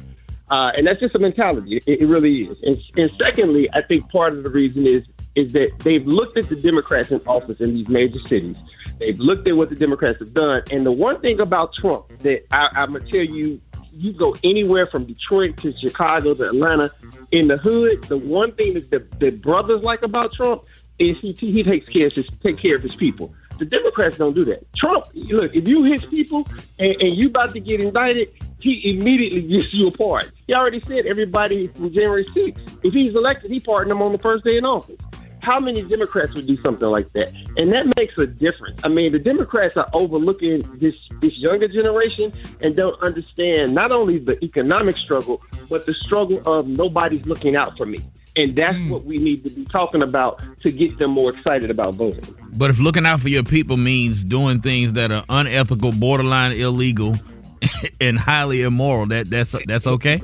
Uh, 0.50 0.70
and 0.76 0.86
that's 0.86 1.00
just 1.00 1.14
a 1.14 1.18
mentality. 1.18 1.76
It, 1.76 2.00
it 2.00 2.06
really 2.06 2.42
is. 2.42 2.56
And, 2.62 2.82
and 2.96 3.10
secondly, 3.18 3.68
I 3.74 3.82
think 3.82 4.10
part 4.10 4.32
of 4.32 4.42
the 4.42 4.50
reason 4.50 4.86
is 4.86 5.04
is 5.36 5.52
that 5.52 5.70
they've 5.80 6.04
looked 6.04 6.36
at 6.36 6.46
the 6.46 6.56
Democrats 6.56 7.12
in 7.12 7.20
office 7.26 7.60
in 7.60 7.74
these 7.74 7.88
major 7.88 8.18
cities. 8.24 8.56
They've 8.98 9.18
looked 9.18 9.46
at 9.46 9.56
what 9.56 9.68
the 9.68 9.76
Democrats 9.76 10.18
have 10.18 10.34
done. 10.34 10.62
And 10.72 10.84
the 10.84 10.90
one 10.90 11.20
thing 11.20 11.38
about 11.38 11.72
Trump 11.74 12.08
that 12.20 12.44
I, 12.50 12.68
I'm 12.74 12.92
gonna 12.92 13.08
tell 13.10 13.22
you, 13.22 13.60
you 13.92 14.12
go 14.12 14.34
anywhere 14.42 14.86
from 14.86 15.04
Detroit 15.04 15.56
to 15.58 15.72
Chicago 15.78 16.34
to 16.34 16.48
Atlanta, 16.48 16.90
in 17.30 17.48
the 17.48 17.56
hood, 17.56 18.04
the 18.04 18.16
one 18.16 18.52
thing 18.52 18.74
that 18.74 19.20
the, 19.20 19.30
brothers 19.30 19.82
like 19.82 20.02
about 20.02 20.32
Trump 20.32 20.64
is 20.98 21.16
he 21.18 21.32
he 21.32 21.62
takes 21.62 21.88
care 21.88 22.08
of 22.08 22.12
his 22.14 22.26
take 22.42 22.58
care 22.58 22.76
of 22.76 22.82
his 22.82 22.96
people. 22.96 23.32
The 23.58 23.64
Democrats 23.64 24.18
don't 24.18 24.34
do 24.34 24.44
that. 24.44 24.72
Trump, 24.74 25.06
look, 25.14 25.54
if 25.54 25.68
you 25.68 25.84
hit 25.84 26.08
people 26.08 26.46
and, 26.78 26.92
and 27.00 27.16
you 27.16 27.28
about 27.28 27.50
to 27.52 27.60
get 27.60 27.82
indicted, 27.82 28.30
he 28.60 28.90
immediately 28.90 29.42
gives 29.42 29.72
you 29.72 29.88
a 29.88 29.90
pardon. 29.90 30.30
He 30.46 30.54
already 30.54 30.80
said 30.80 31.06
everybody 31.06 31.68
from 31.68 31.92
January 31.92 32.24
6th, 32.36 32.78
if 32.84 32.94
he's 32.94 33.14
elected, 33.14 33.50
he 33.50 33.60
pardoned 33.60 33.90
them 33.90 34.02
on 34.02 34.12
the 34.12 34.18
first 34.18 34.44
day 34.44 34.58
in 34.58 34.64
office. 34.64 34.96
How 35.48 35.58
many 35.58 35.80
Democrats 35.80 36.34
would 36.34 36.46
do 36.46 36.58
something 36.58 36.88
like 36.88 37.10
that? 37.14 37.34
And 37.56 37.72
that 37.72 37.94
makes 37.98 38.18
a 38.18 38.26
difference. 38.26 38.84
I 38.84 38.88
mean, 38.88 39.12
the 39.12 39.18
Democrats 39.18 39.78
are 39.78 39.88
overlooking 39.94 40.60
this 40.78 40.98
this 41.20 41.34
younger 41.38 41.66
generation 41.68 42.34
and 42.60 42.76
don't 42.76 43.00
understand 43.02 43.74
not 43.74 43.90
only 43.90 44.18
the 44.18 44.38
economic 44.44 44.94
struggle, 44.96 45.40
but 45.70 45.86
the 45.86 45.94
struggle 45.94 46.42
of 46.44 46.68
nobody's 46.68 47.24
looking 47.24 47.56
out 47.56 47.78
for 47.78 47.86
me. 47.86 47.96
And 48.36 48.54
that's 48.54 48.76
hmm. 48.76 48.90
what 48.90 49.06
we 49.06 49.16
need 49.16 49.42
to 49.44 49.48
be 49.48 49.64
talking 49.64 50.02
about 50.02 50.42
to 50.60 50.70
get 50.70 50.98
them 50.98 51.12
more 51.12 51.30
excited 51.30 51.70
about 51.70 51.94
voting. 51.94 52.26
But 52.52 52.68
if 52.68 52.78
looking 52.78 53.06
out 53.06 53.20
for 53.20 53.30
your 53.30 53.42
people 53.42 53.78
means 53.78 54.24
doing 54.24 54.60
things 54.60 54.92
that 54.92 55.10
are 55.10 55.24
unethical, 55.30 55.92
borderline 55.92 56.52
illegal, 56.52 57.14
and 58.02 58.18
highly 58.18 58.60
immoral, 58.60 59.06
that 59.06 59.30
that's 59.30 59.56
that's 59.64 59.86
okay. 59.86 60.20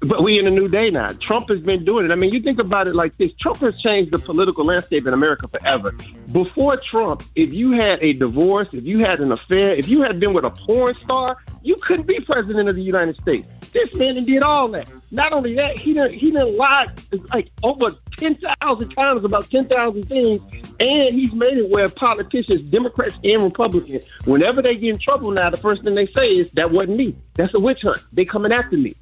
But 0.00 0.22
we 0.22 0.38
in 0.38 0.46
a 0.46 0.50
new 0.50 0.68
day 0.68 0.90
now. 0.90 1.08
Trump 1.26 1.48
has 1.48 1.60
been 1.60 1.84
doing 1.84 2.04
it. 2.04 2.10
I 2.10 2.14
mean, 2.14 2.32
you 2.32 2.40
think 2.40 2.58
about 2.58 2.86
it 2.86 2.94
like 2.94 3.16
this. 3.16 3.32
Trump 3.34 3.58
has 3.58 3.74
changed 3.82 4.12
the 4.12 4.18
political 4.18 4.64
landscape 4.64 5.06
in 5.06 5.12
America 5.12 5.48
forever. 5.48 5.94
Before 6.32 6.76
Trump, 6.88 7.22
if 7.34 7.52
you 7.52 7.72
had 7.72 8.02
a 8.02 8.12
divorce, 8.12 8.68
if 8.72 8.84
you 8.84 8.98
had 9.00 9.20
an 9.20 9.32
affair, 9.32 9.74
if 9.74 9.88
you 9.88 10.02
had 10.02 10.20
been 10.20 10.32
with 10.32 10.44
a 10.44 10.50
porn 10.50 10.94
star, 11.04 11.36
you 11.62 11.76
couldn't 11.76 12.06
be 12.06 12.20
president 12.20 12.68
of 12.68 12.74
the 12.74 12.82
United 12.82 13.16
States. 13.22 13.46
This 13.72 13.94
man 13.94 14.22
did 14.22 14.42
all 14.42 14.68
that. 14.68 14.90
Not 15.10 15.32
only 15.32 15.54
that, 15.54 15.78
he 15.78 15.94
done, 15.94 16.12
he 16.12 16.30
done 16.30 16.56
lied 16.56 16.88
like 17.32 17.50
over 17.62 17.86
10,000 18.18 18.88
times 18.90 19.24
about 19.24 19.50
10,000 19.50 20.02
things. 20.04 20.40
And 20.78 21.14
he's 21.14 21.34
made 21.34 21.58
it 21.58 21.70
where 21.70 21.88
politicians, 21.88 22.68
Democrats 22.68 23.18
and 23.24 23.42
Republicans, 23.42 24.08
whenever 24.24 24.62
they 24.62 24.74
get 24.76 24.94
in 24.94 24.98
trouble 24.98 25.30
now, 25.30 25.50
the 25.50 25.56
first 25.56 25.84
thing 25.84 25.94
they 25.94 26.06
say 26.14 26.26
is, 26.26 26.50
that 26.52 26.70
wasn't 26.70 26.98
me. 26.98 27.16
That's 27.34 27.54
a 27.54 27.60
witch 27.60 27.80
hunt. 27.82 27.98
They 28.12 28.24
coming 28.24 28.52
after 28.52 28.76
me. 28.76 28.94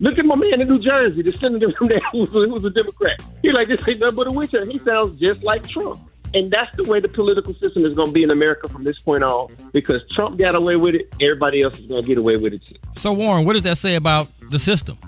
Look 0.00 0.18
at 0.18 0.24
my 0.24 0.36
man 0.36 0.60
in 0.60 0.68
New 0.68 0.78
Jersey, 0.78 1.22
the 1.22 1.32
senator 1.36 1.72
from 1.72 1.88
there 1.88 1.98
who 2.12 2.20
was, 2.20 2.30
who 2.30 2.48
was 2.48 2.64
a 2.64 2.70
Democrat. 2.70 3.20
He 3.42 3.50
like 3.50 3.68
this 3.68 3.86
ain't 3.88 3.98
nothing 4.00 4.16
but 4.16 4.26
a 4.28 4.32
witch 4.32 4.52
hunt. 4.52 4.70
He 4.70 4.78
sounds 4.78 5.18
just 5.18 5.42
like 5.42 5.66
Trump. 5.68 5.98
And 6.34 6.50
that's 6.50 6.70
the 6.76 6.84
way 6.84 7.00
the 7.00 7.08
political 7.08 7.54
system 7.54 7.86
is 7.86 7.94
going 7.94 8.08
to 8.08 8.12
be 8.12 8.22
in 8.22 8.30
America 8.30 8.68
from 8.68 8.84
this 8.84 9.00
point 9.00 9.24
on. 9.24 9.50
Because 9.72 10.02
Trump 10.14 10.38
got 10.38 10.54
away 10.54 10.76
with 10.76 10.94
it, 10.94 11.12
everybody 11.22 11.62
else 11.62 11.78
is 11.78 11.86
going 11.86 12.02
to 12.02 12.06
get 12.06 12.18
away 12.18 12.36
with 12.36 12.52
it 12.52 12.64
too. 12.64 12.76
So 12.96 13.12
Warren, 13.12 13.44
what 13.44 13.54
does 13.54 13.62
that 13.62 13.78
say 13.78 13.94
about 13.96 14.28
the 14.50 14.58
system? 14.58 14.98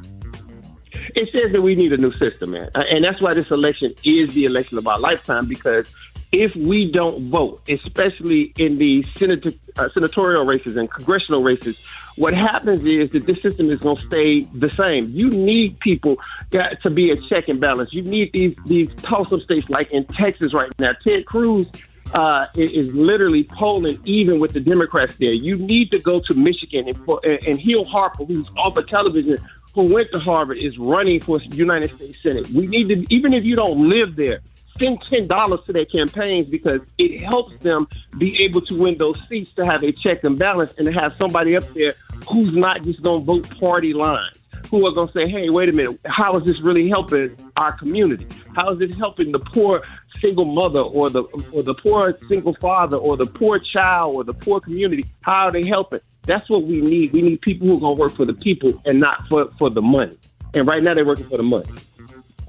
It 1.14 1.30
says 1.30 1.52
that 1.52 1.62
we 1.62 1.74
need 1.74 1.92
a 1.92 1.96
new 1.96 2.12
system, 2.14 2.52
man. 2.52 2.70
Uh, 2.74 2.84
And 2.90 3.04
that's 3.04 3.20
why 3.20 3.34
this 3.34 3.50
election 3.50 3.94
is 4.04 4.34
the 4.34 4.44
election 4.44 4.78
of 4.78 4.86
our 4.86 4.98
lifetime 4.98 5.46
because 5.46 5.94
if 6.32 6.54
we 6.54 6.90
don't 6.90 7.28
vote, 7.30 7.68
especially 7.68 8.52
in 8.58 8.78
the 8.78 9.04
senator, 9.16 9.50
uh, 9.76 9.88
senatorial 9.88 10.46
races 10.46 10.76
and 10.76 10.90
congressional 10.90 11.42
races, 11.42 11.84
what 12.16 12.34
happens 12.34 12.84
is 12.84 13.10
that 13.10 13.26
this 13.26 13.40
system 13.42 13.70
is 13.70 13.80
going 13.80 13.96
to 13.96 14.06
stay 14.06 14.40
the 14.54 14.70
same. 14.70 15.10
You 15.10 15.30
need 15.30 15.80
people 15.80 16.16
got 16.50 16.80
to 16.82 16.90
be 16.90 17.10
a 17.10 17.16
check 17.16 17.48
and 17.48 17.60
balance. 17.60 17.92
You 17.92 18.02
need 18.02 18.32
these 18.32 18.54
these 18.66 18.88
toss-up 18.96 19.40
states 19.40 19.68
like 19.70 19.92
in 19.92 20.04
Texas 20.04 20.54
right 20.54 20.70
now. 20.78 20.92
Ted 21.02 21.26
Cruz 21.26 21.66
uh, 22.14 22.46
is, 22.54 22.92
literally 22.92 23.44
polling 23.44 23.98
even 24.04 24.40
with 24.40 24.52
the 24.52 24.60
Democrats 24.60 25.16
there. 25.16 25.32
You 25.32 25.56
need 25.56 25.90
to 25.92 25.98
go 26.00 26.20
to 26.20 26.34
Michigan 26.34 26.88
and, 26.88 27.24
and, 27.24 27.58
Hill 27.58 27.84
Harper, 27.84 28.24
who's 28.24 28.50
off 28.56 28.76
of 28.76 28.88
television, 28.88 29.38
who 29.74 29.82
went 29.84 30.10
to 30.10 30.18
Harvard, 30.18 30.58
is 30.58 30.76
running 30.78 31.20
for 31.20 31.40
United 31.42 31.94
States 31.94 32.20
Senate. 32.20 32.48
We 32.50 32.66
need 32.66 32.88
to, 32.88 33.14
even 33.14 33.32
if 33.32 33.44
you 33.44 33.54
don't 33.54 33.88
live 33.88 34.16
there, 34.16 34.40
send 34.78 34.98
ten 35.08 35.26
dollars 35.26 35.60
to 35.66 35.72
their 35.72 35.84
campaigns 35.84 36.46
because 36.46 36.80
it 36.98 37.20
helps 37.20 37.56
them 37.62 37.88
be 38.18 38.42
able 38.42 38.60
to 38.62 38.74
win 38.74 38.98
those 38.98 39.22
seats 39.28 39.52
to 39.52 39.64
have 39.64 39.82
a 39.82 39.92
check 39.92 40.24
and 40.24 40.38
balance 40.38 40.74
and 40.78 40.86
to 40.86 40.92
have 40.92 41.14
somebody 41.18 41.56
up 41.56 41.64
there 41.68 41.92
who's 42.30 42.56
not 42.56 42.82
just 42.82 43.02
to 43.02 43.18
vote 43.18 43.48
party 43.58 43.92
lines. 43.92 44.44
Who 44.70 44.86
are 44.86 44.92
going 44.92 45.08
to 45.08 45.14
say, 45.14 45.28
"Hey, 45.28 45.48
wait 45.48 45.68
a 45.68 45.72
minute, 45.72 45.98
how 46.04 46.36
is 46.36 46.44
this 46.44 46.60
really 46.60 46.88
helping 46.88 47.34
our 47.56 47.72
community? 47.72 48.26
How 48.54 48.72
is 48.72 48.80
it 48.80 48.94
helping 48.96 49.32
the 49.32 49.38
poor 49.38 49.82
single 50.16 50.44
mother 50.44 50.80
or 50.80 51.08
the 51.08 51.22
or 51.52 51.62
the 51.62 51.74
poor 51.74 52.16
single 52.28 52.54
father 52.60 52.96
or 52.96 53.16
the 53.16 53.26
poor 53.26 53.58
child 53.58 54.14
or 54.14 54.22
the 54.22 54.34
poor 54.34 54.60
community? 54.60 55.04
How 55.22 55.46
are 55.46 55.52
they 55.52 55.64
helping?" 55.64 56.00
That's 56.24 56.48
what 56.50 56.64
we 56.64 56.82
need. 56.82 57.12
We 57.12 57.22
need 57.22 57.40
people 57.40 57.66
who 57.66 57.76
are 57.76 57.80
going 57.80 57.96
to 57.96 58.00
work 58.00 58.12
for 58.12 58.26
the 58.26 58.34
people 58.34 58.72
and 58.84 59.00
not 59.00 59.26
for 59.28 59.50
for 59.58 59.70
the 59.70 59.82
money. 59.82 60.16
And 60.54 60.66
right 60.66 60.82
now, 60.82 60.94
they're 60.94 61.06
working 61.06 61.26
for 61.26 61.38
the 61.38 61.42
money. 61.42 61.66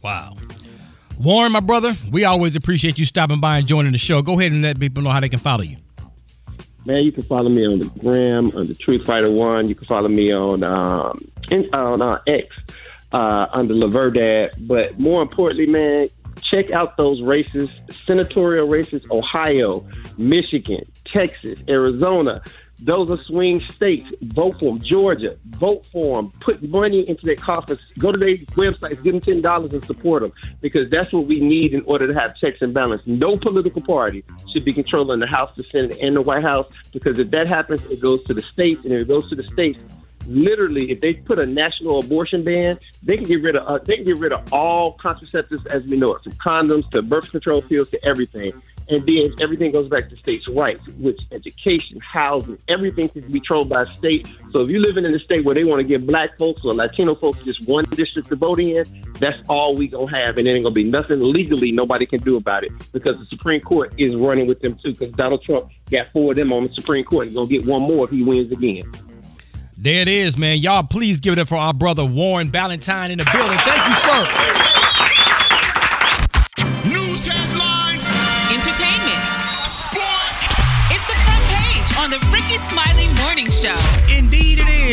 Wow. 0.04 0.36
Warren, 1.22 1.52
my 1.52 1.60
brother, 1.60 1.96
we 2.10 2.26
always 2.26 2.56
appreciate 2.56 2.98
you 2.98 3.06
stopping 3.06 3.40
by 3.40 3.60
and 3.60 3.68
joining 3.68 3.92
the 3.92 4.00
show. 4.00 4.24
Go 4.24 4.40
ahead 4.40 4.52
and 4.52 4.64
let 4.64 4.80
people 4.80 5.04
know 5.04 5.12
how 5.12 5.20
they 5.20 5.30
can 5.30 5.38
follow 5.38 5.62
you. 5.62 5.78
Man, 6.84 7.04
you 7.04 7.12
can 7.12 7.22
follow 7.22 7.50
me 7.50 7.64
on 7.68 7.78
the 7.78 7.86
gram 8.00 8.52
under 8.58 8.74
Truth 8.74 9.06
Fighter 9.06 9.30
One. 9.30 9.68
You 9.68 9.76
can 9.76 9.86
follow 9.86 10.10
me 10.10 10.34
on 10.34 10.64
um, 10.64 11.16
on 11.74 12.02
uh, 12.02 12.20
X 12.26 12.48
uh, 13.12 13.46
under 13.54 13.76
Laverdad. 13.76 14.68
But 14.68 14.98
more 14.98 15.22
importantly, 15.22 15.68
man, 15.68 16.08
check 16.42 16.72
out 16.72 16.98
those 16.98 17.22
races: 17.22 17.70
senatorial 17.92 18.68
races, 18.68 19.04
Ohio, 19.12 19.88
Michigan, 20.18 20.84
Texas, 21.06 21.60
Arizona. 21.70 22.42
Those 22.82 23.12
are 23.12 23.24
swing 23.26 23.62
states. 23.70 24.08
Vote 24.22 24.60
for 24.60 24.74
them. 24.74 24.82
Georgia, 24.84 25.38
vote 25.46 25.86
for 25.86 26.16
them. 26.16 26.34
Put 26.42 26.64
money 26.64 27.08
into 27.08 27.26
their 27.26 27.36
coffers. 27.36 27.80
Go 28.00 28.12
to 28.12 28.18
their 28.18 28.38
websites, 28.38 29.04
give 29.04 29.14
them 29.14 29.22
ten 29.22 29.42
dollars 29.42 29.74
and 29.74 29.84
support 29.84 30.24
them 30.24 30.34
because 30.62 30.90
that's 30.90 31.14
what 31.14 31.28
we 31.28 31.40
need 31.40 31.74
in 31.74 31.82
order 31.86 32.08
to 32.08 32.14
have 32.20 32.36
checks 32.38 32.62
and 32.62 32.74
balance. 32.74 33.06
No 33.06 33.38
political 33.38 33.82
party 33.82 34.24
should 34.52 34.66
be 34.66 34.74
controlling 34.74 35.20
the 35.20 35.28
House, 35.28 35.52
the 35.56 35.64
Senate, 35.64 36.00
and 36.02 36.16
the 36.16 36.22
White 36.22 36.44
House 36.44 36.68
because 36.92 37.20
if 37.20 37.30
that 37.32 37.48
happens, 37.48 37.86
it 37.92 38.02
goes 38.02 38.24
to 38.26 38.34
the 38.34 38.42
states, 38.42 38.84
and 38.84 38.94
if 38.94 39.04
it 39.04 39.08
goes 39.08 39.30
to 39.30 39.36
the 39.36 39.44
states, 39.44 39.80
literally, 40.28 40.92
if 40.92 41.02
they 41.02 41.14
put 41.14 41.40
a 41.40 41.46
national 41.46 42.00
abortion 42.00 42.44
ban, 42.44 42.80
they 43.04 43.18
can 43.18 43.26
get 43.26 43.42
rid 43.42 43.56
of 43.56 43.68
uh, 43.68 43.78
they 43.84 43.98
can 43.98 44.06
get 44.06 44.18
rid 44.18 44.34
of 44.34 44.52
all 44.54 44.98
contraceptives 44.98 45.66
as 45.68 45.84
we 45.84 45.98
know 45.98 46.16
it, 46.16 46.24
from 46.24 46.34
condoms 46.34 46.90
to 46.92 47.02
birth 47.02 47.32
control 47.32 47.62
pills 47.62 47.90
to 47.92 48.04
everything. 48.06 48.60
And 48.92 49.08
then 49.08 49.34
everything 49.40 49.72
goes 49.72 49.88
back 49.88 50.10
to 50.10 50.18
states' 50.18 50.46
rights, 50.50 50.86
which 50.98 51.22
education, 51.32 51.98
housing, 52.02 52.58
everything 52.68 53.10
be 53.14 53.22
controlled 53.22 53.70
by 53.70 53.90
state. 53.94 54.28
So 54.52 54.60
if 54.60 54.70
you're 54.70 54.82
living 54.82 55.06
in 55.06 55.14
a 55.14 55.18
state 55.18 55.46
where 55.46 55.56
they 55.56 55.64
want 55.64 55.80
to 55.80 55.88
give 55.88 56.06
black 56.06 56.38
folks 56.38 56.62
or 56.66 56.74
Latino 56.74 57.16
folks 57.16 57.40
just 57.40 57.70
one 57.70 57.86
district 57.86 58.28
to 58.28 58.36
vote 58.36 58.60
in, 58.60 58.84
that's 59.14 59.38
all 59.48 59.76
we 59.76 59.88
gonna 59.88 60.12
have, 60.12 60.38
and 60.38 60.46
there 60.46 60.56
ain't 60.56 60.66
gonna 60.66 60.74
be 60.74 60.84
nothing 60.84 61.22
legally 61.22 61.72
nobody 61.72 62.06
can 62.06 62.20
do 62.20 62.36
about 62.36 62.66
it 62.66 62.72
because 62.92 63.18
the 63.18 63.26
Supreme 63.28 63.62
Court 63.62 63.94
is 63.98 64.14
running 64.14 64.46
with 64.46 64.60
them 64.60 64.78
too. 64.84 64.92
Because 64.92 65.12
Donald 65.14 65.42
Trump 65.44 65.72
got 65.90 66.12
four 66.12 66.32
of 66.32 66.38
them 66.38 66.52
on 66.52 66.68
the 66.68 66.74
Supreme 66.74 67.06
Court, 67.06 67.28
and 67.28 67.36
gonna 67.36 67.48
get 67.48 67.66
one 67.66 67.84
more 67.84 68.04
if 68.04 68.12
he 68.12 68.24
wins 68.24 68.52
again. 68.52 68.84
There 69.78 70.02
it 70.02 70.10
is, 70.10 70.38
man. 70.38 70.58
Y'all, 70.58 70.84
please 70.84 71.22
give 71.22 71.32
it 71.34 71.40
up 71.40 71.48
for 71.48 71.56
our 71.56 71.74
brother 71.74 72.04
Warren 72.04 72.52
Ballentine 72.52 73.10
in 73.10 73.20
the 73.20 73.30
building. 73.32 73.58
Thank 73.60 73.88
you, 73.88 73.96
sir. 73.96 74.81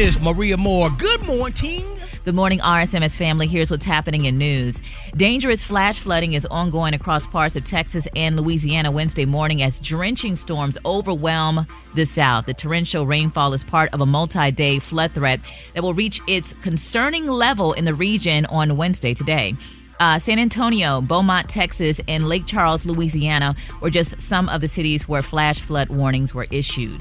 Is. 0.08 0.20
Maria 0.20 0.56
Moore, 0.56 0.90
good 0.98 1.22
morning. 1.26 1.84
Good 2.24 2.34
morning, 2.34 2.60
RSMS 2.60 3.16
family. 3.16 3.46
Here's 3.46 3.70
what's 3.70 3.84
happening 3.84 4.24
in 4.24 4.38
news. 4.38 4.80
Dangerous 5.16 5.62
flash 5.62 6.00
flooding 6.00 6.32
is 6.32 6.46
ongoing 6.46 6.94
across 6.94 7.26
parts 7.26 7.56
of 7.56 7.64
Texas 7.64 8.08
and 8.16 8.36
Louisiana 8.36 8.90
Wednesday 8.90 9.26
morning 9.26 9.62
as 9.62 9.78
drenching 9.80 10.34
storms 10.36 10.78
overwhelm 10.84 11.66
the 11.94 12.06
South. 12.06 12.46
The 12.46 12.54
torrential 12.54 13.06
rainfall 13.06 13.52
is 13.52 13.64
part 13.64 13.92
of 13.92 14.00
a 14.00 14.06
multi 14.06 14.50
day 14.50 14.78
flood 14.78 15.12
threat 15.12 15.40
that 15.74 15.82
will 15.82 15.94
reach 15.94 16.20
its 16.26 16.54
concerning 16.62 17.26
level 17.26 17.74
in 17.74 17.84
the 17.84 17.94
region 17.94 18.46
on 18.46 18.76
Wednesday 18.76 19.14
today. 19.14 19.54
Uh, 20.00 20.18
San 20.18 20.38
Antonio, 20.38 21.02
Beaumont, 21.02 21.50
Texas, 21.50 22.00
and 22.08 22.28
Lake 22.28 22.46
Charles, 22.46 22.86
Louisiana 22.86 23.54
were 23.80 23.90
just 23.90 24.20
some 24.20 24.48
of 24.48 24.60
the 24.60 24.68
cities 24.68 25.08
where 25.08 25.22
flash 25.22 25.60
flood 25.60 25.90
warnings 25.90 26.32
were 26.32 26.46
issued. 26.50 27.00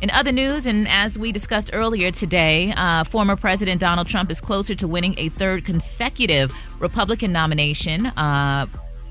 In 0.00 0.10
other 0.10 0.30
news, 0.30 0.66
and 0.66 0.86
as 0.88 1.18
we 1.18 1.32
discussed 1.32 1.70
earlier 1.72 2.12
today, 2.12 2.72
uh, 2.76 3.02
former 3.02 3.34
President 3.34 3.80
Donald 3.80 4.06
Trump 4.06 4.30
is 4.30 4.40
closer 4.40 4.76
to 4.76 4.86
winning 4.86 5.14
a 5.18 5.28
third 5.28 5.64
consecutive 5.64 6.54
Republican 6.78 7.32
nomination. 7.32 8.06
Uh, 8.06 8.66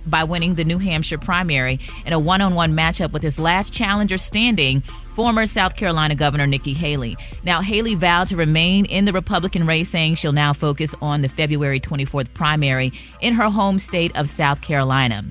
by 0.06 0.24
winning 0.24 0.56
the 0.56 0.64
New 0.64 0.78
Hampshire 0.78 1.18
primary 1.18 1.82
in 2.06 2.14
a 2.14 2.20
one 2.20 2.40
on 2.40 2.56
one 2.56 2.72
matchup 2.72 3.12
with 3.12 3.22
his 3.22 3.38
last 3.38 3.74
challenger 3.74 4.18
standing, 4.18 4.80
former 5.16 5.46
South 5.46 5.76
Carolina 5.76 6.16
Governor 6.16 6.48
Nikki 6.48 6.74
Haley. 6.74 7.18
Now, 7.44 7.60
Haley 7.60 7.96
vowed 7.96 8.28
to 8.28 8.38
remain 8.38 8.86
in 8.86 9.04
the 9.04 9.12
Republican 9.12 9.68
race, 9.68 9.90
saying 9.90 10.16
she'll 10.16 10.32
now 10.32 10.54
focus 10.54 10.96
on 11.02 11.24
the 11.24 11.28
February 11.28 11.82
24th 11.82 12.34
primary 12.34 12.94
in 13.20 13.34
her 13.34 13.50
home 13.50 13.80
state 13.80 14.16
of 14.16 14.30
South 14.30 14.62
Carolina. 14.62 15.26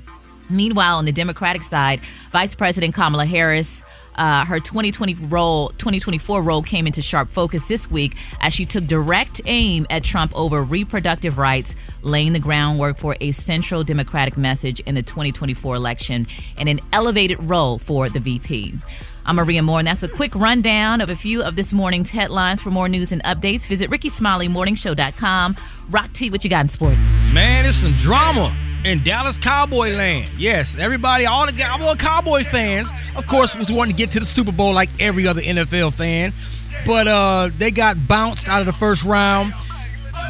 Meanwhile, 0.51 0.99
on 0.99 1.07
the 1.07 1.13
Democratic 1.13 1.63
side, 1.63 2.01
Vice 2.33 2.55
President 2.55 2.95
Kamala 2.95 3.27
Harris. 3.27 3.83
Uh, 4.17 4.45
her 4.45 4.59
2020 4.59 5.15
role, 5.27 5.69
2024 5.71 6.43
role 6.43 6.63
came 6.63 6.87
into 6.87 7.03
sharp 7.03 7.31
focus 7.31 7.69
this 7.69 7.91
week 7.91 8.17
as 8.41 8.53
she 8.53 8.65
took 8.65 8.87
direct 8.87 9.41
aim 9.47 9.87
at 9.91 10.03
Trump 10.03 10.33
over 10.35 10.63
reproductive 10.63 11.39
rights, 11.39 11.77
laying 12.03 12.33
the 12.33 12.39
groundwork 12.39 12.99
for 12.99 13.17
a 13.21 13.33
central 13.33 13.85
Democratic 13.85 14.37
message 14.37 14.81
in 14.81 14.95
the 14.95 15.03
2024 15.03 15.75
election 15.75 16.27
and 16.59 16.69
an 16.69 16.81
elevated 16.93 17.43
role 17.43 17.79
for 17.79 18.09
the 18.09 18.21
VP. 18.21 18.75
I'm 19.27 19.37
Maria 19.37 19.61
Moore, 19.61 19.81
and 19.81 19.89
that's 19.89 20.05
a 20.05 20.09
quick 20.09 20.33
rundown 20.37 21.01
of 21.01 21.11
a 21.11 21.17
few 21.17 21.43
of 21.43 21.57
this 21.57 21.73
morning's 21.73 22.11
headlines. 22.11 22.63
For 22.63 22.71
more 22.71 22.89
news 22.89 23.11
and 23.11 23.23
updates, 23.25 23.67
visit 23.67 23.91
RickeySmileyMorningShow.com. 23.91 25.57
Rock 25.91 26.13
T, 26.13 26.31
what 26.31 26.45
you 26.45 26.51
got 26.51 26.61
in 26.61 26.69
sports? 26.69 27.05
Man, 27.33 27.67
it's 27.67 27.79
some 27.79 27.97
drama 27.97 28.57
in 28.87 29.03
Dallas 29.03 29.37
Cowboy 29.37 29.91
land. 29.91 30.31
Yes, 30.39 30.77
everybody, 30.77 31.27
all 31.27 31.51
the 31.51 31.65
all 31.69 31.91
the 31.95 31.99
Cowboy 31.99 32.45
fans, 32.45 32.91
of 33.17 33.27
course, 33.27 33.57
was 33.57 33.71
wanting 33.71 33.95
to 33.95 33.99
get 33.99 34.13
to 34.13 34.21
the 34.21 34.27
Super 34.27 34.53
Bowl 34.53 34.73
like 34.73 34.91
every 35.01 35.27
other 35.27 35.43
NFL 35.43 35.93
fan, 35.93 36.33
but 36.87 37.09
uh, 37.09 37.51
they 37.59 37.73
got 37.73 38.07
bounced 38.07 38.49
out 38.49 38.61
of 38.61 38.67
the 38.67 38.73
first 38.73 39.05
round. 39.05 39.53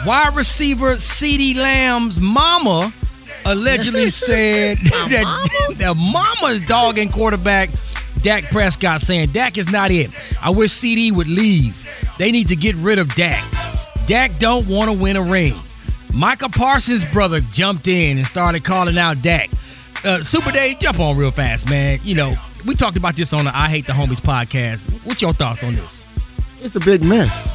Wide 0.07 0.35
receiver 0.35 0.95
CeeDee 0.95 1.57
Lamb's 1.57 2.19
mama 2.19 2.93
allegedly 3.45 4.11
said 4.11 4.79
that 4.85 5.75
the 5.77 5.95
mama's 5.95 6.61
dogging 6.67 7.11
quarterback 7.11 7.71
Dak 8.23 8.45
Prescott 8.45 9.01
saying 9.01 9.31
Dak 9.33 9.59
is 9.59 9.71
not 9.71 9.91
it. 9.91 10.11
I 10.43 10.51
wish 10.51 10.73
CeeDee 10.73 11.13
would 11.13 11.29
leave. 11.29 11.87
They 12.19 12.33
need 12.33 12.49
to 12.49 12.57
get 12.57 12.75
rid 12.77 12.99
of 12.99 13.15
Dak. 13.15 13.45
Dak 14.07 14.39
don't 14.39 14.67
want 14.67 14.91
to 14.91 14.97
win 14.97 15.17
a 15.17 15.23
ring. 15.23 15.61
Michael 16.17 16.49
Parsons' 16.49 17.05
brother 17.05 17.43
jumped 17.53 17.89
in 17.89 18.17
and 18.17 18.27
started 18.27 18.65
calling 18.65 18.97
out 18.97 19.21
Dak. 19.21 19.51
Uh, 20.03 20.23
Super 20.23 20.51
Dave, 20.51 20.79
jump 20.79 20.99
on 20.99 21.15
real 21.15 21.31
fast, 21.31 21.69
man. 21.69 21.99
You 22.05 22.15
know, 22.15 22.35
we 22.65 22.75
talked 22.75 22.97
about 22.97 23.17
this 23.17 23.35
on 23.35 23.45
the 23.45 23.55
I 23.55 23.69
Hate 23.69 23.87
the 23.87 23.93
Homies 23.93 24.23
podcast. 24.23 24.91
What's 25.05 25.21
your 25.21 25.35
thoughts 25.35 25.63
on 25.63 25.75
this? 25.75 26.07
It's 26.61 26.75
a 26.75 26.81
big 26.81 27.05
mess. 27.05 27.55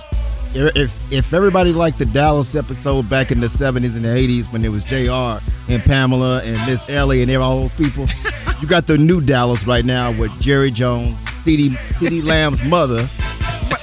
If, 0.54 1.12
if 1.12 1.34
everybody 1.34 1.74
liked 1.74 1.98
the 1.98 2.06
Dallas 2.06 2.56
episode 2.56 3.10
back 3.10 3.32
in 3.32 3.40
the 3.40 3.48
70s 3.48 3.96
and 3.96 4.06
the 4.06 4.10
80s 4.10 4.46
when 4.54 4.64
it 4.64 4.70
was 4.70 4.84
JR 4.84 5.44
and 5.72 5.82
Pamela 5.84 6.44
and 6.44 6.64
Miss 6.68 6.88
Ellie 6.88 7.24
and 7.24 7.32
all 7.38 7.62
those 7.62 7.74
people, 7.74 8.06
you 8.62 8.68
got 8.68 8.86
the 8.86 8.96
new 8.96 9.22
Dallas 9.22 9.66
right 9.66 9.86
now 9.86 10.12
with 10.12 10.32
Jerry 10.40 10.70
Jones, 10.70 11.16
CeeDee 11.44 11.76
CeeDee 11.94 12.24
Lamb's 12.24 12.62
mother. 12.62 13.10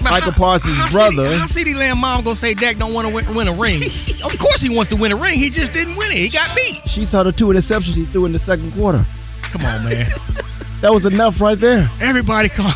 But, 0.09 0.15
Michael 0.15 0.33
how- 0.33 0.39
Parsons' 0.39 0.77
how 0.77 0.91
brother. 0.91 1.29
CeeDee, 1.29 1.39
how 1.39 1.47
CeeDee 1.47 1.75
Lamb 1.77 1.99
mom 1.99 2.25
gonna 2.25 2.37
say 2.37 2.55
Dak 2.55 2.77
don't 2.79 2.95
want 2.95 3.07
to 3.09 3.15
win, 3.15 3.35
win 3.35 3.49
a 3.49 3.53
ring? 3.53 3.83
of 4.25 4.39
course 4.39 4.61
he 4.61 4.69
wants 4.75 4.89
to 4.91 4.97
win 4.97 5.13
a 5.13 5.17
ring. 5.17 5.39
He 5.39 5.51
just 5.51 5.73
didn't 5.73 5.97
win 5.97 6.11
it. 6.13 6.19
He 6.19 6.29
got 6.29 6.55
beat. 6.57 6.81
She 6.89 7.05
saw 7.05 7.23
the 7.23 7.33
two 7.33 7.47
interceptions 7.49 7.95
he 7.95 8.05
threw 8.07 8.25
in 8.25 8.33
the 8.33 8.39
second 8.39 8.73
quarter. 8.73 9.05
Come 9.43 9.65
on, 9.65 9.85
man. 9.85 10.11
That 10.81 10.95
was 10.95 11.05
enough 11.07 11.41
right 11.41 11.59
there. 11.59 11.91
Everybody 12.01 12.49
call. 12.49 12.67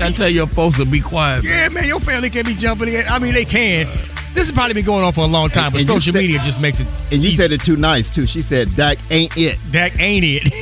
I 0.00 0.12
tell 0.14 0.28
your 0.28 0.46
folks 0.46 0.76
to 0.76 0.84
be 0.84 1.00
quiet. 1.00 1.42
Yeah, 1.42 1.68
man, 1.68 1.86
your 1.86 1.98
family 1.98 2.30
can't 2.30 2.46
be 2.46 2.54
jumping 2.54 2.88
in. 2.88 3.04
I 3.08 3.18
mean, 3.18 3.34
they 3.34 3.44
can. 3.44 3.86
This 4.32 4.44
has 4.48 4.52
probably 4.52 4.74
been 4.74 4.84
going 4.84 5.04
on 5.04 5.12
for 5.12 5.22
a 5.22 5.26
long 5.26 5.48
time, 5.50 5.72
but 5.72 5.78
And 5.80 5.88
social 5.88 6.12
said- 6.12 6.20
media 6.20 6.38
just 6.44 6.60
makes 6.60 6.78
it. 6.78 6.86
And 7.10 7.20
you 7.22 7.32
said 7.32 7.50
it 7.50 7.62
too 7.62 7.74
nice 7.76 8.08
too. 8.10 8.26
She 8.26 8.42
said 8.42 8.74
Dak 8.76 8.98
ain't 9.10 9.36
it. 9.36 9.58
Dak 9.72 9.98
ain't 9.98 10.24
it. 10.24 10.52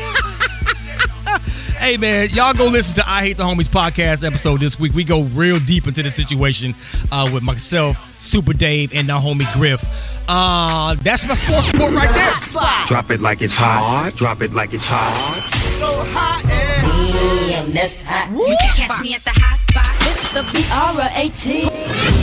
Hey 1.82 1.96
man, 1.96 2.30
y'all 2.30 2.54
go 2.54 2.68
listen 2.68 2.94
to 2.94 3.10
I 3.10 3.22
Hate 3.22 3.36
the 3.36 3.42
Homies 3.42 3.66
podcast 3.66 4.24
episode 4.24 4.60
this 4.60 4.78
week. 4.78 4.94
We 4.94 5.02
go 5.02 5.22
real 5.22 5.58
deep 5.58 5.88
into 5.88 6.04
the 6.04 6.12
situation 6.12 6.76
uh, 7.10 7.28
with 7.34 7.42
myself, 7.42 8.20
Super 8.20 8.52
Dave, 8.52 8.94
and 8.94 9.08
the 9.08 9.18
homie 9.18 9.52
Griff. 9.52 9.84
Uh, 10.28 10.94
that's 11.02 11.26
my 11.26 11.34
sports 11.34 11.72
report 11.72 11.92
right 11.92 12.14
there. 12.14 12.86
Drop 12.86 13.10
it 13.10 13.20
like 13.20 13.42
it's 13.42 13.56
hot. 13.56 14.12
Drop 14.14 14.42
it 14.42 14.52
like 14.52 14.72
it's 14.74 14.86
hot. 14.86 15.12
So 15.80 16.04
hot 16.10 16.44
and 17.64 17.72
that's 17.72 18.00
hot. 18.02 18.30
You 18.30 18.56
can 18.60 18.74
catch 18.76 19.02
me 19.02 19.14
at 19.14 19.22
the 19.22 19.30
hot 19.34 19.58
spot. 19.58 19.90
It's 20.08 20.32
the 20.32 20.42
B-R-A-T. 20.52 21.62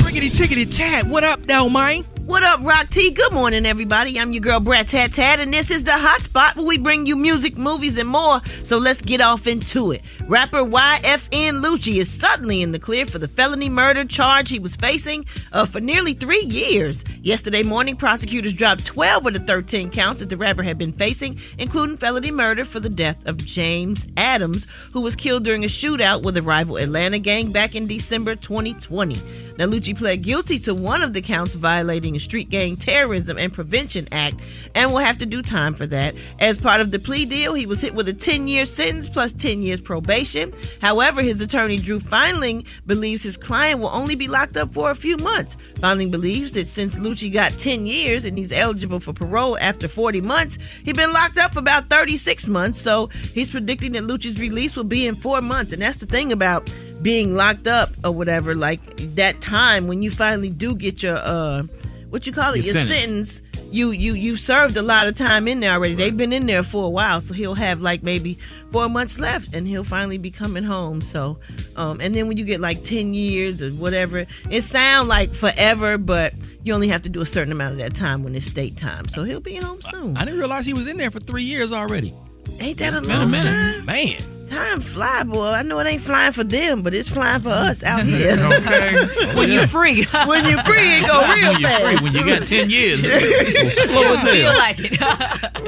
Riggedy 0.06 0.30
tickety 0.30 0.74
tat. 0.74 1.06
What 1.06 1.26
up, 1.26 1.46
though, 1.46 1.68
man? 1.68 2.06
What 2.30 2.44
up, 2.44 2.60
Rock 2.62 2.90
T? 2.90 3.10
Good 3.10 3.34
morning, 3.34 3.66
everybody. 3.66 4.20
I'm 4.20 4.34
your 4.34 4.42
girl, 4.42 4.60
Brat 4.60 4.90
Tat 4.90 5.14
Tat, 5.14 5.40
and 5.40 5.52
this 5.52 5.72
is 5.72 5.84
the 5.84 5.98
Hot 5.98 6.22
Spot 6.22 6.56
where 6.56 6.66
we 6.68 6.78
bring 6.78 7.08
you 7.08 7.16
music, 7.16 7.58
movies, 7.58 7.98
and 7.98 8.08
more. 8.08 8.40
So 8.64 8.78
let's 8.78 9.02
get 9.02 9.20
off 9.20 9.48
into 9.48 9.92
it. 9.94 10.04
Rapper 10.28 10.60
YFN 10.60 11.64
Lucci 11.64 11.96
is 11.98 12.08
suddenly 12.08 12.62
in 12.62 12.72
the 12.72 12.78
clear 12.78 13.08
for 13.08 13.18
the 13.18 13.28
felony 13.28 13.68
murder 13.68 14.06
charge 14.06 14.50
he 14.50 14.60
was 14.60 14.76
facing 14.76 15.26
uh, 15.54 15.66
for 15.66 15.80
nearly 15.80 16.14
three 16.14 16.44
years. 16.44 17.04
Yesterday 17.24 17.64
morning, 17.64 17.96
prosecutors 17.96 18.54
dropped 18.54 18.86
12 18.86 19.26
of 19.26 19.34
the 19.34 19.40
13 19.40 19.90
counts 19.90 20.20
that 20.20 20.30
the 20.30 20.38
rapper 20.38 20.62
had 20.62 20.78
been 20.78 20.94
facing, 20.94 21.40
including 21.58 21.98
felony 21.98 22.30
murder 22.30 22.64
for 22.64 22.80
the 22.80 22.90
death 22.90 23.26
of 23.26 23.38
James 23.38 24.06
Adams, 24.18 24.68
who 24.94 25.02
was 25.02 25.16
killed 25.16 25.44
during 25.44 25.64
a 25.66 25.68
shootout 25.68 26.22
with 26.22 26.38
a 26.38 26.44
rival 26.44 26.78
Atlanta 26.78 27.18
gang 27.18 27.52
back 27.52 27.74
in 27.74 27.88
December 27.88 28.36
2020. 28.36 29.20
Now, 29.58 29.66
Lucci 29.66 29.98
pled 29.98 30.22
guilty 30.22 30.60
to 30.60 30.76
one 30.76 31.02
of 31.02 31.14
the 31.14 31.22
counts 31.22 31.56
violating 31.56 32.19
a 32.20 32.22
Street 32.22 32.50
Gang 32.50 32.76
Terrorism 32.76 33.38
and 33.38 33.52
Prevention 33.52 34.08
Act 34.12 34.38
and 34.76 34.92
will 34.92 35.00
have 35.00 35.18
to 35.18 35.26
do 35.26 35.42
time 35.42 35.74
for 35.74 35.88
that. 35.88 36.16
As 36.40 36.58
part 36.58 36.82
of 36.82 36.92
the 36.92 37.00
plea 37.00 37.26
deal, 37.26 37.54
he 37.54 37.66
was 37.66 37.82
hit 37.82 37.96
with 37.96 38.08
a 38.10 38.14
10 38.14 38.48
year 38.48 38.66
sentence 38.66 39.10
plus 39.10 39.34
10 39.34 39.62
years 39.62 39.82
probation. 39.82 40.54
However, 40.82 41.22
his 41.22 41.42
attorney, 41.42 41.78
Drew 41.78 42.00
Findling, 42.00 42.66
believes 42.86 43.24
his 43.24 43.38
client 43.38 43.80
will 43.80 43.90
only 43.90 44.16
be 44.16 44.28
locked 44.28 44.58
up 44.58 44.74
for 44.74 44.92
a 44.92 44.96
few 44.96 45.18
months. 45.18 45.58
Findling 45.76 46.12
believes 46.12 46.52
that 46.54 46.68
since 46.68 46.96
Lucci 46.96 47.32
got 47.32 47.54
10 47.54 47.86
years 47.86 48.26
and 48.26 48.38
he's 48.38 48.52
eligible 48.52 49.00
for 49.00 49.14
parole 49.14 49.58
after 49.60 49.88
40 49.88 50.22
months, 50.22 50.58
he's 50.84 50.94
been 50.94 51.14
locked 51.14 51.38
up 51.38 51.54
for 51.54 51.60
about 51.60 51.90
36 51.90 52.48
months. 52.48 52.82
So 52.82 53.08
he's 53.34 53.50
predicting 53.50 53.94
that 53.94 54.04
Lucci's 54.04 54.40
release 54.40 54.76
will 54.76 54.84
be 54.84 55.08
in 55.08 55.16
four 55.16 55.42
months. 55.42 55.74
And 55.74 55.82
that's 55.82 55.98
the 55.98 56.06
thing 56.06 56.32
about 56.32 56.70
being 57.02 57.36
locked 57.36 57.68
up 57.68 57.92
or 58.04 58.12
whatever, 58.12 58.56
like 58.56 58.80
that 59.16 59.40
time 59.42 59.88
when 59.88 60.02
you 60.02 60.12
finally 60.12 60.50
do 60.50 60.76
get 60.76 61.02
your 61.02 61.18
uh 61.18 61.64
what 62.10 62.26
you 62.28 62.34
call 62.34 62.54
it, 62.54 62.66
Your 62.66 62.76
your, 62.76 62.86
sentence. 62.86 63.32
sentence. 63.34 63.42
You 63.72 63.92
you 63.92 64.14
you 64.14 64.36
served 64.36 64.78
a 64.78 64.82
lot 64.82 65.08
of 65.08 65.16
time 65.16 65.48
in 65.48 65.60
there 65.60 65.74
already. 65.74 65.94
They've 65.94 66.16
been 66.16 66.34
in 66.34 66.48
there 66.48 66.64
for 66.64 66.86
a 66.86 66.90
while, 66.90 67.22
so 67.22 67.34
he'll 67.34 67.54
have 67.56 67.82
like 67.82 68.02
maybe 68.02 68.40
four 68.72 68.90
months 68.90 69.20
left, 69.20 69.54
and 69.54 69.68
he'll 69.68 69.84
finally 69.84 70.18
be 70.18 70.32
coming 70.32 70.64
home. 70.64 71.02
So, 71.02 71.38
um, 71.76 72.02
and 72.02 72.16
then 72.16 72.28
when 72.28 72.38
you 72.38 72.46
get 72.46 72.60
like 72.60 72.84
ten 72.84 73.14
years 73.14 73.62
or 73.62 73.70
whatever, 73.72 74.26
it 74.50 74.64
sound 74.64 75.08
like 75.08 75.34
forever, 75.34 75.98
but 76.00 76.34
you 76.64 76.74
only 76.74 76.88
have 76.88 77.04
to 77.04 77.10
do 77.10 77.22
a 77.22 77.26
certain 77.26 77.52
amount 77.52 77.74
of 77.74 77.80
that 77.80 77.96
time 77.96 78.24
when 78.24 78.34
it's 78.36 78.48
state 78.48 78.76
time. 78.76 79.08
So 79.08 79.24
he'll 79.24 79.40
be 79.40 79.56
home 79.56 79.82
soon. 79.82 80.18
I 80.18 80.26
didn't 80.26 80.40
realize 80.40 80.66
he 80.66 80.74
was 80.74 80.88
in 80.88 80.98
there 80.98 81.12
for 81.12 81.20
three 81.20 81.44
years 81.44 81.72
already. 81.72 82.14
Ain't 82.60 82.80
that 82.80 82.94
a 82.94 83.02
long 83.02 83.32
time? 83.32 83.86
Man. 83.86 84.39
Time 84.50 84.82
fly, 84.82 85.24
boy. 85.24 85.46
I 85.50 85.62
know 85.62 85.80
it 85.80 85.88
ain't 85.88 86.02
flying 86.02 86.32
for 86.32 86.44
them, 86.44 86.82
but 86.82 86.94
it's 86.96 87.10
flying 87.10 87.42
for 87.42 87.50
us 87.50 87.84
out 87.84 88.04
here. 88.04 88.36
Okay. 88.60 89.34
When 89.36 89.52
you're 89.52 89.68
free. 89.68 90.04
when 90.26 90.46
you're 90.46 90.64
free, 90.64 90.98
it 90.98 91.08
go 91.08 91.22
real 91.34 91.52
when 91.54 91.60
you're 91.62 91.70
fast. 91.70 91.84
free, 91.84 91.96
when 91.98 92.14
you 92.14 92.26
got 92.26 92.48
10 92.48 92.70
years, 92.70 93.00
it's 93.04 93.84
slow 93.84 94.14
as 94.14 94.24
hell. 94.24 94.34
Feel 94.34 94.54
like 94.54 94.80
it. 94.80 95.00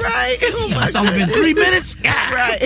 right? 0.02 0.38
Oh 0.42 0.68
my 0.74 0.86
It's 0.86 0.94
only 0.96 1.12
been 1.12 1.28
three 1.30 1.54
minutes. 1.54 1.96
right. 2.04 2.60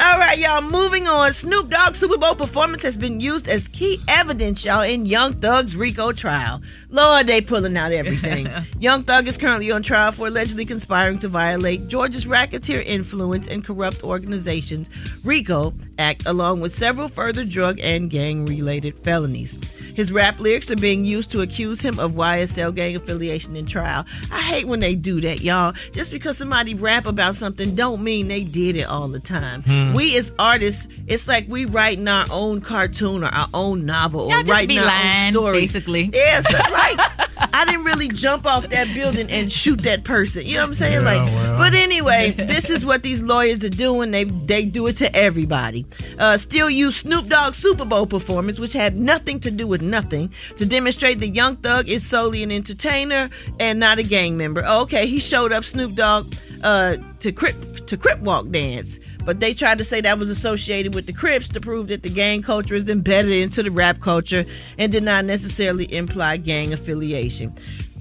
All 0.00 0.16
right, 0.16 0.38
y'all. 0.38 0.62
Moving 0.62 1.08
on. 1.08 1.34
Snoop 1.34 1.70
Dogg's 1.70 1.98
Super 1.98 2.18
Bowl 2.18 2.36
performance 2.36 2.84
has 2.84 2.96
been 2.96 3.18
used 3.18 3.48
as 3.48 3.66
key 3.66 4.00
evidence, 4.06 4.64
y'all, 4.64 4.82
in 4.82 5.06
Young 5.06 5.32
Thug's 5.32 5.74
RICO 5.74 6.12
trial. 6.12 6.62
Lord, 6.88 7.26
they 7.26 7.40
pulling 7.40 7.76
out 7.76 7.90
everything. 7.90 8.48
Young 8.80 9.02
Thug 9.02 9.26
is 9.26 9.36
currently 9.36 9.72
on 9.72 9.82
trial 9.82 10.12
for 10.12 10.28
allegedly 10.28 10.64
conspiring 10.64 11.18
to 11.18 11.28
violate 11.28 11.88
Georgia's 11.88 12.28
Racketeer 12.28 12.80
Influence 12.82 13.48
and 13.48 13.64
Corrupt 13.64 14.04
Organizations 14.04 14.88
RICO 15.24 15.74
Act, 15.98 16.26
along 16.26 16.60
with 16.60 16.72
several 16.74 17.08
further 17.08 17.44
drug 17.44 17.80
and 17.80 18.08
gang-related 18.08 18.96
felonies. 19.00 19.58
His 19.98 20.12
rap 20.12 20.38
lyrics 20.38 20.70
are 20.70 20.76
being 20.76 21.04
used 21.04 21.32
to 21.32 21.40
accuse 21.40 21.80
him 21.80 21.98
of 21.98 22.12
YSL 22.12 22.72
gang 22.72 22.94
affiliation 22.94 23.56
in 23.56 23.66
trial. 23.66 24.06
I 24.30 24.38
hate 24.40 24.68
when 24.68 24.78
they 24.78 24.94
do 24.94 25.20
that, 25.22 25.40
y'all. 25.40 25.72
Just 25.90 26.12
because 26.12 26.38
somebody 26.38 26.76
rap 26.76 27.04
about 27.04 27.34
something 27.34 27.74
don't 27.74 28.04
mean 28.04 28.28
they 28.28 28.44
did 28.44 28.76
it 28.76 28.84
all 28.86 29.08
the 29.08 29.18
time. 29.18 29.64
Hmm. 29.64 29.94
We 29.94 30.16
as 30.16 30.32
artists, 30.38 30.86
it's 31.08 31.26
like 31.26 31.48
we 31.48 31.64
writing 31.64 32.06
our 32.06 32.26
own 32.30 32.60
cartoon 32.60 33.24
or 33.24 33.26
our 33.26 33.48
own 33.52 33.86
novel 33.86 34.20
or 34.20 34.30
Y'all 34.30 34.38
just 34.42 34.50
writing 34.52 34.78
our 34.78 34.84
lying, 34.84 35.26
own 35.26 35.32
story. 35.32 35.60
basically. 35.62 36.10
Yeah, 36.14 36.42
so 36.42 36.58
like 36.72 36.96
I 37.52 37.64
didn't 37.64 37.82
really 37.84 38.06
jump 38.06 38.46
off 38.46 38.68
that 38.68 38.94
building 38.94 39.28
and 39.30 39.50
shoot 39.50 39.82
that 39.82 40.04
person. 40.04 40.46
You 40.46 40.54
know 40.54 40.60
what 40.60 40.68
I'm 40.68 40.74
saying? 40.74 40.92
Yeah, 40.92 41.00
like, 41.00 41.22
well. 41.32 41.58
but 41.58 41.74
anyway, 41.74 42.30
this 42.38 42.70
is 42.70 42.84
what 42.84 43.02
these 43.02 43.20
lawyers 43.20 43.64
are 43.64 43.68
doing. 43.68 44.12
They 44.12 44.22
they 44.22 44.64
do 44.64 44.86
it 44.86 44.96
to 44.98 45.12
everybody. 45.16 45.86
Uh, 46.20 46.36
Steel 46.38 46.70
use 46.70 46.98
Snoop 46.98 47.26
Dogg's 47.26 47.56
Super 47.58 47.84
Bowl 47.84 48.06
performance, 48.06 48.60
which 48.60 48.74
had 48.74 48.94
nothing 48.94 49.40
to 49.40 49.50
do 49.50 49.66
with 49.66 49.87
nothing, 49.90 50.32
to 50.56 50.66
demonstrate 50.66 51.20
that 51.20 51.28
Young 51.28 51.56
Thug 51.56 51.88
is 51.88 52.06
solely 52.06 52.42
an 52.42 52.52
entertainer 52.52 53.30
and 53.58 53.80
not 53.80 53.98
a 53.98 54.02
gang 54.02 54.36
member. 54.36 54.62
Oh, 54.66 54.82
okay, 54.82 55.06
he 55.06 55.18
showed 55.18 55.52
up 55.52 55.64
Snoop 55.64 55.94
Dogg 55.94 56.32
uh, 56.62 56.96
to 57.20 57.32
Crip 57.32 57.86
to 57.86 57.96
Crip 57.96 58.20
Walk 58.20 58.50
dance. 58.50 58.98
But 59.24 59.40
they 59.40 59.52
tried 59.52 59.78
to 59.78 59.84
say 59.84 60.00
that 60.00 60.18
was 60.18 60.30
associated 60.30 60.94
with 60.94 61.06
the 61.06 61.12
Crips 61.12 61.48
to 61.50 61.60
prove 61.60 61.88
that 61.88 62.02
the 62.02 62.08
gang 62.08 62.40
culture 62.40 62.74
is 62.74 62.88
embedded 62.88 63.32
into 63.32 63.62
the 63.62 63.70
rap 63.70 64.00
culture 64.00 64.46
and 64.78 64.90
did 64.90 65.02
not 65.02 65.24
necessarily 65.24 65.92
imply 65.92 66.38
gang 66.38 66.72
affiliation. 66.72 67.54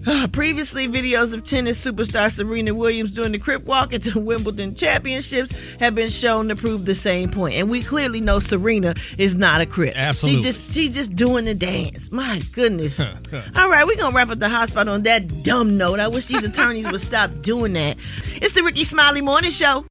Previously, 0.32 0.88
videos 0.88 1.34
of 1.34 1.44
tennis 1.44 1.84
superstar 1.84 2.32
Serena 2.32 2.74
Williams 2.74 3.14
doing 3.14 3.32
the 3.32 3.40
Crip 3.40 3.66
Walk 3.66 3.94
at 3.94 4.04
the 4.04 4.20
Wimbledon 4.20 4.74
Championships 4.76 5.54
have 5.80 5.96
been 5.96 6.10
shown 6.10 6.48
to 6.48 6.56
prove 6.56 6.86
the 6.86 6.96
same 6.96 7.30
point. 7.30 7.56
And 7.56 7.70
we 7.70 7.82
clearly 7.82 8.22
know 8.22 8.40
Serena 8.40 8.94
is 9.18 9.36
not 9.36 9.62
a 9.62 9.66
Crip. 9.66 9.94
Absolutely. 9.96 10.42
She 10.42 10.48
just 10.48 10.74
she 10.74 10.90
just 10.90 11.16
doing 11.16 11.46
the 11.46 11.54
dance. 11.54 12.12
My 12.12 12.42
goodness. 12.54 13.00
All 13.56 13.70
right, 13.70 13.86
we're 13.86 13.98
gonna 13.98 14.16
wrap 14.16 14.30
up 14.30 14.40
the 14.40 14.48
hotspot 14.48 14.92
on 14.92 15.04
that 15.04 15.44
dumb 15.44 15.78
note. 15.78 16.00
I 16.00 16.08
wish 16.08 16.26
these 16.26 16.44
attorneys 16.46 16.90
would 16.90 17.02
stop 17.02 17.42
doing 17.42 17.74
that. 17.74 17.98
It's 18.36 18.54
the 18.54 18.64
Rickey 18.64 18.86
Smiley 18.86 19.22
Morning 19.22 19.52
Show. 19.52 19.86